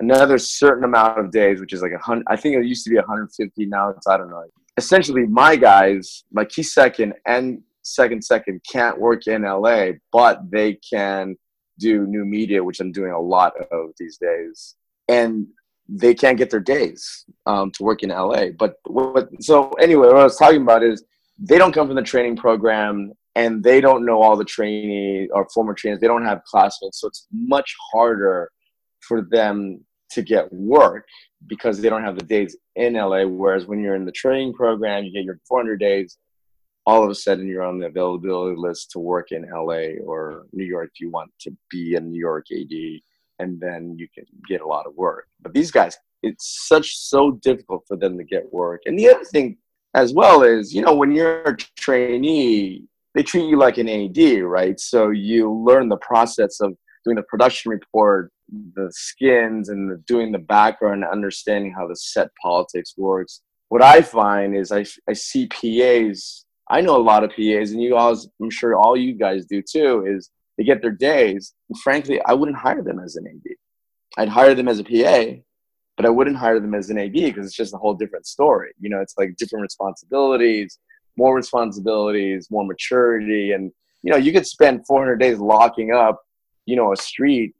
another 0.00 0.38
certain 0.38 0.84
amount 0.84 1.18
of 1.18 1.30
days, 1.30 1.60
which 1.60 1.72
is 1.72 1.82
like 1.82 1.92
a 1.92 1.98
hundred. 1.98 2.24
I 2.28 2.36
think 2.36 2.56
it 2.56 2.64
used 2.64 2.84
to 2.84 2.90
be 2.90 2.96
150. 2.96 3.66
Now 3.66 3.90
it's 3.90 4.06
I 4.06 4.16
don't 4.16 4.30
know. 4.30 4.44
Essentially, 4.76 5.26
my 5.26 5.56
guys, 5.56 6.24
my 6.32 6.44
key 6.44 6.62
second 6.62 7.14
and 7.26 7.62
second 7.82 8.22
second, 8.24 8.60
can't 8.70 9.00
work 9.00 9.26
in 9.26 9.42
LA, 9.42 9.92
but 10.12 10.50
they 10.50 10.74
can 10.74 11.36
do 11.78 12.06
new 12.06 12.24
media, 12.24 12.62
which 12.62 12.80
I'm 12.80 12.92
doing 12.92 13.12
a 13.12 13.20
lot 13.20 13.54
of 13.70 13.90
these 13.98 14.18
days. 14.18 14.76
And 15.08 15.46
they 15.88 16.14
can't 16.14 16.38
get 16.38 16.48
their 16.48 16.60
days 16.60 17.24
um, 17.46 17.70
to 17.72 17.82
work 17.82 18.02
in 18.02 18.10
LA. 18.10 18.46
But 18.58 18.76
what, 18.84 19.28
so 19.40 19.70
anyway, 19.72 20.06
what 20.06 20.16
I 20.16 20.24
was 20.24 20.38
talking 20.38 20.62
about 20.62 20.82
is 20.82 21.04
they 21.38 21.58
don't 21.58 21.72
come 21.72 21.86
from 21.86 21.96
the 21.96 22.02
training 22.02 22.36
program 22.36 23.12
and 23.34 23.62
they 23.62 23.80
don't 23.80 24.04
know 24.04 24.20
all 24.22 24.36
the 24.36 24.44
training 24.44 25.28
or 25.32 25.48
former 25.54 25.74
trainees. 25.74 26.00
They 26.00 26.06
don't 26.06 26.24
have 26.24 26.44
classmates, 26.44 27.00
so 27.00 27.08
it's 27.08 27.26
much 27.32 27.74
harder 27.92 28.50
for 29.00 29.22
them 29.22 29.84
to 30.10 30.22
get 30.22 30.52
work 30.52 31.06
because 31.46 31.80
they 31.80 31.88
don't 31.88 32.04
have 32.04 32.18
the 32.18 32.24
days 32.24 32.56
in 32.76 32.94
LA. 32.94 33.24
Whereas 33.24 33.66
when 33.66 33.80
you're 33.80 33.94
in 33.94 34.04
the 34.04 34.12
training 34.12 34.52
program, 34.52 35.04
you 35.04 35.12
get 35.12 35.24
your 35.24 35.38
400 35.48 35.80
days. 35.80 36.18
All 36.84 37.04
of 37.04 37.10
a 37.10 37.14
sudden, 37.14 37.46
you're 37.46 37.62
on 37.62 37.78
the 37.78 37.86
availability 37.86 38.56
list 38.58 38.90
to 38.90 38.98
work 38.98 39.30
in 39.30 39.48
LA 39.48 40.02
or 40.04 40.46
New 40.52 40.64
York 40.64 40.90
if 40.94 41.00
you 41.00 41.10
want 41.10 41.30
to 41.40 41.56
be 41.70 41.94
a 41.94 42.00
New 42.00 42.18
York 42.18 42.46
AD 42.52 43.00
and 43.42 43.60
then 43.60 43.96
you 43.98 44.06
can 44.14 44.24
get 44.48 44.60
a 44.60 44.66
lot 44.66 44.86
of 44.86 44.94
work. 44.94 45.26
But 45.40 45.52
these 45.52 45.70
guys, 45.70 45.96
it's 46.22 46.66
such 46.68 46.96
so 46.96 47.32
difficult 47.42 47.84
for 47.86 47.96
them 47.96 48.16
to 48.18 48.24
get 48.24 48.52
work. 48.52 48.82
And 48.86 48.98
the 48.98 49.08
other 49.08 49.24
thing 49.24 49.58
as 49.94 50.12
well 50.12 50.42
is, 50.42 50.72
you 50.72 50.82
know, 50.82 50.94
when 50.94 51.12
you're 51.12 51.42
a 51.42 51.56
trainee, 51.76 52.84
they 53.14 53.22
treat 53.22 53.48
you 53.48 53.58
like 53.58 53.78
an 53.78 53.88
AD, 53.88 54.42
right? 54.42 54.78
So 54.78 55.10
you 55.10 55.52
learn 55.52 55.88
the 55.88 55.98
process 55.98 56.60
of 56.60 56.74
doing 57.04 57.16
the 57.16 57.22
production 57.24 57.70
report, 57.70 58.32
the 58.74 58.90
skins, 58.90 59.68
and 59.68 59.90
the, 59.90 59.96
doing 60.06 60.32
the 60.32 60.38
background, 60.38 61.04
understanding 61.04 61.74
how 61.76 61.86
the 61.86 61.96
set 61.96 62.30
politics 62.40 62.94
works. 62.96 63.42
what 63.68 63.82
I 63.82 64.02
find 64.02 64.54
is 64.56 64.70
I, 64.70 64.84
I 65.08 65.14
see 65.14 65.46
PAs. 65.46 66.44
I 66.68 66.80
know 66.80 66.96
a 66.96 67.02
lot 67.02 67.24
of 67.24 67.30
PAs, 67.30 67.72
and 67.72 67.82
you 67.82 67.96
all, 67.96 68.16
I'm 68.40 68.50
sure 68.50 68.76
all 68.76 68.96
you 68.96 69.14
guys 69.14 69.46
do 69.46 69.62
too. 69.62 70.04
Is 70.06 70.30
they 70.56 70.64
get 70.64 70.82
their 70.82 70.92
days, 70.92 71.54
and 71.68 71.78
frankly, 71.80 72.20
I 72.24 72.34
wouldn't 72.34 72.58
hire 72.58 72.82
them 72.82 73.00
as 73.00 73.16
an 73.16 73.26
AD. 73.26 73.52
I'd 74.18 74.28
hire 74.28 74.54
them 74.54 74.68
as 74.68 74.78
a 74.78 74.84
PA, 74.84 75.40
but 75.96 76.06
I 76.06 76.10
wouldn't 76.10 76.36
hire 76.36 76.60
them 76.60 76.74
as 76.74 76.90
an 76.90 76.98
AD 76.98 77.12
because 77.12 77.46
it's 77.46 77.56
just 77.56 77.74
a 77.74 77.78
whole 77.78 77.94
different 77.94 78.26
story. 78.26 78.72
You 78.78 78.90
know, 78.90 79.00
it's 79.00 79.14
like 79.16 79.36
different 79.36 79.62
responsibilities, 79.62 80.78
more 81.16 81.34
responsibilities, 81.34 82.48
more 82.50 82.64
maturity, 82.64 83.52
and 83.52 83.72
you 84.02 84.10
know, 84.10 84.18
you 84.18 84.32
could 84.32 84.46
spend 84.46 84.86
400 84.86 85.16
days 85.16 85.38
locking 85.38 85.92
up, 85.92 86.20
you 86.66 86.76
know, 86.76 86.92
a 86.92 86.96
street 86.96 87.54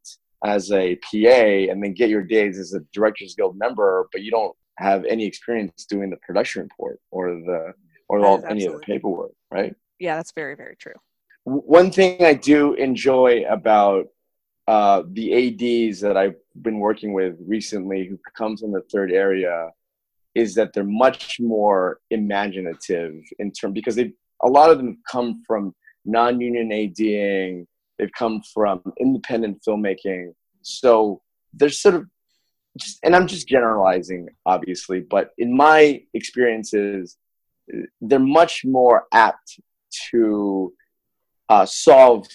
as 0.44 0.72
a 0.72 0.96
PA 0.96 1.70
and 1.70 1.82
then 1.82 1.92
get 1.92 2.10
your 2.10 2.22
days 2.22 2.58
as 2.58 2.74
a 2.74 2.80
Directors 2.92 3.34
Guild 3.36 3.56
member, 3.56 4.08
but 4.12 4.22
you 4.22 4.30
don't 4.30 4.54
have 4.78 5.04
any 5.04 5.24
experience 5.24 5.84
doing 5.86 6.10
the 6.10 6.16
production 6.16 6.62
report 6.62 6.98
or 7.10 7.30
the 7.30 7.72
or 8.08 8.24
all, 8.24 8.44
any 8.48 8.66
of 8.66 8.72
the 8.72 8.78
paperwork, 8.80 9.32
right? 9.50 9.74
Yeah, 9.98 10.16
that's 10.16 10.32
very 10.32 10.56
very 10.56 10.76
true. 10.76 10.94
One 11.44 11.90
thing 11.90 12.24
I 12.24 12.34
do 12.34 12.74
enjoy 12.74 13.44
about 13.48 14.06
uh, 14.68 15.02
the 15.10 15.88
ADs 15.88 16.00
that 16.00 16.16
I've 16.16 16.36
been 16.60 16.78
working 16.78 17.12
with 17.12 17.36
recently, 17.44 18.06
who 18.06 18.18
come 18.36 18.56
from 18.56 18.72
the 18.72 18.82
third 18.92 19.12
area, 19.12 19.70
is 20.34 20.54
that 20.54 20.72
they're 20.72 20.84
much 20.84 21.38
more 21.40 22.00
imaginative 22.10 23.14
in 23.38 23.52
term 23.52 23.72
because 23.72 23.96
they 23.96 24.12
a 24.44 24.48
lot 24.48 24.70
of 24.70 24.78
them 24.78 24.98
come 25.08 25.42
from 25.46 25.74
non-union 26.04 26.72
ADing. 26.72 27.66
They've 27.98 28.10
come 28.18 28.42
from 28.52 28.82
independent 28.98 29.62
filmmaking, 29.66 30.32
so 30.62 31.20
they're 31.54 31.68
sort 31.68 31.94
of 31.94 32.06
just, 32.78 32.98
and 33.04 33.14
I'm 33.14 33.26
just 33.26 33.46
generalizing, 33.46 34.28
obviously, 34.46 35.00
but 35.00 35.30
in 35.38 35.54
my 35.54 36.02
experiences, 36.14 37.18
they're 38.00 38.18
much 38.18 38.64
more 38.64 39.04
apt 39.12 39.60
to 40.10 40.72
uh, 41.48 41.66
solve 41.66 42.26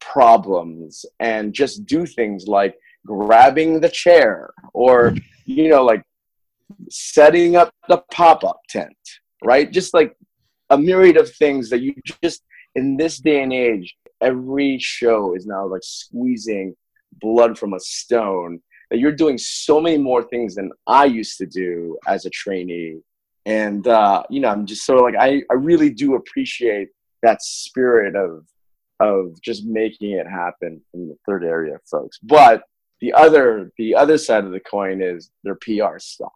problems 0.00 1.04
and 1.20 1.52
just 1.52 1.86
do 1.86 2.04
things 2.04 2.46
like 2.46 2.76
grabbing 3.06 3.80
the 3.80 3.88
chair 3.88 4.50
or 4.74 5.14
you 5.44 5.68
know 5.68 5.84
like 5.84 6.02
setting 6.90 7.56
up 7.56 7.72
the 7.88 7.98
pop-up 8.12 8.60
tent 8.68 8.96
right 9.44 9.72
just 9.72 9.94
like 9.94 10.16
a 10.70 10.78
myriad 10.78 11.16
of 11.16 11.32
things 11.36 11.70
that 11.70 11.80
you 11.80 11.94
just 12.22 12.42
in 12.74 12.96
this 12.96 13.18
day 13.18 13.42
and 13.42 13.52
age 13.52 13.96
every 14.20 14.78
show 14.78 15.34
is 15.34 15.46
now 15.46 15.66
like 15.66 15.82
squeezing 15.82 16.74
blood 17.20 17.58
from 17.58 17.74
a 17.74 17.80
stone 17.80 18.60
that 18.90 18.98
you're 18.98 19.12
doing 19.12 19.38
so 19.38 19.80
many 19.80 19.98
more 19.98 20.22
things 20.22 20.54
than 20.54 20.70
i 20.86 21.04
used 21.04 21.38
to 21.38 21.46
do 21.46 21.96
as 22.06 22.26
a 22.26 22.30
trainee 22.30 22.98
and 23.44 23.86
uh, 23.86 24.22
you 24.30 24.40
know 24.40 24.48
i'm 24.48 24.66
just 24.66 24.84
sort 24.84 24.98
of 24.98 25.04
like 25.04 25.16
I, 25.16 25.42
I 25.50 25.54
really 25.54 25.90
do 25.90 26.14
appreciate 26.14 26.88
that 27.22 27.42
spirit 27.42 28.16
of 28.16 28.44
of 29.00 29.40
just 29.42 29.64
making 29.64 30.12
it 30.12 30.26
happen 30.26 30.80
in 30.94 31.08
the 31.08 31.16
third 31.26 31.44
area 31.44 31.78
folks. 31.90 32.18
But 32.22 32.62
the 33.00 33.12
other 33.12 33.72
the 33.76 33.94
other 33.94 34.18
side 34.18 34.44
of 34.44 34.52
the 34.52 34.60
coin 34.60 35.02
is 35.02 35.30
their 35.44 35.56
PR 35.56 35.98
stuck. 35.98 36.32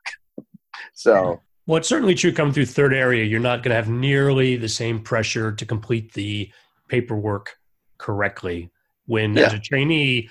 So 0.94 1.40
well, 1.66 1.78
it's 1.78 1.88
certainly 1.88 2.14
true 2.14 2.32
coming 2.32 2.52
through 2.52 2.66
third 2.66 2.92
area, 2.92 3.24
you're 3.24 3.38
not 3.38 3.62
going 3.62 3.70
to 3.70 3.76
have 3.76 3.88
nearly 3.88 4.56
the 4.56 4.68
same 4.68 5.00
pressure 5.00 5.52
to 5.52 5.64
complete 5.64 6.12
the 6.14 6.50
paperwork 6.88 7.56
correctly. 7.96 8.72
When 9.06 9.36
yeah. 9.36 9.46
as 9.46 9.54
a 9.54 9.60
trainee, 9.60 10.30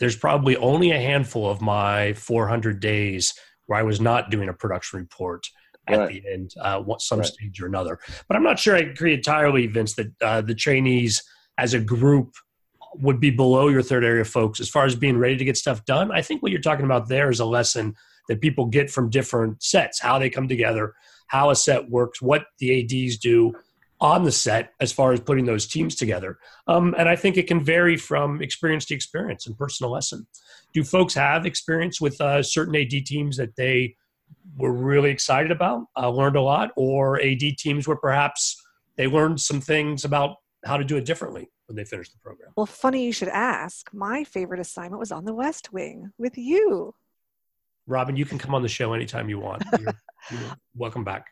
there's 0.00 0.16
probably 0.16 0.56
only 0.56 0.90
a 0.90 1.00
handful 1.00 1.48
of 1.48 1.60
my 1.60 2.14
400 2.14 2.80
days 2.80 3.32
where 3.66 3.78
I 3.78 3.82
was 3.82 4.00
not 4.00 4.30
doing 4.30 4.48
a 4.48 4.52
production 4.52 4.98
report 4.98 5.46
at 5.86 5.98
right. 5.98 6.08
the 6.08 6.32
end, 6.32 6.54
uh, 6.60 6.82
some 6.98 7.20
right. 7.20 7.28
stage 7.28 7.60
or 7.60 7.66
another. 7.66 7.98
But 8.26 8.36
I'm 8.36 8.42
not 8.42 8.58
sure 8.58 8.74
I 8.74 8.80
agree 8.80 9.14
entirely, 9.14 9.66
Vince, 9.66 9.94
that 9.94 10.12
uh, 10.22 10.40
the 10.40 10.54
trainees 10.54 11.22
as 11.56 11.74
a 11.74 11.78
group 11.78 12.34
would 12.94 13.20
be 13.20 13.30
below 13.30 13.68
your 13.68 13.82
third 13.82 14.04
area 14.04 14.24
folks 14.24 14.60
as 14.60 14.68
far 14.68 14.86
as 14.86 14.94
being 14.94 15.18
ready 15.18 15.36
to 15.36 15.44
get 15.44 15.56
stuff 15.56 15.84
done. 15.84 16.10
I 16.10 16.22
think 16.22 16.42
what 16.42 16.50
you're 16.50 16.60
talking 16.60 16.84
about 16.84 17.08
there 17.08 17.30
is 17.30 17.40
a 17.40 17.44
lesson 17.44 17.94
that 18.28 18.40
people 18.40 18.66
get 18.66 18.90
from 18.90 19.10
different 19.10 19.62
sets, 19.62 20.00
how 20.00 20.18
they 20.18 20.30
come 20.30 20.48
together, 20.48 20.94
how 21.28 21.50
a 21.50 21.56
set 21.56 21.88
works, 21.90 22.22
what 22.22 22.46
the 22.58 22.82
ADs 22.82 23.18
do 23.18 23.54
on 24.00 24.22
the 24.22 24.32
set 24.32 24.72
as 24.80 24.92
far 24.92 25.12
as 25.12 25.20
putting 25.20 25.46
those 25.46 25.66
teams 25.66 25.94
together. 25.94 26.38
Um, 26.66 26.94
and 26.98 27.08
I 27.08 27.16
think 27.16 27.36
it 27.36 27.46
can 27.46 27.64
vary 27.64 27.96
from 27.96 28.42
experience 28.42 28.84
to 28.86 28.94
experience 28.94 29.46
and 29.46 29.56
personal 29.56 29.90
lesson. 29.90 30.26
Do 30.72 30.84
folks 30.84 31.14
have 31.14 31.46
experience 31.46 32.00
with 32.00 32.20
uh, 32.20 32.42
certain 32.42 32.76
AD 32.76 32.90
teams 33.06 33.36
that 33.36 33.56
they 33.56 33.96
were 34.56 34.72
really 34.72 35.10
excited 35.10 35.50
about, 35.50 35.86
uh, 35.96 36.10
learned 36.10 36.36
a 36.36 36.42
lot, 36.42 36.70
or 36.76 37.20
AD 37.20 37.40
teams 37.58 37.88
where 37.88 37.96
perhaps 37.96 38.60
they 38.96 39.06
learned 39.06 39.40
some 39.40 39.60
things 39.60 40.04
about 40.04 40.36
how 40.64 40.76
to 40.76 40.84
do 40.84 40.96
it 40.96 41.04
differently 41.04 41.48
when 41.66 41.76
they 41.76 41.84
finish 41.84 42.10
the 42.10 42.18
program. 42.18 42.50
Well, 42.56 42.66
funny 42.66 43.04
you 43.04 43.12
should 43.12 43.28
ask. 43.28 43.92
My 43.92 44.24
favorite 44.24 44.60
assignment 44.60 45.00
was 45.00 45.12
on 45.12 45.24
the 45.24 45.34
West 45.34 45.72
Wing 45.72 46.10
with 46.18 46.36
you. 46.36 46.94
Robin, 47.86 48.16
you 48.16 48.24
can 48.24 48.38
come 48.38 48.54
on 48.54 48.62
the 48.62 48.68
show 48.68 48.92
anytime 48.92 49.28
you 49.28 49.38
want. 49.38 49.62
You're, 49.78 49.94
you're 50.30 50.56
welcome 50.76 51.04
back. 51.04 51.26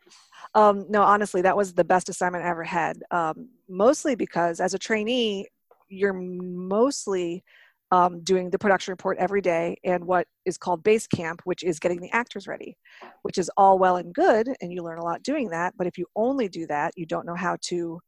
Um, 0.55 0.87
no, 0.89 1.03
honestly, 1.03 1.43
that 1.43 1.57
was 1.57 1.73
the 1.73 1.85
best 1.85 2.09
assignment 2.09 2.45
I 2.45 2.49
ever 2.49 2.65
had. 2.65 3.03
Um, 3.11 3.49
mostly 3.69 4.15
because 4.15 4.61
as 4.61 4.75
a 4.75 4.79
trainee, 4.79 5.49
you're 5.89 6.13
mostly 6.13 7.43
um, 7.91 8.23
doing 8.23 8.51
the 8.51 8.59
production 8.59 8.93
report 8.93 9.19
every 9.19 9.43
day 9.43 9.77
and 9.85 10.05
what 10.07 10.27
is 10.47 10.57
called 10.57 10.83
base 10.83 11.07
camp, 11.07 11.43
which 11.45 11.63
is 11.63 11.79
getting 11.79 12.01
the 12.01 12.11
actors 12.11 12.47
ready, 12.49 12.77
which 13.23 13.37
is 13.37 13.51
all 13.57 13.79
well 13.79 13.97
and 13.97 14.15
good, 14.15 14.49
and 14.61 14.73
you 14.73 14.83
learn 14.83 14.99
a 14.99 15.05
lot 15.05 15.23
doing 15.23 15.51
that. 15.51 15.75
But 15.77 15.87
if 15.87 15.99
you 15.99 16.07
only 16.17 16.49
do 16.49 16.67
that, 16.69 16.93
you 16.97 17.05
don't 17.05 17.27
know 17.27 17.35
how 17.35 17.59
to 17.69 18.01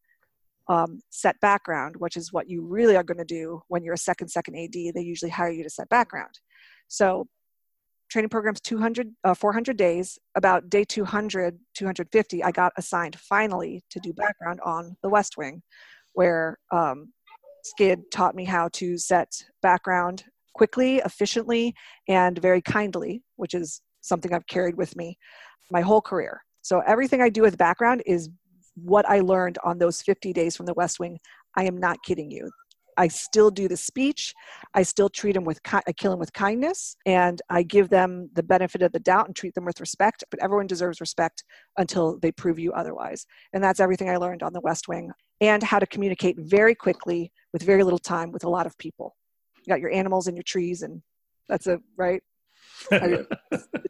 um, 0.68 1.00
set 1.10 1.38
background, 1.40 1.96
which 1.98 2.16
is 2.16 2.32
what 2.32 2.48
you 2.48 2.62
really 2.62 2.96
are 2.96 3.02
going 3.02 3.18
to 3.18 3.24
do 3.24 3.62
when 3.68 3.84
you're 3.84 3.94
a 3.94 3.98
second 3.98 4.28
second 4.28 4.56
AD. 4.56 4.72
They 4.72 5.02
usually 5.02 5.30
hire 5.30 5.50
you 5.50 5.62
to 5.62 5.70
set 5.70 5.90
background. 5.90 6.38
So 6.88 7.28
training 8.14 8.28
programs 8.28 8.60
200 8.60 9.10
uh, 9.24 9.34
400 9.34 9.76
days 9.76 10.20
about 10.36 10.70
day 10.70 10.84
200 10.84 11.58
250 11.74 12.44
i 12.44 12.52
got 12.52 12.72
assigned 12.76 13.18
finally 13.18 13.82
to 13.90 13.98
do 13.98 14.12
background 14.12 14.60
on 14.64 14.96
the 15.02 15.08
west 15.08 15.36
wing 15.36 15.60
where 16.12 16.56
um, 16.70 17.12
skid 17.64 17.98
taught 18.12 18.36
me 18.36 18.44
how 18.44 18.68
to 18.72 18.96
set 18.96 19.32
background 19.62 20.22
quickly 20.54 20.98
efficiently 21.04 21.74
and 22.08 22.38
very 22.38 22.62
kindly 22.62 23.20
which 23.34 23.52
is 23.52 23.80
something 24.00 24.32
i've 24.32 24.46
carried 24.46 24.76
with 24.76 24.94
me 24.94 25.18
my 25.72 25.80
whole 25.80 26.00
career 26.00 26.40
so 26.62 26.80
everything 26.86 27.20
i 27.20 27.28
do 27.28 27.42
with 27.42 27.58
background 27.58 28.00
is 28.06 28.30
what 28.76 29.08
I 29.08 29.20
learned 29.20 29.58
on 29.64 29.78
those 29.78 30.02
50 30.02 30.32
days 30.32 30.56
from 30.56 30.66
the 30.66 30.74
West 30.74 30.98
Wing. 30.98 31.18
I 31.56 31.64
am 31.64 31.76
not 31.76 32.02
kidding 32.04 32.30
you. 32.30 32.50
I 32.96 33.08
still 33.08 33.50
do 33.50 33.68
the 33.68 33.76
speech. 33.76 34.34
I 34.74 34.82
still 34.82 35.08
treat 35.08 35.32
them 35.32 35.44
with, 35.44 35.60
I 35.72 35.92
kill 35.92 36.10
them 36.10 36.20
with 36.20 36.32
kindness, 36.32 36.96
and 37.06 37.40
I 37.50 37.62
give 37.62 37.88
them 37.88 38.30
the 38.34 38.42
benefit 38.42 38.82
of 38.82 38.92
the 38.92 39.00
doubt 39.00 39.26
and 39.26 39.36
treat 39.36 39.54
them 39.54 39.64
with 39.64 39.80
respect. 39.80 40.24
But 40.30 40.42
everyone 40.42 40.66
deserves 40.66 41.00
respect 41.00 41.44
until 41.78 42.18
they 42.18 42.32
prove 42.32 42.58
you 42.58 42.72
otherwise. 42.72 43.26
And 43.52 43.62
that's 43.62 43.80
everything 43.80 44.10
I 44.10 44.16
learned 44.16 44.42
on 44.42 44.52
the 44.52 44.60
West 44.60 44.88
Wing, 44.88 45.10
and 45.40 45.62
how 45.62 45.78
to 45.78 45.86
communicate 45.86 46.36
very 46.38 46.74
quickly 46.74 47.32
with 47.52 47.62
very 47.62 47.82
little 47.82 47.98
time 47.98 48.32
with 48.32 48.44
a 48.44 48.50
lot 48.50 48.66
of 48.66 48.76
people. 48.78 49.16
You 49.64 49.72
got 49.72 49.80
your 49.80 49.92
animals 49.92 50.26
and 50.26 50.36
your 50.36 50.44
trees, 50.44 50.82
and 50.82 51.02
that's 51.48 51.66
a 51.66 51.80
right. 51.96 52.22
the 52.90 53.26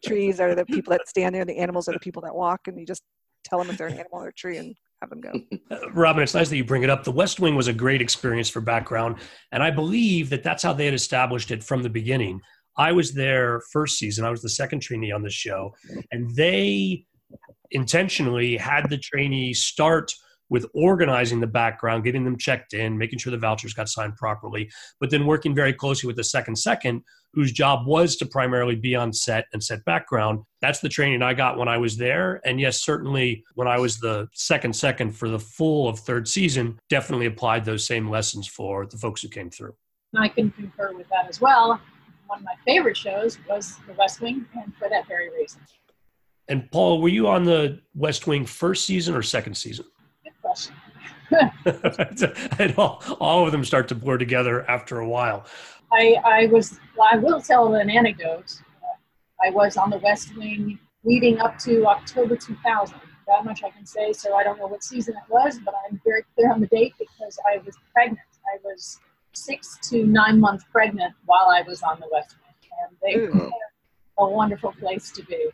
trees 0.04 0.40
are 0.40 0.54
the 0.54 0.66
people 0.66 0.90
that 0.90 1.08
stand 1.08 1.34
there. 1.34 1.44
The 1.44 1.58
animals 1.58 1.88
are 1.88 1.92
the 1.92 2.00
people 2.00 2.22
that 2.22 2.34
walk, 2.34 2.68
and 2.68 2.78
you 2.78 2.86
just 2.86 3.02
tell 3.44 3.58
them 3.58 3.70
if 3.70 3.78
they're 3.78 3.88
an 3.88 3.94
animal 3.98 4.22
or 4.22 4.28
a 4.28 4.32
tree 4.32 4.56
and 4.56 4.74
have 5.04 5.10
them 5.10 5.20
go. 5.20 5.88
Robin, 5.94 6.22
it's 6.22 6.34
nice 6.34 6.48
that 6.48 6.56
you 6.56 6.64
bring 6.64 6.82
it 6.82 6.90
up. 6.90 7.04
The 7.04 7.10
West 7.10 7.40
Wing 7.40 7.54
was 7.54 7.68
a 7.68 7.72
great 7.72 8.00
experience 8.00 8.48
for 8.48 8.60
background, 8.60 9.16
and 9.52 9.62
I 9.62 9.70
believe 9.70 10.30
that 10.30 10.42
that's 10.42 10.62
how 10.62 10.72
they 10.72 10.86
had 10.86 10.94
established 10.94 11.50
it 11.50 11.62
from 11.62 11.82
the 11.82 11.90
beginning. 11.90 12.40
I 12.76 12.92
was 12.92 13.12
there 13.12 13.60
first 13.72 13.98
season. 13.98 14.24
I 14.24 14.30
was 14.30 14.42
the 14.42 14.48
second 14.48 14.80
trainee 14.80 15.12
on 15.12 15.22
the 15.22 15.30
show, 15.30 15.74
and 16.10 16.34
they 16.34 17.04
intentionally 17.70 18.56
had 18.56 18.88
the 18.90 18.98
trainee 18.98 19.54
start 19.54 20.12
with 20.50 20.66
organizing 20.74 21.40
the 21.40 21.46
background, 21.46 22.04
getting 22.04 22.24
them 22.24 22.36
checked 22.36 22.74
in, 22.74 22.98
making 22.98 23.18
sure 23.18 23.30
the 23.30 23.38
vouchers 23.38 23.74
got 23.74 23.88
signed 23.88 24.14
properly, 24.16 24.70
but 25.00 25.10
then 25.10 25.26
working 25.26 25.54
very 25.54 25.72
closely 25.72 26.06
with 26.06 26.16
the 26.16 26.24
second 26.24 26.56
second, 26.56 27.02
whose 27.34 27.52
job 27.52 27.86
was 27.86 28.16
to 28.16 28.26
primarily 28.26 28.76
be 28.76 28.94
on 28.94 29.12
set 29.12 29.46
and 29.52 29.62
set 29.62 29.84
background. 29.84 30.42
That's 30.60 30.80
the 30.80 30.88
training 30.88 31.22
I 31.22 31.34
got 31.34 31.58
when 31.58 31.68
I 31.68 31.78
was 31.78 31.96
there. 31.96 32.40
And 32.44 32.60
yes, 32.60 32.82
certainly 32.82 33.44
when 33.54 33.68
I 33.68 33.78
was 33.78 33.98
the 33.98 34.28
second 34.32 34.74
second 34.74 35.12
for 35.12 35.28
the 35.28 35.38
full 35.38 35.88
of 35.88 35.98
third 35.98 36.28
season, 36.28 36.78
definitely 36.88 37.26
applied 37.26 37.64
those 37.64 37.86
same 37.86 38.08
lessons 38.08 38.46
for 38.46 38.86
the 38.86 38.96
folks 38.96 39.22
who 39.22 39.28
came 39.28 39.50
through. 39.50 39.74
I 40.16 40.28
can 40.28 40.50
concur 40.50 40.92
with 40.94 41.08
that 41.08 41.28
as 41.28 41.40
well. 41.40 41.80
One 42.26 42.38
of 42.38 42.44
my 42.44 42.54
favorite 42.64 42.96
shows 42.96 43.38
was 43.48 43.78
The 43.86 43.92
West 43.94 44.20
Wing, 44.20 44.46
and 44.54 44.74
for 44.76 44.88
that 44.88 45.06
very 45.08 45.30
reason. 45.30 45.60
And 46.48 46.70
Paul, 46.70 47.00
were 47.00 47.08
you 47.08 47.28
on 47.28 47.44
the 47.44 47.80
West 47.94 48.26
Wing 48.26 48.46
first 48.46 48.86
season 48.86 49.14
or 49.14 49.22
second 49.22 49.54
season? 49.56 49.86
Good 50.22 50.32
question. 50.40 50.74
and 52.58 52.74
all, 52.78 53.02
all 53.18 53.46
of 53.46 53.52
them 53.52 53.64
start 53.64 53.88
to 53.88 53.94
blur 53.94 54.18
together 54.18 54.68
after 54.70 55.00
a 55.00 55.08
while. 55.08 55.46
I, 55.94 56.16
I 56.24 56.46
was, 56.46 56.78
well, 56.96 57.08
I 57.10 57.16
will 57.16 57.40
tell 57.40 57.74
an 57.74 57.88
anecdote. 57.88 58.60
I 59.44 59.50
was 59.50 59.76
on 59.76 59.90
the 59.90 59.98
West 59.98 60.36
Wing 60.36 60.78
leading 61.04 61.38
up 61.38 61.58
to 61.60 61.86
October 61.86 62.36
2000. 62.36 62.96
That 63.26 63.44
much 63.44 63.62
I 63.62 63.70
can 63.70 63.86
say. 63.86 64.12
So 64.12 64.34
I 64.34 64.42
don't 64.42 64.58
know 64.58 64.66
what 64.66 64.82
season 64.82 65.14
it 65.14 65.30
was, 65.30 65.58
but 65.64 65.74
I'm 65.88 66.00
very 66.04 66.22
clear 66.34 66.52
on 66.52 66.60
the 66.60 66.66
date 66.66 66.94
because 66.98 67.38
I 67.50 67.58
was 67.58 67.76
pregnant. 67.92 68.20
I 68.46 68.58
was 68.64 68.98
six 69.32 69.78
to 69.90 70.04
nine 70.04 70.40
months 70.40 70.64
pregnant 70.70 71.14
while 71.24 71.48
I 71.50 71.62
was 71.62 71.82
on 71.82 72.00
the 72.00 72.08
West 72.12 72.36
Wing, 72.42 72.70
and 72.82 72.96
they 73.02 73.26
Ooh. 73.26 73.50
were 74.18 74.26
a 74.26 74.30
wonderful 74.30 74.72
place 74.72 75.10
to 75.12 75.22
be. 75.24 75.48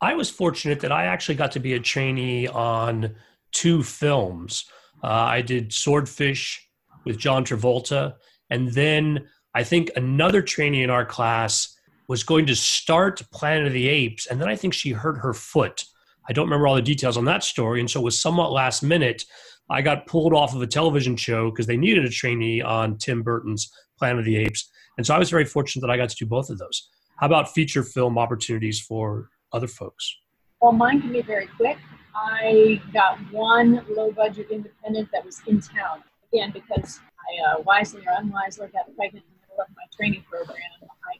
I 0.00 0.14
was 0.14 0.30
fortunate 0.30 0.80
that 0.80 0.92
I 0.92 1.04
actually 1.04 1.36
got 1.36 1.52
to 1.52 1.60
be 1.60 1.74
a 1.74 1.80
trainee 1.80 2.48
on 2.48 3.14
two 3.52 3.82
films. 3.82 4.64
Uh, 5.02 5.06
I 5.06 5.42
did 5.42 5.72
Swordfish 5.72 6.68
with 7.04 7.18
John 7.18 7.44
Travolta, 7.44 8.14
and 8.52 8.68
then 8.72 9.26
I 9.54 9.64
think 9.64 9.90
another 9.96 10.42
trainee 10.42 10.82
in 10.82 10.90
our 10.90 11.06
class 11.06 11.74
was 12.06 12.22
going 12.22 12.44
to 12.46 12.54
start 12.54 13.22
Planet 13.32 13.68
of 13.68 13.72
the 13.72 13.88
Apes, 13.88 14.26
and 14.26 14.38
then 14.38 14.48
I 14.48 14.56
think 14.56 14.74
she 14.74 14.90
hurt 14.90 15.16
her 15.16 15.32
foot. 15.32 15.86
I 16.28 16.34
don't 16.34 16.44
remember 16.44 16.66
all 16.66 16.74
the 16.74 16.82
details 16.82 17.16
on 17.16 17.24
that 17.24 17.42
story, 17.42 17.80
and 17.80 17.90
so 17.90 18.00
it 18.00 18.04
was 18.04 18.20
somewhat 18.20 18.52
last 18.52 18.82
minute. 18.82 19.24
I 19.70 19.80
got 19.80 20.06
pulled 20.06 20.34
off 20.34 20.54
of 20.54 20.60
a 20.60 20.66
television 20.66 21.16
show 21.16 21.50
because 21.50 21.66
they 21.66 21.78
needed 21.78 22.04
a 22.04 22.10
trainee 22.10 22.60
on 22.60 22.98
Tim 22.98 23.22
Burton's 23.22 23.72
Planet 23.98 24.18
of 24.18 24.24
the 24.26 24.36
Apes, 24.36 24.70
and 24.98 25.06
so 25.06 25.14
I 25.14 25.18
was 25.18 25.30
very 25.30 25.46
fortunate 25.46 25.80
that 25.80 25.90
I 25.90 25.96
got 25.96 26.10
to 26.10 26.16
do 26.16 26.26
both 26.26 26.50
of 26.50 26.58
those. 26.58 26.90
How 27.16 27.26
about 27.26 27.54
feature 27.54 27.82
film 27.82 28.18
opportunities 28.18 28.80
for 28.80 29.30
other 29.54 29.66
folks? 29.66 30.14
Well, 30.60 30.72
mine 30.72 31.00
can 31.00 31.10
be 31.10 31.22
very 31.22 31.46
quick. 31.56 31.78
I 32.14 32.82
got 32.92 33.16
one 33.32 33.82
low 33.88 34.12
budget 34.12 34.50
independent 34.50 35.08
that 35.12 35.24
was 35.24 35.40
in 35.46 35.62
town. 35.62 36.02
Again, 36.32 36.52
because 36.52 37.00
I 37.28 37.52
uh, 37.52 37.60
wisely 37.62 38.02
or 38.06 38.12
unwisely 38.16 38.68
got 38.72 38.84
pregnant 38.96 39.24
in 39.24 39.32
the 39.32 39.46
middle 39.48 39.62
of 39.62 39.68
my 39.76 39.84
training 39.96 40.24
program. 40.30 40.58
I, 40.82 41.18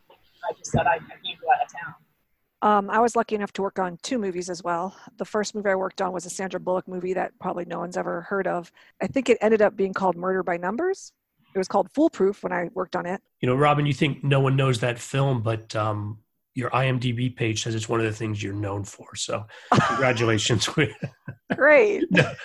I 0.48 0.52
just 0.58 0.70
said 0.70 0.86
I, 0.86 0.94
I 0.94 0.98
can't 0.98 1.40
go 1.40 1.48
out 1.54 1.64
of 1.64 1.72
town. 1.72 1.94
Um, 2.62 2.90
I 2.90 3.00
was 3.00 3.16
lucky 3.16 3.34
enough 3.34 3.52
to 3.54 3.62
work 3.62 3.80
on 3.80 3.98
two 4.02 4.18
movies 4.18 4.48
as 4.48 4.62
well. 4.62 4.96
The 5.16 5.24
first 5.24 5.54
movie 5.54 5.70
I 5.70 5.74
worked 5.74 6.00
on 6.00 6.12
was 6.12 6.26
a 6.26 6.30
Sandra 6.30 6.60
Bullock 6.60 6.86
movie 6.86 7.12
that 7.14 7.32
probably 7.40 7.64
no 7.64 7.80
one's 7.80 7.96
ever 7.96 8.22
heard 8.22 8.46
of. 8.46 8.70
I 9.00 9.08
think 9.08 9.28
it 9.28 9.38
ended 9.40 9.62
up 9.62 9.76
being 9.76 9.92
called 9.92 10.16
Murder 10.16 10.44
by 10.44 10.56
Numbers. 10.58 11.12
It 11.54 11.58
was 11.58 11.66
called 11.66 11.90
Foolproof 11.92 12.42
when 12.44 12.52
I 12.52 12.70
worked 12.72 12.94
on 12.94 13.04
it. 13.04 13.20
You 13.40 13.48
know, 13.48 13.56
Robin, 13.56 13.84
you 13.84 13.92
think 13.92 14.22
no 14.22 14.38
one 14.38 14.54
knows 14.54 14.78
that 14.80 15.00
film, 15.00 15.42
but 15.42 15.74
um, 15.74 16.18
your 16.54 16.70
IMDb 16.70 17.34
page 17.34 17.64
says 17.64 17.74
it's 17.74 17.88
one 17.88 17.98
of 17.98 18.06
the 18.06 18.12
things 18.12 18.40
you're 18.40 18.54
known 18.54 18.84
for. 18.84 19.14
So, 19.16 19.44
congratulations. 19.88 20.68
Great. 21.56 22.04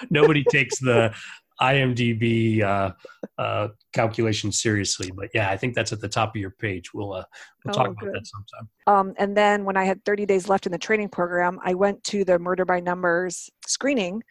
Nobody 0.10 0.44
takes 0.44 0.80
the 0.80 1.14
IMDb 1.62 2.62
uh, 2.62 2.92
uh, 3.38 3.70
calculation 3.94 4.52
seriously, 4.52 5.12
but 5.16 5.30
yeah, 5.34 5.50
I 5.50 5.58
think 5.58 5.74
that's 5.74 5.92
at 5.92 6.02
the 6.02 6.10
top 6.10 6.36
of 6.36 6.40
your 6.40 6.52
page. 6.52 6.94
We'll 6.94 7.14
uh, 7.14 7.24
we'll 7.66 7.74
talk 7.74 7.88
Oh, 7.88 7.92
about 7.92 8.14
that 8.14 8.28
sometime. 8.28 8.70
Um, 8.86 9.14
and 9.18 9.36
then 9.36 9.66
when 9.66 9.78
I 9.78 9.84
had 9.84 10.04
30 10.06 10.26
days 10.26 10.48
left 10.50 10.66
in 10.66 10.72
the 10.72 10.78
training 10.78 11.10
program, 11.10 11.60
I 11.64 11.74
went 11.74 12.04
to 12.06 12.24
the 12.24 12.38
Murder 12.40 12.66
by 12.66 12.80
Numbers 12.80 13.50
screening 13.66 14.24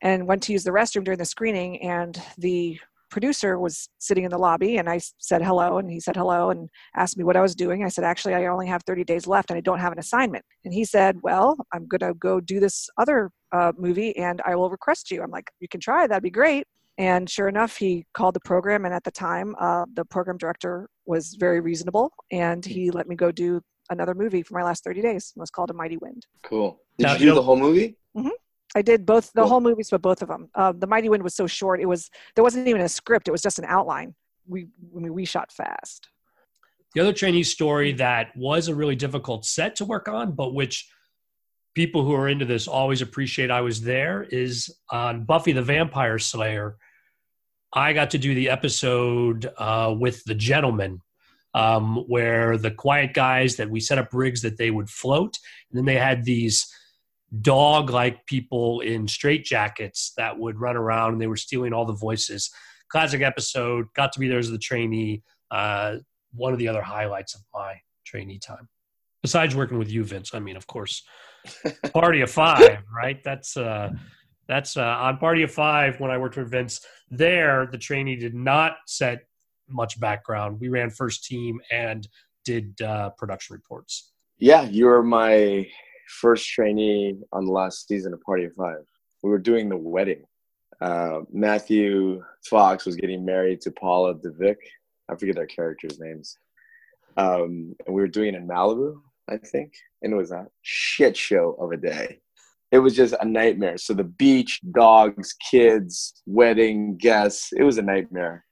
and 0.00 0.26
went 0.26 0.42
to 0.44 0.52
use 0.52 0.64
the 0.64 0.70
restroom 0.70 1.04
during 1.04 1.18
the 1.18 1.24
screening. 1.24 1.82
And 1.82 2.20
the 2.38 2.80
producer 3.10 3.58
was 3.58 3.88
sitting 3.98 4.24
in 4.24 4.30
the 4.30 4.38
lobby 4.38 4.76
and 4.78 4.88
I 4.88 5.00
said 5.18 5.42
hello 5.42 5.78
and 5.78 5.90
he 5.90 6.00
said 6.00 6.16
hello 6.16 6.50
and 6.50 6.68
asked 6.96 7.16
me 7.18 7.24
what 7.24 7.36
I 7.36 7.40
was 7.40 7.54
doing. 7.54 7.84
I 7.84 7.88
said, 7.88 8.04
actually, 8.04 8.34
I 8.34 8.46
only 8.46 8.66
have 8.68 8.82
30 8.86 9.04
days 9.04 9.26
left 9.26 9.50
and 9.50 9.56
I 9.58 9.60
don't 9.60 9.80
have 9.80 9.92
an 9.92 9.98
assignment. 9.98 10.44
And 10.64 10.72
he 10.72 10.84
said, 10.84 11.16
well, 11.22 11.56
I'm 11.72 11.86
going 11.86 12.00
to 12.00 12.14
go 12.14 12.40
do 12.40 12.60
this 12.60 12.88
other 12.98 13.30
uh, 13.52 13.72
movie 13.76 14.16
and 14.16 14.40
I 14.46 14.54
will 14.54 14.70
request 14.70 15.10
you. 15.10 15.22
I'm 15.22 15.30
like, 15.30 15.50
you 15.60 15.68
can 15.68 15.80
try, 15.80 16.06
that'd 16.06 16.22
be 16.22 16.30
great. 16.30 16.64
And 16.98 17.28
sure 17.30 17.48
enough, 17.48 17.76
he 17.76 18.04
called 18.14 18.34
the 18.34 18.40
program. 18.40 18.84
And 18.84 18.94
at 18.94 19.04
the 19.04 19.10
time, 19.10 19.54
uh, 19.58 19.86
the 19.94 20.04
program 20.04 20.36
director 20.36 20.88
was 21.06 21.36
very 21.38 21.60
reasonable 21.60 22.12
and 22.30 22.64
he 22.64 22.90
let 22.90 23.08
me 23.08 23.16
go 23.16 23.32
do 23.32 23.60
another 23.90 24.14
movie 24.14 24.42
for 24.42 24.54
my 24.54 24.62
last 24.62 24.84
30 24.84 25.02
days. 25.02 25.32
It 25.36 25.40
was 25.40 25.50
called 25.50 25.70
A 25.70 25.74
Mighty 25.74 25.96
Wind. 25.96 26.26
Cool. 26.42 26.80
Did 26.98 27.04
Now, 27.04 27.12
you 27.14 27.20
you 27.20 27.26
do 27.26 27.34
the 27.34 27.42
whole 27.42 27.56
movie? 27.56 27.96
I 28.74 28.82
did 28.82 29.04
both 29.04 29.32
the 29.32 29.42
Cool. 29.42 29.48
whole 29.48 29.60
movies, 29.60 29.88
but 29.90 30.00
both 30.02 30.22
of 30.22 30.28
them. 30.28 30.48
Uh, 30.54 30.72
the 30.72 30.86
Mighty 30.86 31.08
Wind 31.08 31.22
was 31.22 31.34
so 31.34 31.46
short; 31.46 31.80
it 31.80 31.86
was 31.86 32.10
there 32.34 32.44
wasn't 32.44 32.68
even 32.68 32.82
a 32.82 32.88
script; 32.88 33.28
it 33.28 33.32
was 33.32 33.42
just 33.42 33.58
an 33.58 33.64
outline. 33.66 34.14
We 34.46 34.68
I 34.96 35.00
mean, 35.00 35.14
we 35.14 35.24
shot 35.24 35.52
fast. 35.52 36.08
The 36.94 37.00
other 37.00 37.12
trainee 37.12 37.44
story 37.44 37.92
that 37.92 38.36
was 38.36 38.68
a 38.68 38.74
really 38.74 38.96
difficult 38.96 39.44
set 39.44 39.76
to 39.76 39.84
work 39.84 40.08
on, 40.08 40.32
but 40.32 40.54
which 40.54 40.90
people 41.74 42.04
who 42.04 42.14
are 42.14 42.28
into 42.28 42.44
this 42.44 42.66
always 42.66 43.00
appreciate 43.00 43.50
I 43.50 43.60
was 43.60 43.80
there, 43.82 44.24
is 44.24 44.74
on 44.90 45.24
Buffy 45.24 45.52
the 45.52 45.62
Vampire 45.62 46.18
Slayer. 46.18 46.76
I 47.72 47.92
got 47.92 48.10
to 48.10 48.18
do 48.18 48.34
the 48.34 48.50
episode 48.50 49.48
uh, 49.56 49.94
with 49.96 50.24
the 50.24 50.34
gentleman, 50.34 51.00
um, 51.54 52.04
where 52.08 52.58
the 52.58 52.72
quiet 52.72 53.14
guys 53.14 53.54
that 53.56 53.70
we 53.70 53.78
set 53.78 53.98
up 53.98 54.12
rigs 54.12 54.42
that 54.42 54.58
they 54.58 54.72
would 54.72 54.90
float, 54.90 55.38
and 55.70 55.78
then 55.78 55.84
they 55.84 55.96
had 56.00 56.24
these 56.24 56.72
dog-like 57.40 58.26
people 58.26 58.80
in 58.80 59.06
straitjackets 59.06 60.12
that 60.16 60.38
would 60.38 60.58
run 60.58 60.76
around, 60.76 61.12
and 61.12 61.20
they 61.20 61.26
were 61.26 61.36
stealing 61.36 61.72
all 61.72 61.84
the 61.84 61.92
voices. 61.92 62.50
Classic 62.90 63.22
episode. 63.22 63.86
Got 63.94 64.12
to 64.12 64.20
be 64.20 64.28
there 64.28 64.38
as 64.38 64.50
the 64.50 64.58
trainee. 64.58 65.22
Uh, 65.50 65.96
one 66.32 66.52
of 66.52 66.58
the 66.58 66.68
other 66.68 66.82
highlights 66.82 67.34
of 67.34 67.42
my 67.54 67.74
trainee 68.04 68.38
time. 68.38 68.68
Besides 69.22 69.54
working 69.54 69.78
with 69.78 69.90
you, 69.90 70.02
Vince, 70.02 70.30
I 70.34 70.40
mean, 70.40 70.56
of 70.56 70.66
course, 70.66 71.02
Party 71.92 72.20
of 72.20 72.30
Five, 72.30 72.82
right? 72.94 73.22
That's 73.22 73.56
uh, 73.56 73.90
that's 74.48 74.76
uh, 74.76 74.82
on 74.82 75.18
Party 75.18 75.42
of 75.42 75.52
Five 75.52 76.00
when 76.00 76.10
I 76.10 76.18
worked 76.18 76.36
with 76.36 76.50
Vince. 76.50 76.80
There, 77.10 77.68
the 77.70 77.78
trainee 77.78 78.16
did 78.16 78.34
not 78.34 78.76
set 78.86 79.20
much 79.68 80.00
background. 80.00 80.58
We 80.60 80.68
ran 80.68 80.90
first 80.90 81.24
team 81.24 81.60
and 81.70 82.08
did 82.44 82.80
uh, 82.80 83.10
production 83.10 83.54
reports. 83.54 84.12
Yeah, 84.38 84.62
you 84.62 84.86
were 84.86 85.02
my 85.02 85.68
first 86.10 86.48
trainee 86.48 87.16
on 87.32 87.46
the 87.46 87.52
last 87.52 87.86
season 87.88 88.12
of 88.12 88.20
Party 88.22 88.44
of 88.44 88.54
Five. 88.54 88.84
We 89.22 89.30
were 89.30 89.38
doing 89.38 89.68
the 89.68 89.76
wedding. 89.76 90.24
Uh, 90.80 91.20
Matthew 91.32 92.22
Fox 92.48 92.86
was 92.86 92.96
getting 92.96 93.24
married 93.24 93.60
to 93.62 93.70
Paula 93.70 94.14
Devicq. 94.14 94.56
I 95.08 95.16
forget 95.16 95.36
their 95.36 95.46
characters' 95.46 95.98
names. 96.00 96.38
Um, 97.16 97.74
and 97.86 97.94
we 97.94 98.00
were 98.00 98.08
doing 98.08 98.34
it 98.34 98.38
in 98.38 98.48
Malibu, 98.48 99.00
I 99.28 99.36
think. 99.36 99.72
And 100.02 100.12
it 100.12 100.16
was 100.16 100.30
a 100.30 100.46
shit 100.62 101.16
show 101.16 101.56
of 101.60 101.72
a 101.72 101.76
day. 101.76 102.20
It 102.72 102.78
was 102.78 102.94
just 102.94 103.14
a 103.20 103.24
nightmare. 103.24 103.78
So 103.78 103.94
the 103.94 104.04
beach, 104.04 104.60
dogs, 104.72 105.34
kids, 105.50 106.22
wedding, 106.26 106.96
guests, 106.96 107.52
it 107.52 107.64
was 107.64 107.78
a 107.78 107.82
nightmare. 107.82 108.44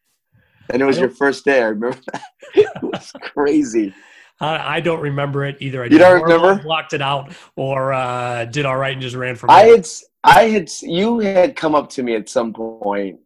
And 0.71 0.83
it 0.83 0.85
was 0.85 0.99
your 0.99 1.09
first 1.09 1.45
day. 1.45 1.63
I 1.63 1.69
remember 1.69 1.99
that. 2.13 2.23
it 2.55 2.83
was 2.83 3.13
crazy. 3.23 3.95
I, 4.41 4.77
I 4.77 4.81
don't 4.81 5.01
remember 5.01 5.45
it 5.45 5.57
either. 5.61 5.83
I 5.83 5.87
You 5.87 5.99
don't 5.99 6.23
remember? 6.23 6.63
Blocked 6.63 6.93
it 6.93 7.03
out, 7.03 7.33
or 7.57 7.93
uh, 7.93 8.45
did 8.45 8.67
all 8.67 8.77
right 8.77 8.93
and 8.93 9.03
just 9.03 9.17
ran 9.17 9.37
from 9.37 9.51
I 9.51 9.65
it. 9.65 9.77
had, 9.77 9.89
I 10.25 10.43
had, 10.49 10.71
you 10.83 11.19
had 11.19 11.57
come 11.57 11.75
up 11.75 11.91
to 11.91 12.03
me 12.03 12.15
at 12.15 12.29
some 12.29 12.53
point 12.53 13.19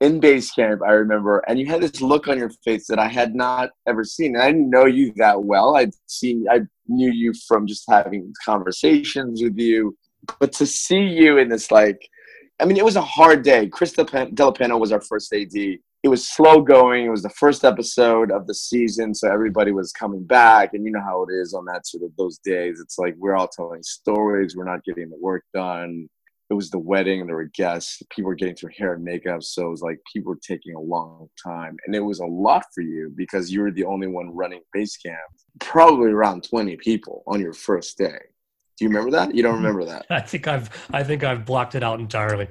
in 0.00 0.18
base 0.18 0.50
camp, 0.50 0.82
I 0.86 0.92
remember, 0.92 1.38
and 1.46 1.60
you 1.60 1.66
had 1.66 1.80
this 1.80 2.00
look 2.00 2.26
on 2.26 2.36
your 2.36 2.50
face 2.64 2.88
that 2.88 2.98
I 2.98 3.06
had 3.06 3.36
not 3.36 3.70
ever 3.86 4.02
seen. 4.04 4.34
And 4.34 4.42
I 4.42 4.50
didn't 4.50 4.68
know 4.68 4.86
you 4.86 5.12
that 5.16 5.42
well. 5.42 5.76
I'd 5.76 5.92
seen, 6.06 6.44
I 6.50 6.62
knew 6.88 7.12
you 7.12 7.32
from 7.46 7.66
just 7.68 7.84
having 7.88 8.32
conversations 8.44 9.42
with 9.42 9.56
you, 9.56 9.96
but 10.40 10.52
to 10.54 10.66
see 10.66 11.02
you 11.02 11.38
in 11.38 11.48
this, 11.48 11.70
like, 11.70 12.08
I 12.60 12.64
mean, 12.64 12.76
it 12.76 12.84
was 12.84 12.96
a 12.96 13.02
hard 13.02 13.42
day. 13.44 13.68
Chris 13.68 13.92
Delapeno 13.92 14.78
was 14.78 14.90
our 14.92 15.00
first 15.00 15.32
AD. 15.32 15.52
It 16.02 16.08
was 16.08 16.28
slow 16.28 16.60
going. 16.60 17.06
It 17.06 17.10
was 17.10 17.22
the 17.22 17.30
first 17.30 17.64
episode 17.64 18.32
of 18.32 18.46
the 18.46 18.54
season, 18.54 19.14
so 19.14 19.30
everybody 19.30 19.70
was 19.72 19.92
coming 19.92 20.24
back, 20.24 20.74
and 20.74 20.84
you 20.84 20.90
know 20.90 21.00
how 21.00 21.24
it 21.24 21.32
is 21.32 21.54
on 21.54 21.64
that 21.66 21.86
sort 21.86 22.02
of 22.02 22.10
those 22.16 22.38
days. 22.38 22.80
It's 22.80 22.98
like 22.98 23.14
we're 23.18 23.36
all 23.36 23.48
telling 23.48 23.82
stories. 23.82 24.56
We're 24.56 24.64
not 24.64 24.84
getting 24.84 25.10
the 25.10 25.18
work 25.20 25.44
done 25.54 26.08
it 26.52 26.54
was 26.54 26.70
the 26.70 26.78
wedding 26.78 27.26
there 27.26 27.36
were 27.36 27.50
guests 27.54 28.02
people 28.10 28.28
were 28.28 28.34
getting 28.34 28.54
through 28.54 28.70
hair 28.76 28.92
and 28.92 29.02
makeup 29.02 29.42
so 29.42 29.66
it 29.66 29.70
was 29.70 29.80
like 29.80 29.98
people 30.12 30.30
were 30.30 30.40
taking 30.46 30.74
a 30.74 30.80
long 30.80 31.26
time 31.42 31.76
and 31.86 31.96
it 31.96 32.00
was 32.00 32.20
a 32.20 32.26
lot 32.26 32.62
for 32.74 32.82
you 32.82 33.10
because 33.16 33.50
you 33.50 33.62
were 33.62 33.70
the 33.70 33.84
only 33.84 34.06
one 34.06 34.28
running 34.34 34.60
base 34.72 34.96
camp 34.98 35.18
probably 35.60 36.10
around 36.10 36.44
20 36.44 36.76
people 36.76 37.22
on 37.26 37.40
your 37.40 37.54
first 37.54 37.96
day 37.96 38.18
do 38.76 38.84
you 38.84 38.88
remember 38.88 39.10
that 39.10 39.34
you 39.34 39.42
don't 39.42 39.56
hmm. 39.56 39.64
remember 39.64 39.84
that 39.86 40.04
I 40.10 40.20
think 40.20 40.46
I've 40.46 40.68
I 40.92 41.02
think 41.02 41.24
I've 41.24 41.44
blocked 41.46 41.74
it 41.74 41.82
out 41.82 42.00
entirely. 42.00 42.48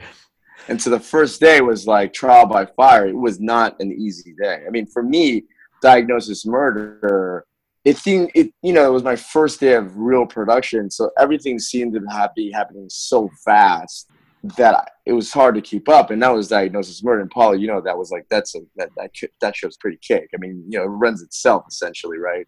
And 0.68 0.82
so 0.82 0.90
the 0.90 1.00
first 1.00 1.40
day 1.40 1.62
was 1.62 1.88
like 1.88 2.14
trial 2.14 2.46
by 2.46 2.66
fire. 2.66 3.08
It 3.08 3.16
was 3.16 3.40
not 3.40 3.80
an 3.80 3.92
easy 3.92 4.34
day. 4.42 4.64
I 4.66 4.70
mean 4.70 4.86
for 4.86 5.04
me 5.04 5.46
diagnosis 5.82 6.46
murder 6.46 7.46
it 7.84 7.98
seemed 7.98 8.30
it 8.36 8.52
you 8.62 8.74
know 8.74 8.86
it 8.86 8.94
was 8.94 9.04
my 9.04 9.16
first 9.16 9.60
day 9.60 9.74
of 9.74 9.98
real 9.98 10.26
production. 10.26 10.90
So 10.90 11.10
everything 11.18 11.60
seemed 11.60 11.94
to 11.94 12.30
be 12.36 12.52
happening 12.52 12.88
so 12.90 13.30
fast 13.44 14.10
that 14.58 14.92
it 15.06 15.14
was 15.14 15.32
hard 15.32 15.54
to 15.56 15.62
keep 15.62 15.88
up. 15.88 16.10
And 16.10 16.22
that 16.24 16.34
was 16.34 16.48
diagnosis 16.48 17.04
murder. 17.04 17.22
And 17.22 17.32
paula 17.32 17.58
you 17.58 17.68
know 17.68 17.82
that 17.82 17.98
was 17.98 18.12
like 18.12 18.26
that's 18.30 18.56
a 18.56 18.60
that 18.76 18.90
that, 18.98 19.12
that 19.42 19.56
show's 19.56 19.78
pretty 19.78 19.98
cake 20.02 20.30
i 20.34 20.38
mean 20.38 20.64
you 20.68 20.78
know 20.78 20.86
it 20.86 20.88
runs 20.88 21.22
itself 21.22 21.66
essentially 21.68 22.18
right 22.18 22.48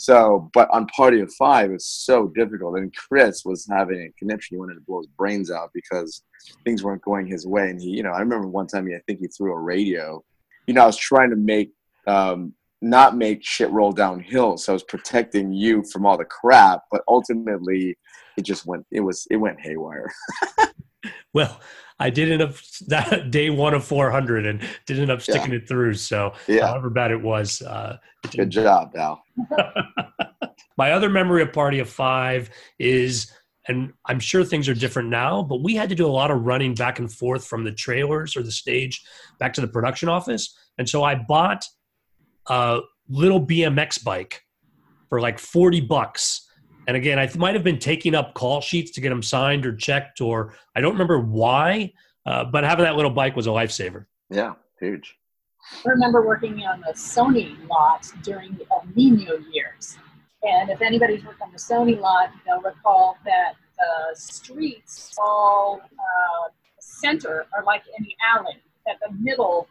so 0.00 0.50
but 0.54 0.68
on 0.70 0.86
party 0.86 1.20
of 1.20 1.30
five 1.34 1.70
it's 1.70 1.86
so 1.86 2.28
difficult 2.28 2.78
and 2.78 2.94
chris 2.96 3.44
was 3.44 3.66
having 3.70 4.00
a 4.00 4.18
conniption 4.18 4.56
he 4.56 4.58
wanted 4.58 4.74
to 4.74 4.80
blow 4.86 4.98
his 4.98 5.06
brains 5.18 5.50
out 5.50 5.70
because 5.74 6.22
things 6.64 6.82
weren't 6.82 7.02
going 7.02 7.26
his 7.26 7.46
way 7.46 7.68
and 7.68 7.80
he 7.80 7.88
you 7.88 8.02
know 8.02 8.12
i 8.12 8.20
remember 8.20 8.48
one 8.48 8.66
time 8.66 8.86
he, 8.86 8.94
i 8.94 9.00
think 9.06 9.18
he 9.20 9.26
threw 9.28 9.52
a 9.52 9.60
radio 9.60 10.22
you 10.66 10.72
know 10.72 10.82
i 10.82 10.86
was 10.86 10.96
trying 10.96 11.28
to 11.28 11.36
make 11.36 11.70
um, 12.06 12.54
not 12.82 13.16
make 13.16 13.44
shit 13.44 13.70
roll 13.70 13.92
downhill. 13.92 14.56
So 14.56 14.72
I 14.72 14.74
was 14.74 14.82
protecting 14.84 15.52
you 15.52 15.84
from 15.84 16.06
all 16.06 16.16
the 16.16 16.24
crap, 16.24 16.82
but 16.90 17.02
ultimately 17.08 17.96
it 18.36 18.42
just 18.42 18.66
went 18.66 18.86
it 18.90 19.00
was 19.00 19.26
it 19.30 19.36
went 19.36 19.60
haywire. 19.60 20.10
well, 21.34 21.60
I 22.00 22.08
did 22.10 22.32
end 22.32 22.42
up 22.42 22.54
that 22.88 23.30
day 23.30 23.50
one 23.50 23.74
of 23.74 23.84
400 23.84 24.46
and 24.46 24.62
did 24.86 24.98
end 24.98 25.10
up 25.10 25.20
sticking 25.20 25.52
yeah. 25.52 25.58
it 25.58 25.68
through. 25.68 25.94
So 25.94 26.32
yeah. 26.48 26.66
however 26.66 26.90
bad 26.90 27.10
it 27.10 27.20
was, 27.20 27.62
uh, 27.62 27.98
it 28.24 28.32
good 28.32 28.50
job, 28.50 28.92
Val. 28.94 29.22
My 30.76 30.92
other 30.92 31.10
memory 31.10 31.42
of 31.42 31.52
Party 31.52 31.78
of 31.78 31.90
Five 31.90 32.48
is, 32.78 33.30
and 33.68 33.92
I'm 34.06 34.18
sure 34.18 34.44
things 34.44 34.66
are 34.66 34.74
different 34.74 35.10
now, 35.10 35.42
but 35.42 35.62
we 35.62 35.74
had 35.74 35.90
to 35.90 35.94
do 35.94 36.06
a 36.06 36.08
lot 36.08 36.30
of 36.30 36.42
running 36.42 36.74
back 36.74 36.98
and 36.98 37.12
forth 37.12 37.46
from 37.46 37.64
the 37.64 37.72
trailers 37.72 38.34
or 38.34 38.42
the 38.42 38.50
stage 38.50 39.04
back 39.38 39.52
to 39.54 39.60
the 39.60 39.68
production 39.68 40.08
office. 40.08 40.56
And 40.78 40.88
so 40.88 41.04
I 41.04 41.16
bought 41.16 41.66
a 42.48 42.80
little 43.10 43.44
BMX 43.44 44.02
bike 44.02 44.42
for 45.10 45.20
like 45.20 45.38
40 45.38 45.82
bucks. 45.82 46.48
And 46.86 46.96
again, 46.96 47.18
I 47.18 47.30
might 47.36 47.54
have 47.54 47.64
been 47.64 47.78
taking 47.78 48.14
up 48.14 48.34
call 48.34 48.60
sheets 48.60 48.90
to 48.92 49.00
get 49.00 49.10
them 49.10 49.22
signed 49.22 49.66
or 49.66 49.74
checked, 49.74 50.20
or 50.20 50.54
I 50.74 50.80
don't 50.80 50.92
remember 50.92 51.20
why, 51.20 51.92
uh, 52.26 52.44
but 52.44 52.64
having 52.64 52.84
that 52.84 52.96
little 52.96 53.10
bike 53.10 53.36
was 53.36 53.46
a 53.46 53.50
lifesaver. 53.50 54.06
Yeah, 54.30 54.54
huge. 54.78 55.16
I 55.84 55.90
remember 55.90 56.26
working 56.26 56.62
on 56.64 56.80
the 56.80 56.92
Sony 56.94 57.56
lot 57.68 58.10
during 58.22 58.54
the 58.54 58.66
El 58.72 58.84
Nino 58.94 59.38
years. 59.52 59.98
And 60.42 60.70
if 60.70 60.80
anybody's 60.80 61.24
worked 61.24 61.42
on 61.42 61.52
the 61.52 61.58
Sony 61.58 62.00
lot, 62.00 62.30
they'll 62.46 62.62
recall 62.62 63.18
that 63.24 63.54
the 63.76 64.18
streets 64.18 65.14
all 65.18 65.80
uh, 65.82 66.48
center 66.80 67.46
are 67.54 67.64
like 67.64 67.82
any 67.98 68.16
alley, 68.34 68.56
that 68.86 68.96
the 69.06 69.14
middle 69.18 69.68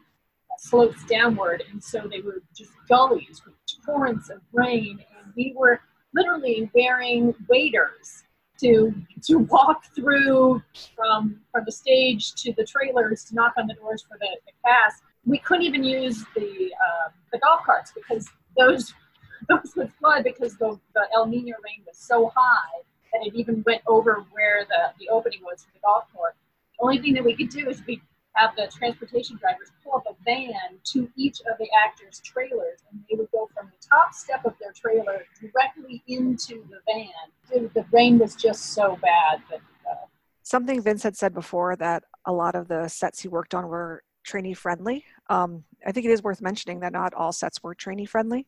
slopes 0.58 1.02
downward, 1.04 1.62
and 1.70 1.82
so 1.82 2.06
they 2.10 2.20
were 2.20 2.42
just 2.56 2.70
gullies 2.88 3.42
with 3.44 3.54
torrents 3.84 4.28
of 4.28 4.40
rain, 4.52 4.98
and 5.18 5.32
we 5.34 5.54
were 5.56 5.80
literally 6.14 6.70
wearing 6.74 7.34
waders 7.48 8.24
to 8.60 8.92
to 9.22 9.38
walk 9.38 9.84
through 9.94 10.62
from 10.94 11.40
from 11.50 11.64
the 11.64 11.72
stage 11.72 12.34
to 12.34 12.52
the 12.52 12.64
trailers 12.64 13.24
to 13.24 13.34
knock 13.34 13.54
on 13.56 13.66
the 13.66 13.74
doors 13.74 14.02
for 14.02 14.18
the, 14.20 14.28
the 14.46 14.52
cast. 14.64 15.02
We 15.24 15.38
couldn't 15.38 15.64
even 15.64 15.84
use 15.84 16.24
the 16.34 16.72
uh, 16.74 17.10
the 17.32 17.38
golf 17.38 17.62
carts 17.64 17.92
because 17.94 18.28
those 18.56 18.92
those 19.48 19.74
would 19.76 19.92
flood 19.94 20.24
because 20.24 20.56
the, 20.58 20.78
the 20.94 21.02
El 21.14 21.26
Nino 21.26 21.56
rain 21.64 21.82
was 21.86 21.96
so 21.96 22.30
high 22.34 22.82
that 23.12 23.26
it 23.26 23.34
even 23.34 23.62
went 23.66 23.82
over 23.86 24.24
where 24.32 24.64
the, 24.68 24.92
the 25.00 25.08
opening 25.08 25.40
was 25.42 25.64
for 25.64 25.70
the 25.72 25.80
golf 25.80 26.04
course. 26.14 26.34
The 26.78 26.84
only 26.84 26.98
thing 26.98 27.14
that 27.14 27.24
we 27.24 27.34
could 27.34 27.48
do 27.48 27.68
is 27.68 27.82
we 27.86 28.00
have 28.34 28.54
the 28.56 28.70
transportation 28.76 29.36
drivers 29.36 29.72
pull 29.82 29.96
up 29.96 30.04
a 30.08 30.14
van 30.24 30.78
to 30.84 31.10
each 31.16 31.40
of 31.40 31.58
the 31.58 31.68
actors' 31.84 32.20
trailers, 32.24 32.80
and 32.90 33.00
they 33.08 33.16
would 33.16 33.30
go 33.32 33.48
from 33.54 33.66
the 33.66 33.86
top 33.86 34.14
step 34.14 34.44
of 34.44 34.54
their 34.60 34.72
trailer 34.72 35.24
directly 35.40 36.02
into 36.06 36.64
the 36.70 36.78
van. 36.86 37.68
The 37.74 37.84
rain 37.92 38.18
was 38.18 38.34
just 38.34 38.72
so 38.72 38.98
bad 39.02 39.42
that. 39.50 39.60
Uh, 39.88 40.06
Something 40.42 40.82
Vince 40.82 41.02
had 41.02 41.16
said 41.16 41.34
before 41.34 41.76
that 41.76 42.04
a 42.24 42.32
lot 42.32 42.54
of 42.54 42.68
the 42.68 42.88
sets 42.88 43.20
he 43.20 43.28
worked 43.28 43.54
on 43.54 43.66
were 43.66 44.02
trainee 44.24 44.54
friendly. 44.54 45.04
Um, 45.28 45.64
I 45.86 45.92
think 45.92 46.06
it 46.06 46.12
is 46.12 46.22
worth 46.22 46.40
mentioning 46.40 46.80
that 46.80 46.92
not 46.92 47.14
all 47.14 47.32
sets 47.32 47.62
were 47.62 47.74
trainee 47.74 48.06
friendly, 48.06 48.46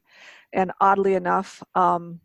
and 0.52 0.72
oddly 0.80 1.14
enough, 1.14 1.62
um, 1.74 2.20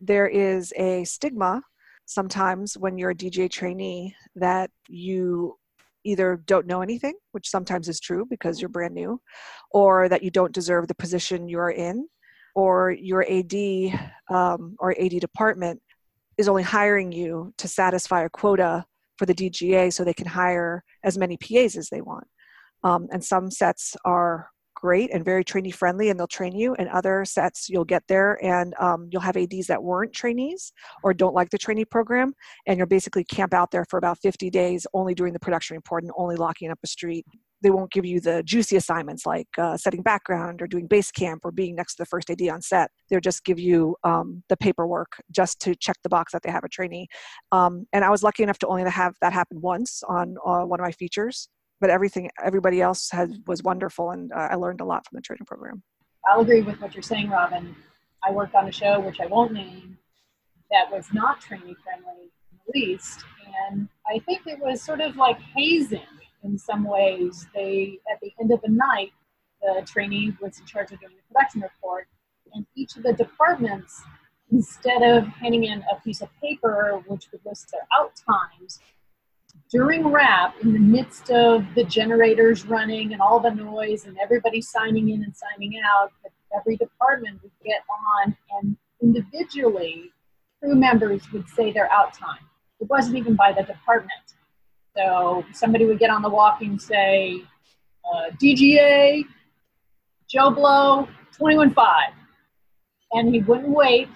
there 0.00 0.26
is 0.26 0.72
a 0.76 1.04
stigma 1.04 1.62
sometimes 2.06 2.76
when 2.76 2.98
you're 2.98 3.10
a 3.10 3.14
DGA 3.14 3.50
trainee 3.50 4.14
that 4.34 4.70
you 4.88 5.56
either 6.04 6.42
don't 6.46 6.66
know 6.66 6.82
anything, 6.82 7.14
which 7.32 7.48
sometimes 7.48 7.88
is 7.88 8.00
true 8.00 8.26
because 8.28 8.60
you're 8.60 8.68
brand 8.68 8.94
new, 8.94 9.20
or 9.70 10.08
that 10.08 10.22
you 10.22 10.30
don't 10.30 10.52
deserve 10.52 10.88
the 10.88 10.94
position 10.94 11.48
you're 11.48 11.70
in, 11.70 12.08
or 12.54 12.90
your 12.90 13.24
AD 13.30 13.54
um, 14.30 14.76
or 14.78 14.94
AD 15.00 15.20
department 15.20 15.80
is 16.38 16.48
only 16.48 16.62
hiring 16.62 17.12
you 17.12 17.52
to 17.58 17.68
satisfy 17.68 18.22
a 18.22 18.30
quota 18.30 18.84
for 19.16 19.26
the 19.26 19.34
DGA 19.34 19.92
so 19.92 20.04
they 20.04 20.14
can 20.14 20.26
hire 20.26 20.82
as 21.04 21.18
many 21.18 21.36
PAs 21.36 21.76
as 21.76 21.88
they 21.88 22.00
want. 22.00 22.26
Um, 22.84 23.06
and 23.12 23.24
some 23.24 23.50
sets 23.50 23.96
are 24.04 24.48
great 24.82 25.10
and 25.14 25.24
very 25.24 25.44
trainee 25.44 25.70
friendly 25.70 26.10
and 26.10 26.18
they'll 26.18 26.26
train 26.26 26.54
you 26.56 26.74
and 26.74 26.88
other 26.88 27.24
sets 27.24 27.68
you'll 27.68 27.84
get 27.84 28.02
there 28.08 28.44
and 28.44 28.74
um, 28.80 29.08
you'll 29.12 29.22
have 29.22 29.36
ADs 29.36 29.68
that 29.68 29.80
weren't 29.80 30.12
trainees 30.12 30.72
or 31.04 31.14
don't 31.14 31.34
like 31.34 31.50
the 31.50 31.58
trainee 31.58 31.84
program 31.84 32.32
and 32.66 32.78
you'll 32.78 32.88
basically 32.88 33.22
camp 33.24 33.54
out 33.54 33.70
there 33.70 33.86
for 33.88 33.96
about 33.96 34.18
50 34.18 34.50
days 34.50 34.84
only 34.92 35.14
doing 35.14 35.32
the 35.32 35.38
production 35.38 35.76
report 35.76 36.02
and 36.02 36.12
only 36.16 36.34
locking 36.34 36.68
up 36.70 36.80
a 36.82 36.86
street 36.88 37.24
they 37.62 37.70
won't 37.70 37.92
give 37.92 38.04
you 38.04 38.20
the 38.20 38.42
juicy 38.42 38.74
assignments 38.74 39.24
like 39.24 39.46
uh, 39.56 39.76
setting 39.76 40.02
background 40.02 40.60
or 40.60 40.66
doing 40.66 40.88
base 40.88 41.12
camp 41.12 41.44
or 41.44 41.52
being 41.52 41.76
next 41.76 41.94
to 41.94 42.02
the 42.02 42.06
first 42.06 42.28
AD 42.28 42.42
on 42.48 42.60
set. 42.60 42.90
They'll 43.08 43.20
just 43.20 43.44
give 43.44 43.60
you 43.60 43.94
um, 44.02 44.42
the 44.48 44.56
paperwork 44.56 45.12
just 45.30 45.60
to 45.60 45.76
check 45.76 45.94
the 46.02 46.08
box 46.08 46.32
that 46.32 46.42
they 46.42 46.50
have 46.50 46.64
a 46.64 46.68
trainee. 46.68 47.06
Um, 47.52 47.86
and 47.92 48.04
I 48.04 48.10
was 48.10 48.24
lucky 48.24 48.42
enough 48.42 48.58
to 48.58 48.66
only 48.66 48.82
have 48.90 49.14
that 49.20 49.32
happen 49.32 49.60
once 49.60 50.02
on 50.08 50.34
uh, 50.44 50.64
one 50.64 50.80
of 50.80 50.84
my 50.84 50.90
features 50.90 51.48
but 51.82 51.90
everything 51.90 52.30
everybody 52.42 52.80
else 52.80 53.10
had 53.10 53.30
was 53.46 53.62
wonderful 53.62 54.12
and 54.12 54.32
uh, 54.32 54.48
i 54.52 54.54
learned 54.54 54.80
a 54.80 54.84
lot 54.84 55.06
from 55.06 55.16
the 55.16 55.22
training 55.22 55.44
program. 55.44 55.82
I'll 56.26 56.40
agree 56.40 56.62
with 56.62 56.80
what 56.80 56.94
you're 56.94 57.02
saying 57.02 57.28
robin. 57.28 57.76
I 58.26 58.30
worked 58.30 58.54
on 58.54 58.68
a 58.68 58.72
show 58.72 59.00
which 59.00 59.20
i 59.20 59.26
won't 59.26 59.52
name 59.52 59.98
that 60.70 60.90
was 60.90 61.12
not 61.12 61.40
trainee 61.40 61.76
friendly 61.84 62.30
in 62.50 62.58
the 62.66 62.80
least 62.80 63.24
and 63.68 63.88
i 64.08 64.18
think 64.20 64.46
it 64.46 64.58
was 64.60 64.80
sort 64.80 65.02
of 65.02 65.16
like 65.16 65.38
hazing 65.56 66.00
in 66.44 66.58
some 66.58 66.84
ways. 66.84 67.46
They 67.54 67.98
at 68.12 68.18
the 68.20 68.32
end 68.40 68.52
of 68.52 68.60
the 68.62 68.70
night 68.70 69.12
the 69.62 69.86
trainee 69.86 70.36
was 70.40 70.58
in 70.58 70.66
charge 70.66 70.90
of 70.92 71.00
doing 71.00 71.12
the 71.16 71.34
production 71.34 71.60
report 71.62 72.08
and 72.54 72.66
each 72.74 72.96
of 72.96 73.04
the 73.04 73.12
departments 73.12 74.02
instead 74.50 75.02
of 75.02 75.24
handing 75.28 75.64
in 75.64 75.84
a 75.90 76.00
piece 76.02 76.20
of 76.20 76.28
paper 76.40 77.00
which 77.06 77.28
would 77.30 77.40
list 77.44 77.70
their 77.72 77.86
out 77.96 78.12
times 78.28 78.80
during 79.70 80.08
wrap, 80.08 80.54
in 80.62 80.72
the 80.72 80.78
midst 80.78 81.30
of 81.30 81.64
the 81.74 81.84
generators 81.84 82.66
running 82.66 83.12
and 83.12 83.22
all 83.22 83.40
the 83.40 83.50
noise 83.50 84.04
and 84.04 84.18
everybody 84.22 84.60
signing 84.60 85.08
in 85.08 85.22
and 85.24 85.34
signing 85.34 85.80
out, 85.94 86.12
every 86.54 86.76
department 86.76 87.42
would 87.42 87.52
get 87.64 87.80
on 88.24 88.36
and 88.58 88.76
individually 89.02 90.12
crew 90.60 90.74
members 90.74 91.22
would 91.32 91.48
say 91.48 91.72
their 91.72 91.90
out 91.90 92.12
time. 92.12 92.44
It 92.80 92.88
wasn't 92.90 93.16
even 93.16 93.34
by 93.34 93.52
the 93.52 93.62
department. 93.62 94.12
So 94.96 95.44
somebody 95.52 95.86
would 95.86 95.98
get 95.98 96.10
on 96.10 96.22
the 96.22 96.28
walk 96.28 96.60
and 96.60 96.80
say, 96.80 97.42
uh, 98.04 98.30
DGA, 98.42 99.24
Joe 100.28 100.50
Blow, 100.50 101.08
21.5. 101.38 101.84
And 103.12 103.34
he 103.34 103.40
wouldn't 103.40 103.68
wait 103.68 104.08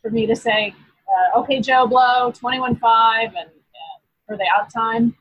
for 0.00 0.10
me 0.10 0.26
to 0.26 0.36
say, 0.36 0.74
uh, 1.08 1.40
okay, 1.40 1.60
Joe 1.60 1.86
Blow, 1.86 2.32
21.5, 2.32 3.32
and 3.36 3.50
for 4.26 4.36
the 4.36 4.46
out 4.56 4.72
time 4.72 5.14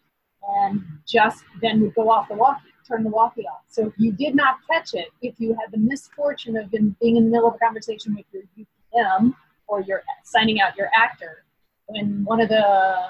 and 0.47 0.82
just 1.08 1.43
then 1.62 1.82
would 1.82 1.93
go 1.95 2.10
off 2.10 2.28
the 2.28 2.36
walkie, 2.36 2.70
turn 2.88 3.04
the 3.04 3.10
walkie 3.10 3.43
off. 3.43 3.62
So 3.70 3.88
if 3.88 3.93
you 3.97 4.12
did 4.12 4.36
not 4.36 4.58
catch 4.70 4.93
it, 4.93 5.08
if 5.22 5.36
you 5.39 5.49
had 5.49 5.72
the 5.72 5.78
misfortune 5.78 6.58
of 6.58 6.72
being 6.72 7.18
in 7.18 7.26
the 7.26 7.30
middle 7.30 7.47
of 7.47 7.56
a 7.56 7.60
conversation 7.60 8.16
with 8.16 8.26
your 8.32 8.43
UPM 8.58 9.36
or 9.68 9.82
you're 9.82 10.04
signing 10.24 10.62
out 10.62 10.76
your 10.76 10.89
actor, 10.95 11.45
when 11.88 12.24
one 12.24 12.41
of 12.41 12.49
the 12.49 12.66
uh, 12.66 13.10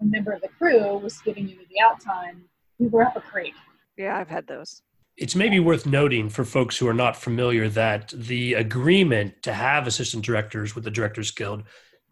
member 0.00 0.32
of 0.32 0.40
the 0.40 0.48
crew 0.48 0.98
was 0.98 1.18
giving 1.18 1.48
you 1.48 1.56
the 1.70 1.80
out 1.80 2.00
time, 2.00 2.44
we 2.78 2.86
were 2.88 3.02
up 3.02 3.16
a 3.16 3.20
creek. 3.20 3.54
Yeah, 3.96 4.16
I've 4.16 4.28
had 4.28 4.46
those. 4.46 4.82
It's 5.16 5.36
maybe 5.36 5.60
worth 5.60 5.86
noting 5.86 6.28
for 6.28 6.44
folks 6.44 6.76
who 6.76 6.88
are 6.88 6.94
not 6.94 7.16
familiar 7.16 7.68
that 7.68 8.12
the 8.16 8.54
agreement 8.54 9.42
to 9.44 9.52
have 9.52 9.86
assistant 9.86 10.24
directors 10.24 10.74
with 10.74 10.82
the 10.82 10.90
Directors 10.90 11.30
Guild 11.30 11.62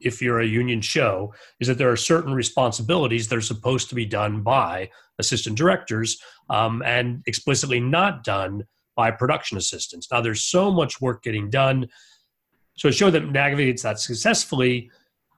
if 0.05 0.21
you're 0.21 0.41
a 0.41 0.47
union 0.47 0.81
show 0.81 1.33
is 1.61 1.69
that 1.69 1.79
there 1.79 1.91
are 1.91 1.97
certain 1.97 2.35
responsibilities 2.35 3.29
that 3.29 3.37
are 3.37 3.41
supposed 3.41 3.89
to 3.89 3.95
be 3.95 4.05
done 4.05 4.43
by 4.43 4.91
assistant 5.19 5.57
directors 5.57 6.19
um, 6.51 6.83
and 6.85 7.23
explicitly 7.27 7.81
not 7.81 8.25
done 8.25 8.65
by 8.97 9.11
production 9.11 9.57
assistants. 9.57 10.09
Now, 10.11 10.21
there's 10.21 10.43
so 10.43 10.71
much 10.71 11.01
work 11.01 11.23
getting 11.23 11.49
done. 11.49 11.89
So 12.77 12.89
a 12.89 12.93
show 12.93 13.11
that 13.11 13.31
navigates 13.31 13.83
that 13.83 13.99
successfully 13.99 14.91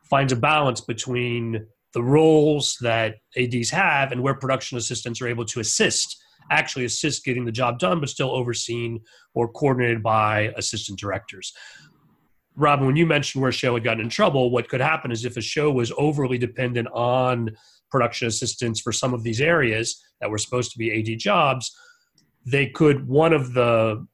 finds 0.03 0.33
a 0.33 0.37
balance 0.37 0.81
between 0.81 1.67
the 1.93 2.03
roles 2.03 2.77
that 2.81 3.17
ADs 3.37 3.71
have 3.71 4.13
and 4.13 4.23
where 4.23 4.35
production 4.35 4.77
assistants 4.77 5.21
are 5.23 5.29
able 5.29 5.45
to 5.47 5.61
assist, 5.61 6.23
actually 6.51 6.85
assist 6.85 7.25
getting 7.25 7.45
the 7.45 7.53
job 7.53 7.79
done, 7.79 8.01
but 8.01 8.09
still 8.09 8.31
overseen 8.33 9.01
or 9.35 9.49
coordinated 9.49 10.03
by 10.03 10.53
assistant 10.57 10.99
directors. 10.99 11.53
Robin, 12.57 12.87
when 12.87 12.97
you 12.97 13.07
mentioned 13.07 13.43
where 13.43 13.53
show 13.53 13.75
had 13.75 13.85
gotten 13.85 14.03
in 14.03 14.09
trouble, 14.09 14.51
what 14.51 14.69
could 14.69 14.81
happen 14.81 15.11
is 15.11 15.25
if 15.25 15.37
a 15.37 15.41
show 15.41 15.73
was 15.73 15.93
overly 15.99 16.39
dependent 16.39 16.89
on 16.93 17.51
production 17.91 18.29
assistants 18.29 18.81
for 18.81 18.93
some 18.93 19.13
of 19.13 19.23
these 19.23 19.41
areas 19.41 20.03
that 20.21 20.31
were 20.31 20.39
supposed 20.39 20.73
to 20.73 20.79
be 20.79 20.93
AD 20.93 21.19
jobs, 21.19 21.77
they 22.47 22.67
could, 22.67 23.09
one 23.09 23.33
of 23.33 23.55
the 23.55 24.07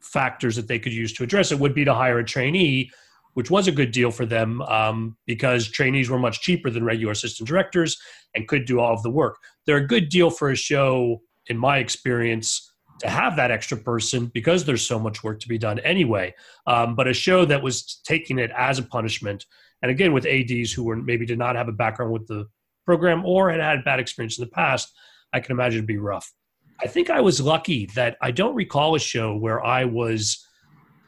factors 0.00 0.56
that 0.56 0.68
they 0.68 0.78
could 0.78 0.92
use 0.92 1.12
to 1.14 1.22
address 1.22 1.52
it 1.52 1.58
would 1.58 1.74
be 1.74 1.84
to 1.84 1.94
hire 1.94 2.18
a 2.18 2.24
trainee, 2.24 2.90
which 3.34 3.50
was 3.50 3.66
a 3.66 3.72
good 3.72 3.92
deal 3.92 4.10
for 4.10 4.26
them 4.26 4.60
um, 4.62 5.16
because 5.26 5.68
trainees 5.68 6.10
were 6.10 6.18
much 6.18 6.40
cheaper 6.40 6.70
than 6.70 6.84
regular 6.84 7.12
assistant 7.12 7.48
directors 7.48 7.96
and 8.34 8.48
could 8.48 8.64
do 8.64 8.78
all 8.78 8.92
of 8.92 9.02
the 9.02 9.10
work. 9.10 9.36
They're 9.66 9.76
a 9.78 9.86
good 9.86 10.08
deal 10.08 10.30
for 10.30 10.50
a 10.50 10.56
show, 10.56 11.22
in 11.46 11.56
my 11.56 11.78
experience, 11.78 12.71
to 13.02 13.10
have 13.10 13.36
that 13.36 13.50
extra 13.50 13.76
person 13.76 14.26
because 14.26 14.64
there's 14.64 14.86
so 14.86 14.98
much 14.98 15.24
work 15.24 15.40
to 15.40 15.48
be 15.48 15.58
done 15.58 15.80
anyway. 15.80 16.32
Um, 16.66 16.94
but 16.94 17.08
a 17.08 17.12
show 17.12 17.44
that 17.44 17.62
was 17.62 18.00
taking 18.04 18.38
it 18.38 18.52
as 18.56 18.78
a 18.78 18.82
punishment, 18.82 19.44
and 19.82 19.90
again 19.90 20.12
with 20.12 20.24
ADs 20.24 20.72
who 20.72 20.84
were 20.84 20.96
maybe 20.96 21.26
did 21.26 21.38
not 21.38 21.56
have 21.56 21.68
a 21.68 21.72
background 21.72 22.12
with 22.12 22.28
the 22.28 22.46
program 22.86 23.24
or 23.26 23.50
had 23.50 23.60
had 23.60 23.84
bad 23.84 23.98
experience 23.98 24.38
in 24.38 24.44
the 24.44 24.50
past, 24.50 24.92
I 25.32 25.40
can 25.40 25.52
imagine 25.52 25.78
it'd 25.78 25.86
be 25.86 25.98
rough. 25.98 26.32
I 26.80 26.86
think 26.86 27.10
I 27.10 27.20
was 27.20 27.40
lucky 27.40 27.86
that 27.94 28.16
I 28.20 28.30
don't 28.30 28.54
recall 28.54 28.94
a 28.94 29.00
show 29.00 29.36
where 29.36 29.64
I 29.64 29.84
was 29.84 30.46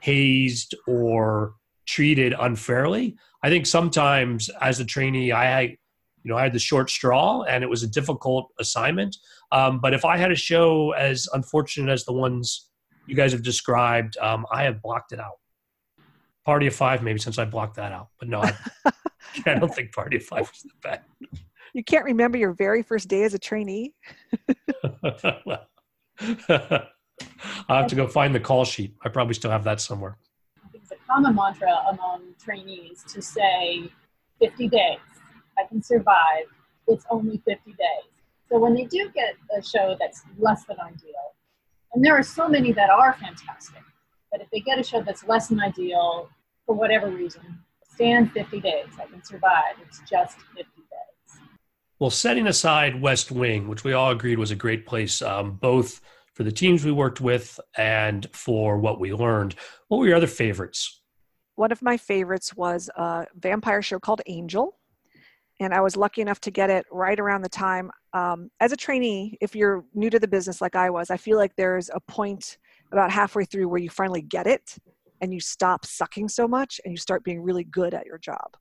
hazed 0.00 0.74
or 0.86 1.54
treated 1.86 2.34
unfairly. 2.38 3.16
I 3.42 3.50
think 3.50 3.66
sometimes 3.66 4.48
as 4.60 4.80
a 4.80 4.84
trainee, 4.84 5.32
I, 5.32 5.62
you 5.62 5.76
know, 6.24 6.36
I 6.36 6.42
had 6.42 6.52
the 6.52 6.58
short 6.58 6.90
straw 6.90 7.42
and 7.42 7.62
it 7.62 7.70
was 7.70 7.82
a 7.82 7.88
difficult 7.88 8.50
assignment. 8.58 9.16
Um, 9.54 9.78
but 9.78 9.94
if 9.94 10.04
I 10.04 10.16
had 10.16 10.32
a 10.32 10.36
show 10.36 10.90
as 10.92 11.28
unfortunate 11.32 11.92
as 11.92 12.04
the 12.04 12.12
ones 12.12 12.70
you 13.06 13.14
guys 13.14 13.30
have 13.30 13.44
described, 13.44 14.18
um, 14.18 14.44
I 14.50 14.64
have 14.64 14.82
blocked 14.82 15.12
it 15.12 15.20
out. 15.20 15.38
Party 16.44 16.66
of 16.66 16.74
Five, 16.74 17.04
maybe 17.04 17.20
since 17.20 17.38
I 17.38 17.44
blocked 17.44 17.76
that 17.76 17.92
out, 17.92 18.08
but 18.18 18.28
no, 18.28 18.42
I, 18.42 18.52
I 19.46 19.54
don't 19.54 19.72
think 19.72 19.92
Party 19.92 20.16
of 20.16 20.24
Five 20.24 20.40
was 20.40 20.62
the 20.62 20.70
bad. 20.82 21.02
You 21.72 21.84
can't 21.84 22.04
remember 22.04 22.36
your 22.36 22.52
very 22.52 22.82
first 22.82 23.06
day 23.06 23.22
as 23.22 23.32
a 23.32 23.38
trainee? 23.38 23.94
I'll 24.48 24.58
have 27.68 27.86
to 27.86 27.94
go 27.94 28.08
find 28.08 28.34
the 28.34 28.40
call 28.40 28.64
sheet. 28.64 28.96
I 29.04 29.08
probably 29.08 29.34
still 29.34 29.52
have 29.52 29.62
that 29.64 29.80
somewhere. 29.80 30.18
It's 30.72 30.90
a 30.90 30.96
common 31.08 31.36
mantra 31.36 31.76
among 31.90 32.22
trainees 32.42 33.04
to 33.04 33.22
say 33.22 33.88
50 34.40 34.68
days. 34.68 34.98
I 35.56 35.64
can 35.68 35.80
survive. 35.80 36.46
It's 36.88 37.06
only 37.08 37.40
50 37.46 37.70
days. 37.70 38.13
So 38.54 38.60
when 38.60 38.72
they 38.72 38.84
do 38.84 39.10
get 39.12 39.34
a 39.58 39.60
show 39.60 39.96
that's 39.98 40.22
less 40.38 40.64
than 40.66 40.76
ideal, 40.78 41.34
and 41.92 42.04
there 42.04 42.16
are 42.16 42.22
so 42.22 42.48
many 42.48 42.70
that 42.70 42.88
are 42.88 43.14
fantastic, 43.14 43.82
but 44.30 44.40
if 44.40 44.48
they 44.52 44.60
get 44.60 44.78
a 44.78 44.82
show 44.84 45.02
that's 45.02 45.26
less 45.26 45.48
than 45.48 45.58
ideal 45.60 46.28
for 46.64 46.76
whatever 46.76 47.10
reason, 47.10 47.42
stand 47.84 48.30
50 48.30 48.60
days. 48.60 48.86
I 48.96 49.06
can 49.06 49.24
survive. 49.24 49.74
It's 49.84 49.98
just 50.08 50.36
50 50.56 50.62
days. 50.62 51.40
Well, 51.98 52.10
setting 52.10 52.46
aside 52.46 53.02
West 53.02 53.32
Wing, 53.32 53.66
which 53.66 53.82
we 53.82 53.92
all 53.92 54.12
agreed 54.12 54.38
was 54.38 54.52
a 54.52 54.56
great 54.56 54.86
place, 54.86 55.20
um, 55.20 55.56
both 55.56 56.00
for 56.34 56.44
the 56.44 56.52
teams 56.52 56.84
we 56.84 56.92
worked 56.92 57.20
with 57.20 57.58
and 57.76 58.28
for 58.32 58.78
what 58.78 59.00
we 59.00 59.12
learned, 59.12 59.56
what 59.88 59.98
were 59.98 60.06
your 60.06 60.16
other 60.16 60.28
favorites? 60.28 61.02
One 61.56 61.72
of 61.72 61.82
my 61.82 61.96
favorites 61.96 62.54
was 62.54 62.88
a 62.94 63.26
vampire 63.34 63.82
show 63.82 63.98
called 63.98 64.22
Angel. 64.26 64.78
And 65.64 65.72
I 65.72 65.80
was 65.80 65.96
lucky 65.96 66.20
enough 66.20 66.40
to 66.40 66.50
get 66.50 66.68
it 66.68 66.84
right 66.92 67.18
around 67.18 67.42
the 67.42 67.48
time. 67.48 67.90
Um, 68.12 68.50
as 68.60 68.70
a 68.70 68.76
trainee, 68.76 69.38
if 69.40 69.56
you're 69.56 69.84
new 69.94 70.10
to 70.10 70.18
the 70.18 70.28
business 70.28 70.60
like 70.60 70.76
I 70.76 70.90
was, 70.90 71.10
I 71.10 71.16
feel 71.16 71.38
like 71.38 71.56
there's 71.56 71.88
a 71.94 72.00
point 72.00 72.58
about 72.92 73.10
halfway 73.10 73.46
through 73.46 73.68
where 73.68 73.80
you 73.80 73.88
finally 73.88 74.20
get 74.20 74.46
it 74.46 74.76
and 75.22 75.32
you 75.32 75.40
stop 75.40 75.86
sucking 75.86 76.28
so 76.28 76.46
much 76.46 76.82
and 76.84 76.92
you 76.92 76.98
start 76.98 77.24
being 77.24 77.42
really 77.42 77.64
good 77.64 77.94
at 77.94 78.04
your 78.04 78.18
job. 78.18 78.56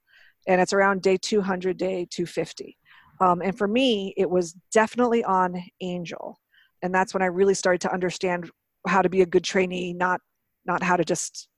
And 0.47 0.61
it's 0.61 0.71
around 0.71 1.01
day 1.01 1.17
200, 1.17 1.77
day 1.77 2.07
250. 2.09 2.77
Um, 3.19 3.41
and 3.41 3.57
for 3.57 3.67
me, 3.67 4.13
it 4.15 4.29
was 4.29 4.55
definitely 4.71 5.25
on 5.25 5.61
Angel. 5.81 6.39
And 6.81 6.95
that's 6.95 7.13
when 7.13 7.21
I 7.21 7.27
really 7.27 7.53
started 7.53 7.81
to 7.81 7.93
understand 7.93 8.49
how 8.87 9.01
to 9.01 9.09
be 9.09 9.21
a 9.21 9.25
good 9.25 9.43
trainee, 9.43 9.93
not 9.93 10.21
not 10.65 10.81
how 10.81 10.95
to 10.95 11.03
just, 11.03 11.49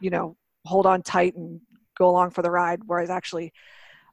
you 0.00 0.10
know, 0.10 0.36
hold 0.64 0.86
on 0.86 1.02
tight 1.02 1.36
and 1.36 1.60
go 1.96 2.08
along 2.08 2.30
for 2.30 2.42
the 2.42 2.50
ride, 2.50 2.80
where 2.86 2.98
I 2.98 3.04
actually 3.04 3.52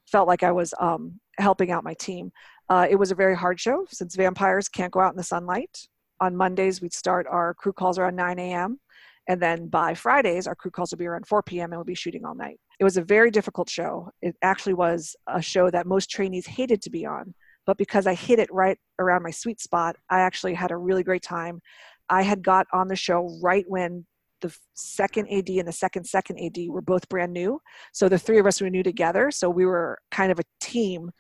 felt 0.08 0.28
like 0.28 0.44
I 0.44 0.52
was 0.52 0.74
um, 0.80 1.20
helping 1.38 1.72
out 1.72 1.84
my 1.84 1.94
team. 1.96 2.32
Uh, 2.70 2.88
it 2.90 2.96
was 2.96 3.12
a 3.12 3.16
very 3.16 3.36
hard 3.36 3.60
show 3.60 3.86
since 3.90 4.16
vampires 4.16 4.68
can't 4.68 4.92
go 4.92 5.00
out 5.00 5.12
in 5.14 5.18
the 5.18 5.24
sunlight. 5.24 5.88
On 6.22 6.36
Mondays, 6.36 6.82
we'd 6.82 6.94
start 6.94 7.28
our 7.30 7.54
crew 7.54 7.74
calls 7.74 8.00
around 8.00 8.16
9 8.16 8.40
a.m. 8.40 8.80
And 9.28 9.42
then 9.42 9.68
by 9.68 9.94
Fridays, 9.94 10.48
our 10.48 10.56
crew 10.56 10.72
calls 10.72 10.92
would 10.92 11.00
be 11.00 11.08
around 11.08 11.28
4 11.28 11.44
p.m. 11.44 11.72
and 11.72 11.80
we'd 11.80 11.88
be 11.88 11.96
shooting 11.96 12.26
all 12.26 12.36
night. 12.36 12.60
It 12.80 12.84
was 12.84 12.98
a 12.98 13.04
very 13.04 13.32
difficult 13.32 13.70
show. 13.70 14.10
It 14.22 14.36
actually 14.42 14.76
was 14.76 15.16
a 15.28 15.42
show 15.42 15.70
that 15.72 15.88
most 15.88 16.10
trainees 16.10 16.46
hated 16.46 16.82
to 16.84 16.90
be 16.90 17.06
on. 17.06 17.34
But 17.66 17.78
because 17.78 18.06
I 18.06 18.14
hit 18.14 18.40
it 18.40 18.54
right 18.54 18.78
around 19.00 19.24
my 19.24 19.32
sweet 19.32 19.60
spot, 19.60 19.96
I 20.10 20.20
actually 20.20 20.54
had 20.54 20.72
a 20.72 20.78
really 20.78 21.04
great 21.04 21.24
time. 21.24 21.62
I 22.10 22.22
had 22.22 22.44
got 22.44 22.68
on 22.72 22.88
the 22.88 22.96
show 22.96 23.40
right 23.42 23.66
when 23.68 24.06
the 24.46 24.58
second 24.74 25.28
AD 25.32 25.50
and 25.50 25.68
the 25.68 25.74
second 25.74 26.06
second 26.06 26.40
AD 26.40 26.58
were 26.70 26.82
both 26.82 27.08
brand 27.10 27.34
new. 27.34 27.62
So 27.94 28.08
the 28.08 28.20
three 28.20 28.40
of 28.40 28.46
us 28.46 28.62
were 28.62 28.70
new 28.70 28.84
together. 28.84 29.32
So 29.32 29.50
we 29.50 29.66
were 29.66 30.00
kind 30.12 30.32
of 30.32 30.40
a 30.40 30.44
team. 30.60 31.12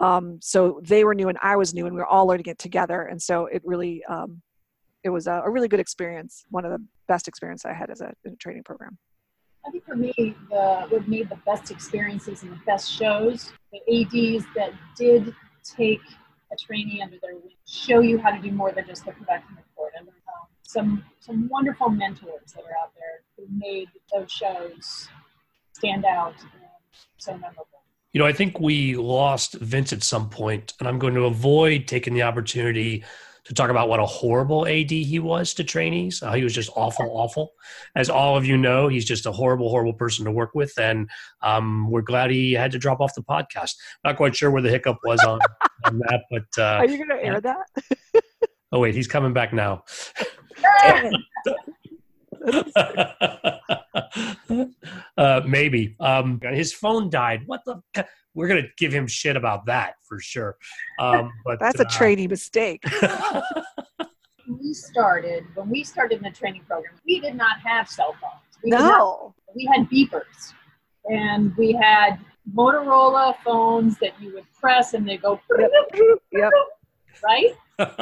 Um, 0.00 0.38
so 0.40 0.80
they 0.82 1.04
were 1.04 1.14
new 1.14 1.28
and 1.28 1.38
I 1.42 1.56
was 1.56 1.74
new, 1.74 1.86
and 1.86 1.94
we 1.94 2.00
were 2.00 2.06
all 2.06 2.26
learning 2.26 2.46
it 2.46 2.58
together. 2.58 3.02
And 3.02 3.20
so 3.20 3.46
it 3.46 3.62
really, 3.64 4.02
um, 4.08 4.40
it 5.04 5.10
was 5.10 5.26
a, 5.26 5.42
a, 5.44 5.50
really 5.50 5.68
good 5.68 5.80
experience. 5.80 6.44
One 6.48 6.64
of 6.64 6.72
the 6.72 6.82
best 7.06 7.28
experience 7.28 7.66
I 7.66 7.74
had 7.74 7.90
as 7.90 8.00
a, 8.00 8.12
a 8.26 8.30
training 8.36 8.64
program. 8.64 8.96
I 9.66 9.70
think 9.70 9.84
for 9.84 9.96
me, 9.96 10.12
the, 10.16 10.86
what 10.88 11.06
made 11.06 11.28
the 11.28 11.38
best 11.44 11.70
experiences 11.70 12.42
and 12.42 12.52
the 12.52 12.60
best 12.64 12.90
shows, 12.90 13.52
the 13.72 13.80
ADs 13.94 14.46
that 14.56 14.72
did 14.96 15.34
take 15.64 16.00
a 16.50 16.56
trainee 16.56 17.02
under 17.02 17.16
their 17.20 17.34
wing, 17.34 17.52
show 17.68 18.00
you 18.00 18.18
how 18.18 18.30
to 18.30 18.40
do 18.40 18.50
more 18.50 18.72
than 18.72 18.86
just 18.86 19.04
the 19.04 19.12
production 19.12 19.50
report. 19.50 19.69
Some 20.70 21.02
some 21.18 21.48
wonderful 21.48 21.88
mentors 21.88 22.52
that 22.54 22.60
are 22.60 22.76
out 22.80 22.92
there 22.94 23.24
who 23.36 23.44
made 23.58 23.88
those 24.14 24.30
shows 24.30 25.08
stand 25.72 26.04
out 26.04 26.34
and 26.40 26.62
so 27.18 27.32
memorable. 27.32 27.66
You 28.12 28.20
know, 28.20 28.26
I 28.26 28.32
think 28.32 28.60
we 28.60 28.94
lost 28.94 29.54
Vince 29.54 29.92
at 29.92 30.04
some 30.04 30.30
point, 30.30 30.74
and 30.78 30.88
I'm 30.88 31.00
going 31.00 31.14
to 31.14 31.24
avoid 31.24 31.88
taking 31.88 32.14
the 32.14 32.22
opportunity 32.22 33.02
to 33.46 33.54
talk 33.54 33.68
about 33.68 33.88
what 33.88 33.98
a 33.98 34.06
horrible 34.06 34.64
AD 34.68 34.92
he 34.92 35.18
was 35.18 35.54
to 35.54 35.64
trainees. 35.64 36.22
Uh, 36.22 36.34
he 36.34 36.44
was 36.44 36.54
just 36.54 36.70
awful, 36.76 37.06
awful. 37.14 37.50
As 37.96 38.08
all 38.08 38.36
of 38.36 38.46
you 38.46 38.56
know, 38.56 38.86
he's 38.86 39.04
just 39.04 39.26
a 39.26 39.32
horrible, 39.32 39.70
horrible 39.70 39.94
person 39.94 40.24
to 40.24 40.30
work 40.30 40.54
with, 40.54 40.72
and 40.78 41.10
um, 41.42 41.90
we're 41.90 42.00
glad 42.00 42.30
he 42.30 42.52
had 42.52 42.70
to 42.70 42.78
drop 42.78 43.00
off 43.00 43.16
the 43.16 43.24
podcast. 43.24 43.72
Not 44.04 44.16
quite 44.16 44.36
sure 44.36 44.52
where 44.52 44.62
the 44.62 44.70
hiccup 44.70 44.98
was 45.02 45.18
on, 45.24 45.40
on 45.84 45.98
that, 45.98 46.22
but 46.30 46.62
uh, 46.62 46.78
are 46.78 46.86
you 46.86 46.96
going 46.96 47.08
to 47.18 47.24
air 47.24 47.40
that? 47.40 47.66
oh 48.70 48.78
wait, 48.78 48.94
he's 48.94 49.08
coming 49.08 49.32
back 49.32 49.52
now. 49.52 49.82
uh, 55.16 55.40
maybe. 55.46 55.96
Um, 56.00 56.40
his 56.42 56.72
phone 56.72 57.10
died. 57.10 57.42
What 57.46 57.62
the? 57.64 57.80
We're 58.34 58.48
gonna 58.48 58.68
give 58.78 58.92
him 58.92 59.06
shit 59.06 59.36
about 59.36 59.66
that 59.66 59.94
for 60.08 60.20
sure. 60.20 60.56
Um, 60.98 61.30
but 61.44 61.58
that's 61.58 61.80
a 61.80 61.86
uh, 61.86 61.90
training 61.90 62.28
mistake. 62.28 62.82
we 64.48 64.72
started 64.72 65.44
when 65.54 65.68
we 65.68 65.84
started 65.84 66.18
in 66.18 66.22
the 66.22 66.30
training 66.30 66.62
program. 66.66 66.94
We 67.06 67.20
did 67.20 67.34
not 67.34 67.60
have 67.60 67.88
cell 67.88 68.14
phones. 68.20 68.58
We 68.62 68.70
no, 68.70 68.78
not, 68.78 69.32
we 69.54 69.66
had 69.66 69.88
beepers, 69.90 70.54
and 71.06 71.54
we 71.56 71.72
had 71.72 72.18
Motorola 72.54 73.36
phones 73.44 73.98
that 73.98 74.20
you 74.20 74.32
would 74.34 74.46
press 74.58 74.94
and 74.94 75.08
they 75.08 75.16
go. 75.16 75.40
Yep. 75.58 75.70
yep. 76.32 76.50
Right 77.24 77.54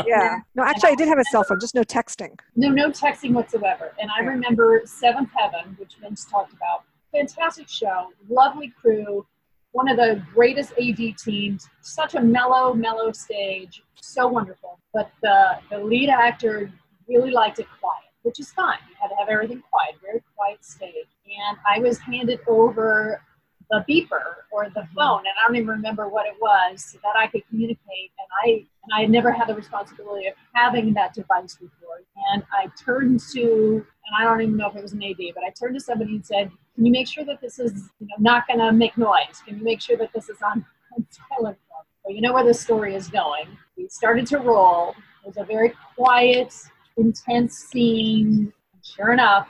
yeah. 0.07 0.41
No, 0.55 0.65
actually, 0.65 0.91
I 0.91 0.95
did 0.95 1.09
have 1.09 1.19
a 1.19 1.25
cell 1.25 1.45
phone, 1.45 1.61
just 1.61 1.75
no 1.75 1.83
texting. 1.83 2.39
No, 2.57 2.69
no 2.69 2.91
texting 2.91 3.33
whatsoever. 3.33 3.93
And 4.01 4.11
I 4.11 4.21
remember 4.23 4.83
Seventh 4.85 5.31
Heaven, 5.37 5.77
which 5.79 5.97
Vince 6.01 6.25
talked 6.25 6.53
about. 6.53 6.85
Fantastic 7.13 7.69
show, 7.69 8.09
lovely 8.29 8.73
crew, 8.81 9.27
one 9.73 9.89
of 9.89 9.97
the 9.97 10.23
greatest 10.35 10.73
AD 10.73 11.19
teams. 11.19 11.69
Such 11.81 12.15
a 12.15 12.21
mellow, 12.21 12.75
mellow 12.75 13.13
stage, 13.13 13.83
so 13.95 14.27
wonderful. 14.29 14.79
But 14.93 15.11
the 15.23 15.59
the 15.71 15.79
lead 15.79 16.11
actor 16.11 16.71
really 17.09 17.31
liked 17.31 17.59
it 17.59 17.67
quiet, 17.81 18.11
which 18.23 18.41
is 18.41 18.51
fine. 18.53 18.79
You 18.89 18.97
had 19.01 19.09
to 19.09 19.15
have 19.17 19.29
everything 19.29 19.63
quiet, 19.71 19.95
very 20.03 20.23
quiet 20.37 20.65
stage. 20.65 21.07
And 21.25 21.59
I 21.67 21.79
was 21.81 21.99
handed 21.99 22.41
over 22.47 23.23
the 23.71 23.85
beeper 23.89 24.45
or 24.51 24.64
the 24.64 24.81
mm-hmm. 24.81 24.95
phone, 24.95 25.19
and 25.21 25.29
I 25.29 25.47
don't 25.47 25.57
even 25.57 25.69
remember 25.69 26.09
what 26.09 26.27
it 26.27 26.35
was, 26.41 26.85
so 26.93 26.99
that 27.03 27.16
I 27.16 27.27
could 27.27 27.43
communicate. 27.49 28.11
And 28.19 28.29
I 28.45 28.49
and 28.85 28.93
I 28.97 29.01
had 29.03 29.11
never 29.11 29.31
had 29.31 29.49
the 29.49 29.55
responsibility 29.55 30.27
of 30.27 30.35
having 30.55 30.95
that 30.95 31.12
device 31.14 31.55
before. 31.55 32.03
And 32.33 32.43
I 32.53 32.71
turned 32.83 33.21
to, 33.33 33.43
and 33.43 34.16
I 34.19 34.25
don't 34.25 34.41
even 34.41 34.57
know 34.57 34.69
if 34.69 34.77
it 34.77 34.83
was 34.83 34.93
an 34.93 35.03
AD, 35.03 35.19
but 35.35 35.45
I 35.45 35.51
turned 35.51 35.75
to 35.75 35.81
somebody 35.81 36.14
and 36.14 36.25
said, 36.25 36.51
"Can 36.75 36.87
you 36.87 36.93
make 36.93 37.09
sure 37.09 37.25
that 37.25 37.41
this 37.41 37.59
is 37.59 37.91
you 38.01 38.07
know, 38.07 38.16
not 38.19 38.47
going 38.47 38.61
to 38.61 38.73
make 38.73 38.97
noise? 38.97 39.43
Can 39.47 39.59
you 39.59 39.64
make 39.64 39.81
sure 39.81 39.97
that 39.97 40.12
this 40.14 40.29
is 40.29 40.39
on, 40.43 40.64
on 40.97 41.07
silent?" 41.31 41.59
Well, 42.05 42.14
you 42.14 42.23
know 42.23 42.33
where 42.33 42.45
this 42.45 42.61
story 42.61 42.95
is 42.95 43.09
going. 43.09 43.47
We 43.77 43.89
started 43.89 44.27
to 44.29 44.39
roll. 44.39 44.95
It 45.25 45.27
was 45.27 45.37
a 45.37 45.45
very 45.45 45.75
quiet, 45.95 46.55
intense 46.97 47.55
scene. 47.55 48.53
And 48.73 48.85
sure 48.85 49.12
enough, 49.12 49.49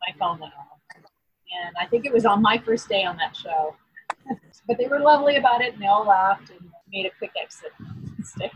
my 0.00 0.14
phone 0.18 0.40
went 0.40 0.54
off 0.58 0.63
and 1.66 1.74
I 1.80 1.86
think 1.86 2.06
it 2.06 2.12
was 2.12 2.24
on 2.24 2.42
my 2.42 2.58
first 2.58 2.88
day 2.88 3.04
on 3.04 3.16
that 3.18 3.36
show. 3.36 3.76
but 4.66 4.78
they 4.78 4.86
were 4.86 5.00
lovely 5.00 5.36
about 5.36 5.60
it, 5.60 5.74
and 5.74 5.82
they 5.82 5.86
all 5.86 6.06
laughed 6.06 6.50
and 6.50 6.70
made 6.92 7.06
a 7.06 7.10
quick 7.18 7.32
exit 7.40 7.72
stage. 8.24 8.50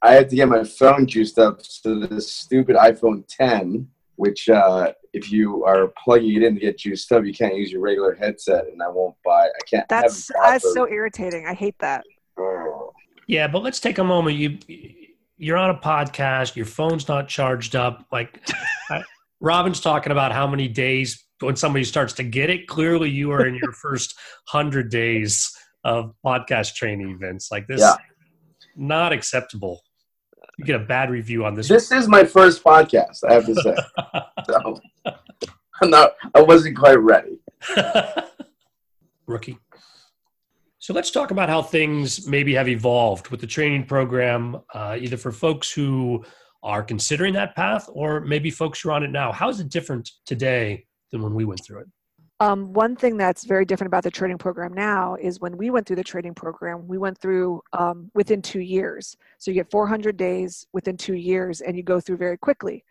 I 0.00 0.12
had 0.12 0.30
to 0.30 0.36
get 0.36 0.48
my 0.48 0.62
phone 0.64 1.06
juiced 1.06 1.38
up 1.38 1.60
to 1.82 2.06
this 2.06 2.32
stupid 2.32 2.76
iPhone 2.76 3.24
10, 3.28 3.88
which 4.16 4.48
uh, 4.48 4.92
if 5.12 5.32
you 5.32 5.64
are 5.64 5.92
plugging 6.02 6.36
it 6.36 6.42
in 6.44 6.54
to 6.54 6.60
get 6.60 6.78
juiced 6.78 7.10
up, 7.10 7.24
you 7.24 7.32
can't 7.32 7.56
use 7.56 7.72
your 7.72 7.80
regular 7.80 8.14
headset, 8.14 8.66
and 8.68 8.80
I 8.82 8.88
won't 8.88 9.16
buy. 9.24 9.46
I 9.46 9.64
can't. 9.68 9.88
That's 9.88 10.30
that's 10.42 10.72
so 10.72 10.88
irritating. 10.88 11.46
I 11.46 11.54
hate 11.54 11.76
that. 11.80 12.04
Yeah, 13.26 13.48
but 13.48 13.62
let's 13.62 13.80
take 13.80 13.98
a 13.98 14.04
moment. 14.04 14.36
You 14.36 14.58
you're 15.36 15.56
on 15.56 15.70
a 15.70 15.78
podcast, 15.78 16.56
your 16.56 16.66
phone's 16.66 17.08
not 17.08 17.28
charged 17.28 17.76
up. 17.76 18.06
Like 18.12 18.40
I, 18.90 19.02
Robin's 19.40 19.80
talking 19.80 20.12
about 20.12 20.32
how 20.32 20.46
many 20.46 20.68
days 20.68 21.24
when 21.40 21.56
somebody 21.56 21.84
starts 21.84 22.12
to 22.14 22.22
get 22.22 22.50
it. 22.50 22.66
Clearly, 22.66 23.10
you 23.10 23.30
are 23.32 23.46
in 23.46 23.54
your 23.54 23.72
first 23.84 24.14
hundred 24.48 24.90
days 24.90 25.50
of 25.84 26.14
podcast 26.24 26.74
training 26.74 27.10
events. 27.10 27.50
Like 27.50 27.66
this, 27.66 27.80
Yeah. 27.80 27.94
not 28.76 29.12
acceptable. 29.12 29.82
You 30.58 30.64
get 30.64 30.76
a 30.76 30.84
bad 30.84 31.10
review 31.10 31.44
on 31.44 31.54
this. 31.54 31.68
This 31.68 31.92
is 31.92 32.08
my 32.08 32.24
first 32.24 32.64
podcast, 32.64 33.18
I 33.28 33.34
have 33.34 33.46
to 33.46 33.54
say. 33.54 33.76
so 34.46 34.80
I'm 35.80 35.90
not 35.90 36.12
I 36.34 36.42
wasn't 36.42 36.76
quite 36.76 36.98
ready. 36.98 37.38
Rookie. 39.26 39.58
So 40.78 40.94
let's 40.94 41.10
talk 41.10 41.30
about 41.30 41.48
how 41.48 41.62
things 41.62 42.26
maybe 42.26 42.54
have 42.54 42.68
evolved 42.68 43.28
with 43.28 43.40
the 43.40 43.46
training 43.46 43.84
program, 43.84 44.56
uh, 44.72 44.96
either 44.98 45.16
for 45.18 45.30
folks 45.32 45.70
who 45.70 46.24
are 46.62 46.82
considering 46.82 47.34
that 47.34 47.54
path 47.54 47.88
or 47.92 48.20
maybe 48.20 48.50
folks 48.50 48.80
who 48.80 48.88
are 48.88 48.92
on 48.92 49.02
it 49.02 49.10
now. 49.10 49.30
How 49.30 49.48
is 49.50 49.60
it 49.60 49.68
different 49.68 50.10
today 50.24 50.86
than 51.12 51.22
when 51.22 51.34
we 51.34 51.44
went 51.44 51.64
through 51.64 51.80
it? 51.80 51.88
Um, 52.40 52.72
one 52.72 52.94
thing 52.94 53.16
that's 53.16 53.44
very 53.44 53.64
different 53.64 53.88
about 53.88 54.04
the 54.04 54.12
training 54.12 54.38
program 54.38 54.72
now 54.72 55.16
is 55.16 55.40
when 55.40 55.56
we 55.56 55.70
went 55.70 55.86
through 55.86 55.96
the 55.96 56.04
training 56.04 56.34
program, 56.34 56.86
we 56.86 56.96
went 56.96 57.18
through 57.18 57.60
um, 57.72 58.10
within 58.14 58.40
two 58.40 58.60
years. 58.60 59.16
So 59.38 59.50
you 59.50 59.56
get 59.56 59.70
400 59.72 60.16
days 60.16 60.66
within 60.72 60.96
two 60.96 61.14
years 61.14 61.60
and 61.62 61.76
you 61.76 61.82
go 61.82 61.98
through 61.98 62.18
very 62.18 62.38
quickly. 62.38 62.84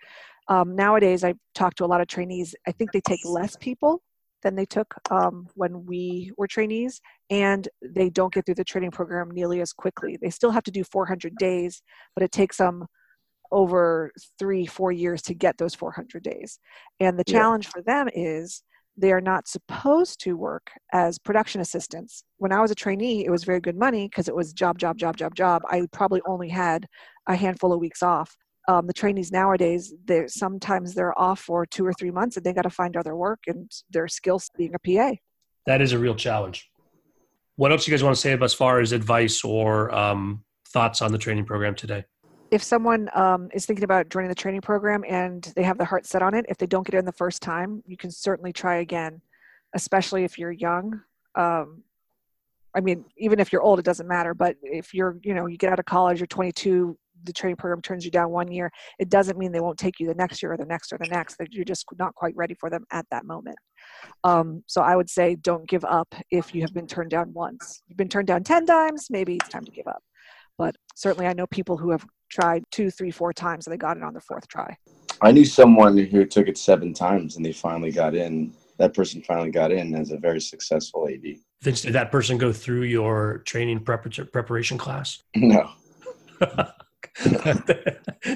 Um, 0.49 0.75
nowadays, 0.75 1.23
I 1.23 1.33
talk 1.55 1.75
to 1.75 1.85
a 1.85 1.87
lot 1.87 2.01
of 2.01 2.07
trainees. 2.07 2.55
I 2.67 2.71
think 2.73 2.91
they 2.91 3.01
take 3.01 3.23
less 3.23 3.55
people 3.55 4.01
than 4.43 4.55
they 4.55 4.65
took 4.65 4.93
um, 5.11 5.47
when 5.55 5.85
we 5.85 6.31
were 6.37 6.47
trainees, 6.47 7.01
and 7.29 7.67
they 7.81 8.09
don't 8.09 8.33
get 8.33 8.45
through 8.45 8.55
the 8.55 8.63
training 8.63 8.91
program 8.91 9.31
nearly 9.31 9.61
as 9.61 9.73
quickly. 9.73 10.17
They 10.21 10.29
still 10.29 10.51
have 10.51 10.63
to 10.63 10.71
do 10.71 10.83
400 10.83 11.35
days, 11.37 11.81
but 12.15 12.23
it 12.23 12.31
takes 12.31 12.57
them 12.57 12.85
over 13.51 14.11
three, 14.39 14.65
four 14.65 14.91
years 14.91 15.21
to 15.23 15.33
get 15.33 15.57
those 15.57 15.75
400 15.75 16.23
days. 16.23 16.59
And 16.99 17.17
the 17.17 17.23
Yeah. 17.27 17.33
challenge 17.33 17.67
for 17.67 17.81
them 17.81 18.09
is 18.13 18.63
they 18.97 19.11
are 19.11 19.21
not 19.21 19.47
supposed 19.47 20.19
to 20.21 20.35
work 20.35 20.71
as 20.91 21.19
production 21.19 21.61
assistants. 21.61 22.23
When 22.37 22.51
I 22.51 22.61
was 22.61 22.71
a 22.71 22.75
trainee, 22.75 23.25
it 23.25 23.29
was 23.29 23.43
very 23.43 23.59
good 23.59 23.77
money 23.77 24.07
because 24.07 24.27
it 24.27 24.35
was 24.35 24.53
job, 24.53 24.79
job, 24.79 24.97
job, 24.97 25.15
job, 25.15 25.35
job. 25.35 25.61
I 25.69 25.85
probably 25.91 26.21
only 26.25 26.49
had 26.49 26.87
a 27.27 27.35
handful 27.35 27.71
of 27.71 27.79
weeks 27.79 28.01
off. 28.01 28.35
Um, 28.67 28.87
the 28.87 28.93
trainees 28.93 29.31
nowadays, 29.31 29.93
they're 30.05 30.27
sometimes 30.27 30.93
they're 30.93 31.17
off 31.17 31.39
for 31.39 31.65
two 31.65 31.85
or 31.85 31.93
three 31.93 32.11
months 32.11 32.35
and 32.35 32.45
they 32.45 32.53
got 32.53 32.63
to 32.63 32.69
find 32.69 32.97
other 32.97 33.15
work 33.15 33.39
and 33.47 33.71
their 33.91 34.07
skills 34.07 34.49
being 34.57 34.73
a 34.73 34.79
PA. 34.79 35.15
That 35.67 35.81
is 35.81 35.93
a 35.93 35.99
real 35.99 36.15
challenge. 36.15 36.69
What 37.55 37.71
else 37.71 37.87
you 37.87 37.91
guys 37.91 38.03
want 38.03 38.15
to 38.15 38.21
say 38.21 38.33
about 38.33 38.45
as 38.45 38.53
far 38.53 38.79
as 38.79 38.91
advice 38.91 39.43
or 39.43 39.93
um, 39.93 40.43
thoughts 40.69 41.01
on 41.01 41.11
the 41.11 41.17
training 41.17 41.45
program 41.45 41.75
today? 41.75 42.05
If 42.51 42.63
someone 42.63 43.09
um, 43.13 43.49
is 43.53 43.65
thinking 43.65 43.83
about 43.83 44.09
joining 44.09 44.29
the 44.29 44.35
training 44.35 44.61
program 44.61 45.03
and 45.07 45.43
they 45.55 45.63
have 45.63 45.77
their 45.77 45.85
heart 45.85 46.05
set 46.05 46.21
on 46.21 46.33
it, 46.33 46.45
if 46.49 46.57
they 46.57 46.65
don't 46.65 46.85
get 46.85 46.95
in 46.95 47.05
the 47.05 47.11
first 47.11 47.41
time, 47.41 47.83
you 47.85 47.97
can 47.97 48.11
certainly 48.11 48.53
try 48.53 48.77
again, 48.77 49.21
especially 49.73 50.23
if 50.23 50.37
you're 50.37 50.51
young. 50.51 51.01
Um, 51.35 51.83
I 52.75 52.79
mean, 52.79 53.05
even 53.17 53.39
if 53.39 53.51
you're 53.51 53.61
old, 53.61 53.79
it 53.79 53.85
doesn't 53.85 54.07
matter. 54.07 54.33
But 54.33 54.55
if 54.61 54.93
you're, 54.93 55.17
you 55.23 55.33
know, 55.33 55.47
you 55.47 55.57
get 55.57 55.71
out 55.71 55.79
of 55.79 55.85
college, 55.85 56.19
you're 56.19 56.27
22, 56.27 56.97
the 57.23 57.33
training 57.33 57.55
program 57.55 57.81
turns 57.81 58.05
you 58.05 58.11
down 58.11 58.29
one 58.29 58.51
year, 58.51 58.71
it 58.99 59.09
doesn't 59.09 59.37
mean 59.37 59.51
they 59.51 59.59
won't 59.59 59.79
take 59.79 59.99
you 59.99 60.07
the 60.07 60.13
next 60.13 60.43
year 60.43 60.53
or 60.53 60.57
the 60.57 60.65
next 60.65 60.93
or 60.93 60.97
the 60.99 61.07
next. 61.07 61.37
That 61.37 61.53
you're 61.53 61.65
just 61.65 61.85
not 61.97 62.13
quite 62.15 62.35
ready 62.35 62.53
for 62.53 62.69
them 62.69 62.85
at 62.91 63.05
that 63.09 63.25
moment. 63.25 63.57
Um, 64.23 64.63
so 64.67 64.81
I 64.81 64.95
would 64.95 65.09
say 65.09 65.35
don't 65.35 65.67
give 65.67 65.85
up 65.85 66.13
if 66.29 66.53
you 66.53 66.61
have 66.61 66.73
been 66.73 66.87
turned 66.87 67.09
down 67.09 67.33
once. 67.33 67.81
You've 67.87 67.97
been 67.97 68.09
turned 68.09 68.27
down 68.27 68.43
10 68.43 68.65
times, 68.65 69.07
maybe 69.09 69.35
it's 69.35 69.49
time 69.49 69.65
to 69.65 69.71
give 69.71 69.87
up. 69.87 70.03
But 70.57 70.75
certainly, 70.95 71.27
I 71.27 71.33
know 71.33 71.47
people 71.47 71.77
who 71.77 71.91
have 71.91 72.05
tried 72.29 72.63
two, 72.71 72.89
three, 72.89 73.11
four 73.11 73.33
times 73.33 73.67
and 73.67 73.73
they 73.73 73.77
got 73.77 73.97
it 73.97 74.03
on 74.03 74.13
their 74.13 74.21
fourth 74.21 74.47
try. 74.47 74.75
I 75.21 75.31
knew 75.31 75.45
someone 75.45 75.97
who 75.97 76.25
took 76.25 76.47
it 76.47 76.57
seven 76.57 76.93
times 76.93 77.37
and 77.37 77.45
they 77.45 77.53
finally 77.53 77.91
got 77.91 78.15
in. 78.15 78.53
That 78.77 78.93
person 78.93 79.21
finally 79.21 79.49
got 79.49 79.71
in 79.71 79.95
as 79.95 80.11
a 80.11 80.17
very 80.17 80.39
successful 80.39 81.07
AD. 81.07 81.23
Vince, 81.63 81.81
did 81.81 81.93
that 81.93 82.11
person 82.11 82.37
go 82.37 82.53
through 82.53 82.83
your 82.83 83.39
training 83.39 83.79
preparation 83.79 84.77
class? 84.77 85.23
No. 85.35 85.71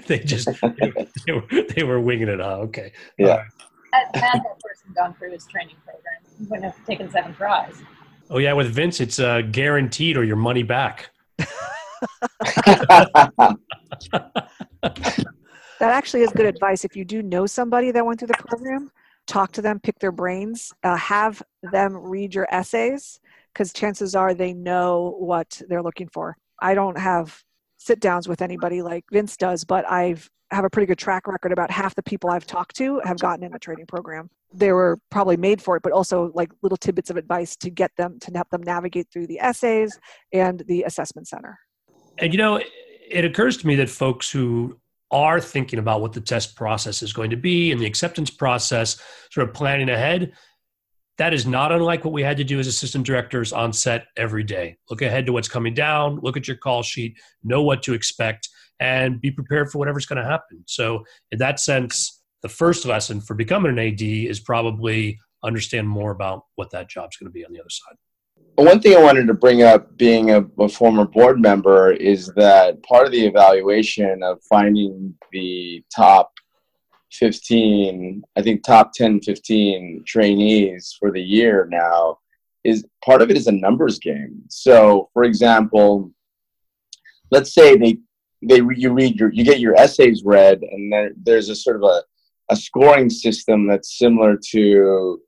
they 0.07 0.19
just 0.19 0.49
they 0.79 1.31
were, 1.31 1.43
they 1.75 1.83
were 1.83 1.99
winging 1.99 2.29
it. 2.29 2.39
Huh? 2.39 2.57
Okay. 2.61 2.91
Yeah. 3.19 3.27
All 3.27 3.37
right. 3.37 3.45
Had, 3.93 4.15
had 4.15 4.39
that 4.39 4.59
person 4.59 4.93
gone 4.95 5.13
through 5.13 5.33
his 5.33 5.45
training 5.45 5.75
program, 5.85 6.15
he 6.39 6.45
wouldn't 6.45 6.73
have 6.73 6.85
taken 6.87 7.11
seven 7.11 7.35
tries. 7.35 7.75
Oh 8.31 8.39
yeah, 8.39 8.53
with 8.53 8.73
Vince, 8.73 8.99
it's 9.01 9.19
uh, 9.19 9.41
guaranteed 9.41 10.17
or 10.17 10.23
your 10.23 10.37
money 10.37 10.63
back. 10.63 11.09
That 15.79 15.89
actually 15.93 16.21
is 16.21 16.31
good 16.31 16.45
advice. 16.45 16.85
If 16.85 16.95
you 16.95 17.03
do 17.03 17.23
know 17.23 17.47
somebody 17.47 17.91
that 17.91 18.05
went 18.05 18.19
through 18.19 18.27
the 18.27 18.45
program, 18.47 18.91
talk 19.25 19.51
to 19.53 19.61
them, 19.61 19.79
pick 19.79 19.97
their 19.99 20.11
brains, 20.11 20.71
uh, 20.83 20.95
have 20.95 21.41
them 21.71 21.97
read 21.97 22.35
your 22.35 22.47
essays, 22.51 23.19
because 23.53 23.73
chances 23.73 24.13
are 24.15 24.33
they 24.33 24.53
know 24.53 25.15
what 25.17 25.61
they're 25.67 25.81
looking 25.81 26.07
for. 26.07 26.37
I 26.61 26.75
don't 26.75 26.97
have 26.97 27.43
sit 27.77 27.99
downs 27.99 28.27
with 28.27 28.43
anybody 28.43 28.83
like 28.83 29.05
Vince 29.11 29.35
does, 29.37 29.63
but 29.63 29.89
I've 29.89 30.29
have 30.51 30.65
a 30.65 30.69
pretty 30.69 30.85
good 30.85 30.97
track 30.97 31.27
record 31.27 31.51
about 31.53 31.71
half 31.71 31.95
the 31.95 32.03
people 32.03 32.29
I've 32.29 32.45
talked 32.45 32.75
to 32.75 33.01
have 33.05 33.17
gotten 33.19 33.43
in 33.43 33.51
the 33.53 33.59
training 33.59 33.85
program. 33.85 34.29
They 34.53 34.73
were 34.73 34.99
probably 35.09 35.37
made 35.37 35.61
for 35.61 35.77
it, 35.77 35.81
but 35.81 35.93
also 35.93 36.31
like 36.35 36.51
little 36.61 36.77
tidbits 36.77 37.09
of 37.09 37.15
advice 37.17 37.55
to 37.55 37.69
get 37.69 37.89
them 37.97 38.19
to 38.19 38.31
help 38.35 38.49
them 38.49 38.61
navigate 38.61 39.07
through 39.11 39.27
the 39.27 39.39
essays 39.39 39.97
and 40.33 40.61
the 40.67 40.83
assessment 40.83 41.27
center. 41.27 41.57
And 42.21 42.33
you 42.33 42.37
know, 42.37 42.57
it- 43.09 43.25
occurs 43.25 43.57
to 43.57 43.67
me 43.67 43.75
that 43.75 43.89
folks 43.89 44.31
who 44.31 44.79
are 45.09 45.41
thinking 45.41 45.79
about 45.79 45.99
what 45.99 46.13
the 46.13 46.21
test 46.21 46.55
process 46.55 47.01
is 47.01 47.11
going 47.11 47.31
to 47.31 47.35
be 47.35 47.71
and 47.71 47.81
the 47.81 47.85
acceptance 47.85 48.29
process, 48.29 49.01
sort 49.31 49.49
of 49.49 49.53
planning 49.53 49.89
ahead, 49.89 50.31
that 51.17 51.33
is 51.33 51.45
not 51.45 51.71
unlike 51.71 52.05
what 52.05 52.13
we 52.13 52.23
had 52.23 52.37
to 52.37 52.43
do 52.43 52.59
as 52.59 52.67
assistant 52.67 53.05
directors 53.05 53.51
on 53.51 53.73
set 53.73 54.05
every 54.15 54.43
day. 54.43 54.77
Look 54.89 55.01
ahead 55.01 55.25
to 55.25 55.33
what's 55.33 55.49
coming 55.49 55.73
down, 55.73 56.19
look 56.21 56.37
at 56.37 56.47
your 56.47 56.55
call 56.57 56.81
sheet, 56.83 57.19
know 57.43 57.61
what 57.61 57.83
to 57.83 57.93
expect, 57.93 58.47
and 58.79 59.19
be 59.19 59.29
prepared 59.29 59.69
for 59.69 59.79
whatever's 59.79 60.05
going 60.05 60.23
to 60.23 60.29
happen. 60.29 60.63
So, 60.65 61.03
in 61.31 61.39
that 61.39 61.59
sense, 61.59 62.21
the 62.41 62.49
first 62.49 62.85
lesson 62.85 63.21
for 63.21 63.35
becoming 63.35 63.71
an 63.71 63.79
AD 63.79 64.01
is 64.01 64.39
probably 64.39 65.19
understand 65.43 65.89
more 65.89 66.11
about 66.11 66.45
what 66.55 66.71
that 66.71 66.89
job's 66.89 67.17
going 67.17 67.29
to 67.29 67.33
be 67.33 67.45
on 67.45 67.51
the 67.51 67.59
other 67.59 67.69
side. 67.69 67.97
One 68.61 68.79
thing 68.79 68.95
I 68.95 69.01
wanted 69.01 69.25
to 69.25 69.33
bring 69.33 69.63
up, 69.63 69.97
being 69.97 70.29
a, 70.29 70.45
a 70.59 70.69
former 70.69 71.05
board 71.05 71.41
member, 71.41 71.91
is 71.91 72.27
that 72.35 72.83
part 72.83 73.07
of 73.07 73.11
the 73.11 73.25
evaluation 73.25 74.21
of 74.21 74.39
finding 74.43 75.15
the 75.31 75.83
top 75.93 76.31
15, 77.11 78.21
I 78.35 78.41
think 78.43 78.63
top 78.63 78.93
10, 78.93 79.21
15 79.21 80.03
trainees 80.05 80.95
for 80.99 81.11
the 81.11 81.21
year 81.21 81.67
now, 81.71 82.19
is 82.63 82.85
part 83.03 83.23
of 83.23 83.31
it 83.31 83.35
is 83.35 83.47
a 83.47 83.51
numbers 83.51 83.97
game. 83.97 84.43
So, 84.47 85.09
for 85.11 85.23
example, 85.23 86.11
let's 87.31 87.55
say 87.55 87.75
they 87.77 87.97
they 88.47 88.57
you 88.75 88.93
read 88.93 89.19
your 89.19 89.33
you 89.33 89.43
get 89.43 89.59
your 89.59 89.75
essays 89.75 90.21
read, 90.23 90.61
and 90.61 90.93
there, 90.93 91.11
there's 91.23 91.49
a 91.49 91.55
sort 91.55 91.77
of 91.77 91.83
a 91.83 92.03
a 92.51 92.55
scoring 92.55 93.09
system 93.09 93.65
that's 93.65 93.97
similar 93.97 94.37
to 94.51 95.19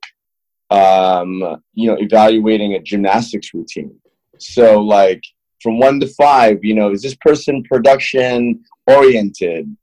um, 0.70 1.62
you 1.74 1.88
know, 1.88 1.96
evaluating 1.98 2.74
a 2.74 2.82
gymnastics 2.82 3.52
routine. 3.54 3.94
So, 4.38 4.80
like 4.80 5.22
from 5.62 5.78
one 5.78 6.00
to 6.00 6.06
five, 6.08 6.64
you 6.64 6.74
know, 6.74 6.90
is 6.90 7.02
this 7.02 7.16
person 7.16 7.62
production 7.64 8.64
oriented? 8.86 9.74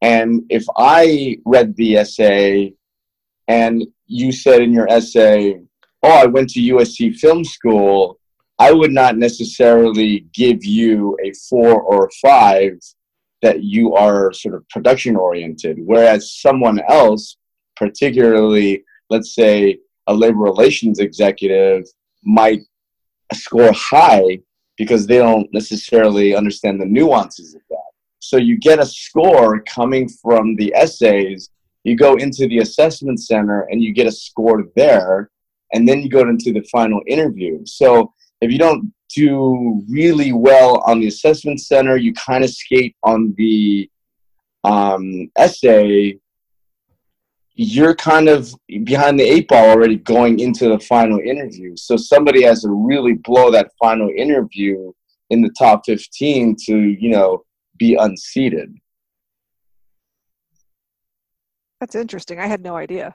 And 0.00 0.42
if 0.50 0.64
I 0.76 1.38
read 1.44 1.76
the 1.76 1.98
essay 1.98 2.74
and 3.46 3.86
you 4.06 4.32
said 4.32 4.62
in 4.62 4.72
your 4.72 4.90
essay, 4.90 5.60
oh, 6.02 6.10
I 6.10 6.26
went 6.26 6.50
to 6.50 6.60
USC 6.60 7.16
Film 7.16 7.44
School, 7.44 8.18
I 8.58 8.72
would 8.72 8.92
not 8.92 9.16
necessarily 9.16 10.26
give 10.32 10.64
you 10.64 11.16
a 11.24 11.32
four 11.48 11.80
or 11.80 12.06
a 12.06 12.10
five 12.20 12.78
that 13.42 13.62
you 13.62 13.94
are 13.94 14.32
sort 14.32 14.54
of 14.54 14.68
production 14.68 15.16
oriented. 15.16 15.78
Whereas 15.84 16.32
someone 16.32 16.80
else, 16.88 17.36
particularly, 17.76 18.84
let's 19.10 19.34
say, 19.34 19.78
a 20.06 20.14
labor 20.14 20.38
relations 20.38 20.98
executive 20.98 21.84
might 22.24 22.60
score 23.32 23.72
high 23.72 24.38
because 24.76 25.06
they 25.06 25.18
don't 25.18 25.52
necessarily 25.52 26.34
understand 26.34 26.80
the 26.80 26.86
nuances 26.86 27.54
of 27.54 27.60
that. 27.70 27.78
So 28.20 28.36
you 28.36 28.58
get 28.58 28.78
a 28.78 28.86
score 28.86 29.60
coming 29.62 30.08
from 30.08 30.56
the 30.56 30.72
essays, 30.74 31.50
you 31.84 31.96
go 31.96 32.14
into 32.16 32.46
the 32.48 32.58
assessment 32.58 33.20
center 33.20 33.62
and 33.70 33.82
you 33.82 33.92
get 33.92 34.06
a 34.06 34.12
score 34.12 34.64
there, 34.76 35.30
and 35.72 35.88
then 35.88 36.02
you 36.02 36.08
go 36.08 36.20
into 36.20 36.52
the 36.52 36.62
final 36.70 37.00
interview. 37.06 37.64
So 37.66 38.12
if 38.40 38.50
you 38.50 38.58
don't 38.58 38.92
do 39.14 39.82
really 39.88 40.32
well 40.32 40.82
on 40.86 41.00
the 41.00 41.08
assessment 41.08 41.60
center, 41.60 41.96
you 41.96 42.12
kind 42.14 42.44
of 42.44 42.50
skate 42.50 42.96
on 43.02 43.34
the 43.36 43.90
um, 44.64 45.30
essay 45.36 46.18
you're 47.62 47.94
kind 47.94 48.28
of 48.28 48.52
behind 48.84 49.18
the 49.18 49.24
eight 49.24 49.48
ball 49.48 49.70
already 49.70 49.96
going 49.96 50.40
into 50.40 50.68
the 50.68 50.80
final 50.80 51.18
interview. 51.20 51.76
So 51.76 51.96
somebody 51.96 52.42
has 52.42 52.62
to 52.62 52.70
really 52.70 53.14
blow 53.14 53.50
that 53.52 53.70
final 53.78 54.10
interview 54.16 54.92
in 55.30 55.42
the 55.42 55.50
top 55.58 55.82
15 55.86 56.56
to, 56.66 56.76
you 56.76 57.10
know, 57.10 57.44
be 57.76 57.94
unseated. 57.94 58.74
That's 61.80 61.94
interesting. 61.94 62.38
I 62.38 62.46
had 62.46 62.62
no 62.62 62.76
idea. 62.76 63.14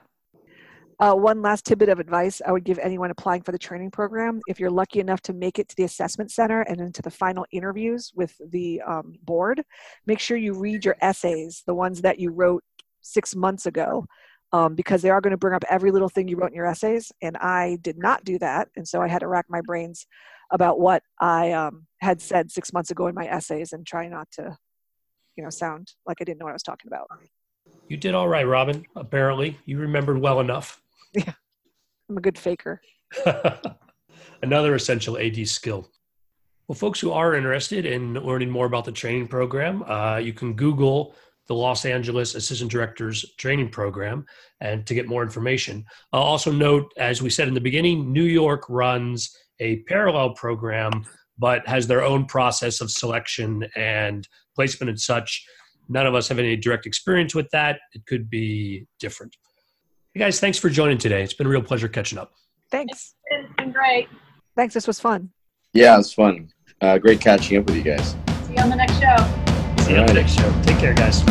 Uh, 1.00 1.14
one 1.14 1.40
last 1.42 1.64
tidbit 1.64 1.88
of 1.88 2.00
advice 2.00 2.42
I 2.44 2.50
would 2.50 2.64
give 2.64 2.78
anyone 2.80 3.12
applying 3.12 3.42
for 3.42 3.52
the 3.52 3.58
training 3.58 3.92
program 3.92 4.40
if 4.48 4.58
you're 4.58 4.70
lucky 4.70 4.98
enough 4.98 5.20
to 5.22 5.32
make 5.32 5.60
it 5.60 5.68
to 5.68 5.76
the 5.76 5.84
assessment 5.84 6.32
center 6.32 6.62
and 6.62 6.80
into 6.80 7.02
the 7.02 7.10
final 7.10 7.46
interviews 7.52 8.10
with 8.16 8.34
the 8.50 8.80
um, 8.84 9.14
board, 9.22 9.62
make 10.06 10.18
sure 10.18 10.36
you 10.36 10.54
read 10.54 10.84
your 10.84 10.96
essays, 11.00 11.62
the 11.66 11.74
ones 11.74 12.02
that 12.02 12.18
you 12.18 12.32
wrote 12.32 12.64
six 13.00 13.36
months 13.36 13.66
ago, 13.66 14.06
um, 14.52 14.74
because 14.74 15.02
they 15.02 15.10
are 15.10 15.20
going 15.20 15.32
to 15.32 15.38
bring 15.38 15.54
up 15.54 15.64
every 15.68 15.90
little 15.90 16.08
thing 16.08 16.28
you 16.28 16.36
wrote 16.36 16.50
in 16.50 16.56
your 16.56 16.66
essays. 16.66 17.12
And 17.22 17.36
I 17.36 17.78
did 17.82 17.98
not 17.98 18.24
do 18.24 18.38
that. 18.38 18.68
And 18.76 18.86
so 18.86 19.02
I 19.02 19.08
had 19.08 19.20
to 19.20 19.28
rack 19.28 19.46
my 19.48 19.60
brains 19.60 20.06
about 20.50 20.80
what 20.80 21.02
I 21.20 21.52
um, 21.52 21.86
had 22.00 22.20
said 22.20 22.50
six 22.50 22.72
months 22.72 22.90
ago 22.90 23.06
in 23.06 23.14
my 23.14 23.26
essays 23.26 23.72
and 23.72 23.86
try 23.86 24.08
not 24.08 24.28
to, 24.32 24.56
you 25.36 25.44
know, 25.44 25.50
sound 25.50 25.92
like 26.06 26.18
I 26.20 26.24
didn't 26.24 26.38
know 26.38 26.46
what 26.46 26.52
I 26.52 26.54
was 26.54 26.62
talking 26.62 26.88
about. 26.88 27.08
You 27.88 27.96
did 27.96 28.14
all 28.14 28.28
right, 28.28 28.46
Robin. 28.46 28.84
Apparently, 28.96 29.58
you 29.66 29.78
remembered 29.78 30.18
well 30.18 30.40
enough. 30.40 30.80
Yeah, 31.14 31.32
I'm 32.10 32.18
a 32.18 32.20
good 32.20 32.36
faker. 32.36 32.82
Another 34.42 34.74
essential 34.74 35.16
AD 35.16 35.48
skill. 35.48 35.88
Well, 36.68 36.76
folks 36.76 37.00
who 37.00 37.12
are 37.12 37.34
interested 37.34 37.86
in 37.86 38.12
learning 38.12 38.50
more 38.50 38.66
about 38.66 38.84
the 38.84 38.92
training 38.92 39.26
program, 39.28 39.82
uh, 39.84 40.18
you 40.18 40.34
can 40.34 40.52
Google 40.52 41.14
the 41.48 41.54
Los 41.54 41.84
Angeles 41.84 42.34
Assistant 42.34 42.70
Directors 42.70 43.24
Training 43.38 43.70
Program 43.70 44.24
and 44.60 44.86
to 44.86 44.94
get 44.94 45.08
more 45.08 45.22
information. 45.22 45.84
I'll 46.12 46.22
also 46.22 46.52
note, 46.52 46.92
as 46.98 47.22
we 47.22 47.30
said 47.30 47.48
in 47.48 47.54
the 47.54 47.60
beginning, 47.60 48.12
New 48.12 48.24
York 48.24 48.64
runs 48.68 49.36
a 49.60 49.80
parallel 49.84 50.34
program, 50.34 51.04
but 51.38 51.66
has 51.66 51.86
their 51.86 52.02
own 52.02 52.26
process 52.26 52.80
of 52.80 52.90
selection 52.90 53.66
and 53.76 54.28
placement 54.54 54.90
and 54.90 55.00
such. 55.00 55.44
None 55.88 56.06
of 56.06 56.14
us 56.14 56.28
have 56.28 56.38
any 56.38 56.56
direct 56.56 56.86
experience 56.86 57.34
with 57.34 57.48
that. 57.50 57.80
It 57.94 58.04
could 58.06 58.28
be 58.28 58.86
different. 59.00 59.34
Hey 60.12 60.20
guys, 60.20 60.40
thanks 60.40 60.58
for 60.58 60.68
joining 60.68 60.98
today. 60.98 61.22
It's 61.22 61.34
been 61.34 61.46
a 61.46 61.50
real 61.50 61.62
pleasure 61.62 61.88
catching 61.88 62.18
up. 62.18 62.32
Thanks. 62.70 63.14
It's 63.26 63.52
been 63.56 63.72
great. 63.72 64.08
Thanks. 64.56 64.74
This 64.74 64.86
was 64.86 65.00
fun. 65.00 65.30
Yeah, 65.72 65.94
it 65.94 65.98
was 65.98 66.12
fun. 66.12 66.50
Uh, 66.80 66.98
great 66.98 67.20
catching 67.20 67.58
up 67.58 67.66
with 67.66 67.76
you 67.76 67.82
guys. 67.82 68.16
See 68.46 68.54
you 68.54 68.62
on 68.62 68.70
the 68.70 68.76
next 68.76 69.00
show. 69.00 69.37
See 69.88 69.94
you 69.94 70.00
on 70.00 70.06
the 70.06 70.12
next 70.12 70.32
show. 70.34 70.62
Take 70.64 70.78
care, 70.78 70.92
guys. 70.92 71.24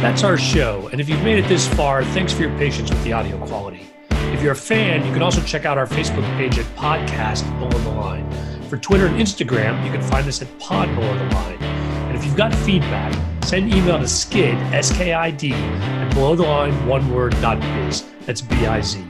That's 0.00 0.24
our 0.24 0.38
show. 0.38 0.88
And 0.90 1.02
if 1.02 1.08
you've 1.10 1.22
made 1.22 1.38
it 1.38 1.46
this 1.46 1.68
far, 1.68 2.02
thanks 2.02 2.32
for 2.32 2.40
your 2.40 2.56
patience 2.56 2.88
with 2.88 3.04
the 3.04 3.12
audio 3.12 3.36
quality. 3.46 3.86
If 4.08 4.40
you're 4.40 4.52
a 4.52 4.56
fan, 4.56 5.04
you 5.04 5.12
can 5.12 5.20
also 5.20 5.42
check 5.42 5.66
out 5.66 5.76
our 5.76 5.86
Facebook 5.86 6.24
page 6.38 6.58
at 6.58 6.64
Podcast 6.74 7.44
Below 7.58 7.78
the 7.78 7.90
Line. 7.90 8.26
For 8.70 8.78
Twitter 8.78 9.04
and 9.04 9.20
Instagram, 9.20 9.84
you 9.84 9.92
can 9.92 10.00
find 10.00 10.26
us 10.26 10.40
at 10.40 10.58
Pod 10.58 10.88
Below 10.94 11.18
the 11.18 11.34
Line. 11.34 11.62
And 11.62 12.16
if 12.16 12.24
you've 12.24 12.36
got 12.36 12.54
feedback, 12.54 13.14
send 13.44 13.70
email 13.70 13.98
to 13.98 14.08
skid, 14.08 14.54
S-K-I-D, 14.72 15.52
at 15.52 16.14
below 16.14 16.34
the 16.34 16.42
line, 16.42 16.86
one 16.86 17.12
word, 17.14 17.32
dot 17.42 17.60
biz. 17.60 18.06
That's 18.24 18.40
B-I-Z. 18.40 19.04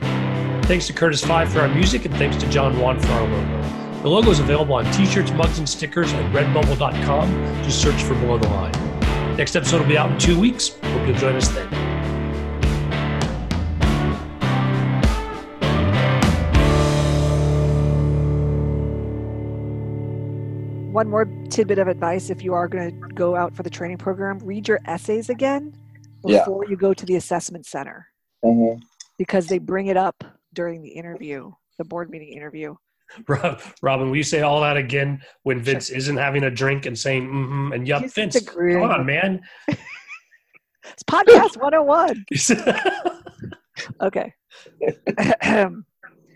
Thanks 0.63 0.87
to 0.87 0.93
Curtis 0.93 1.23
Five 1.23 1.49
for 1.53 1.61
our 1.61 1.69
music, 1.69 2.03
and 2.03 2.13
thanks 2.15 2.35
to 2.43 2.49
John 2.49 2.77
Wan 2.77 2.99
for 2.99 3.07
our 3.13 3.25
logo. 3.25 3.82
The 4.03 4.09
logo 4.09 4.31
is 4.31 4.39
available 4.39 4.75
on 4.75 4.83
t-shirts, 4.91 5.31
mugs, 5.31 5.59
and 5.59 5.67
stickers 5.67 6.11
at 6.11 6.33
redbubble.com. 6.33 7.63
Just 7.63 7.81
search 7.81 8.03
for 8.03 8.15
Below 8.15 8.37
the 8.37 8.49
Line. 8.49 9.37
Next 9.37 9.55
episode 9.55 9.79
will 9.81 9.87
be 9.87 9.97
out 9.97 10.11
in 10.11 10.19
two 10.19 10.37
weeks. 10.37 10.69
Hope 10.83 11.07
you'll 11.07 11.15
join 11.17 11.35
us 11.35 11.47
then. 11.47 11.69
One 20.93 21.09
more 21.09 21.25
tidbit 21.49 21.79
of 21.79 21.87
advice 21.87 22.29
if 22.29 22.43
you 22.43 22.53
are 22.53 22.67
going 22.67 22.91
to 23.01 23.07
go 23.15 23.35
out 23.35 23.55
for 23.55 23.63
the 23.63 23.69
training 23.69 23.97
program, 23.97 24.37
read 24.39 24.67
your 24.67 24.79
essays 24.85 25.27
again 25.29 25.73
Yeah. 26.23 26.39
before 26.39 26.65
you 26.67 26.75
go 26.77 26.93
to 26.93 27.03
the 27.05 27.15
assessment 27.15 27.65
center 27.65 28.07
Uh-huh. 28.43 28.75
because 29.17 29.47
they 29.47 29.57
bring 29.57 29.87
it 29.87 29.97
up 29.97 30.23
during 30.53 30.83
the 30.83 30.89
interview, 30.89 31.51
the 31.79 31.83
board 31.83 32.11
meeting 32.11 32.29
interview. 32.29 32.75
Rob- 33.27 33.61
Robin, 33.81 34.09
will 34.09 34.17
you 34.17 34.23
say 34.23 34.41
all 34.41 34.61
that 34.61 34.77
again 34.77 35.21
when 35.43 35.61
Vince 35.61 35.89
isn't 35.89 36.17
having 36.17 36.43
a 36.43 36.51
drink 36.51 36.85
and 36.85 36.97
saying 36.97 37.27
mm-hmm 37.27 37.73
and 37.73 37.87
yup? 37.87 38.01
He's 38.01 38.13
Vince, 38.13 38.39
come 38.41 38.83
on, 38.83 39.05
man. 39.05 39.41
It's 39.67 41.03
podcast 41.09 41.57
101. 41.61 42.25
Okay. 44.01 44.33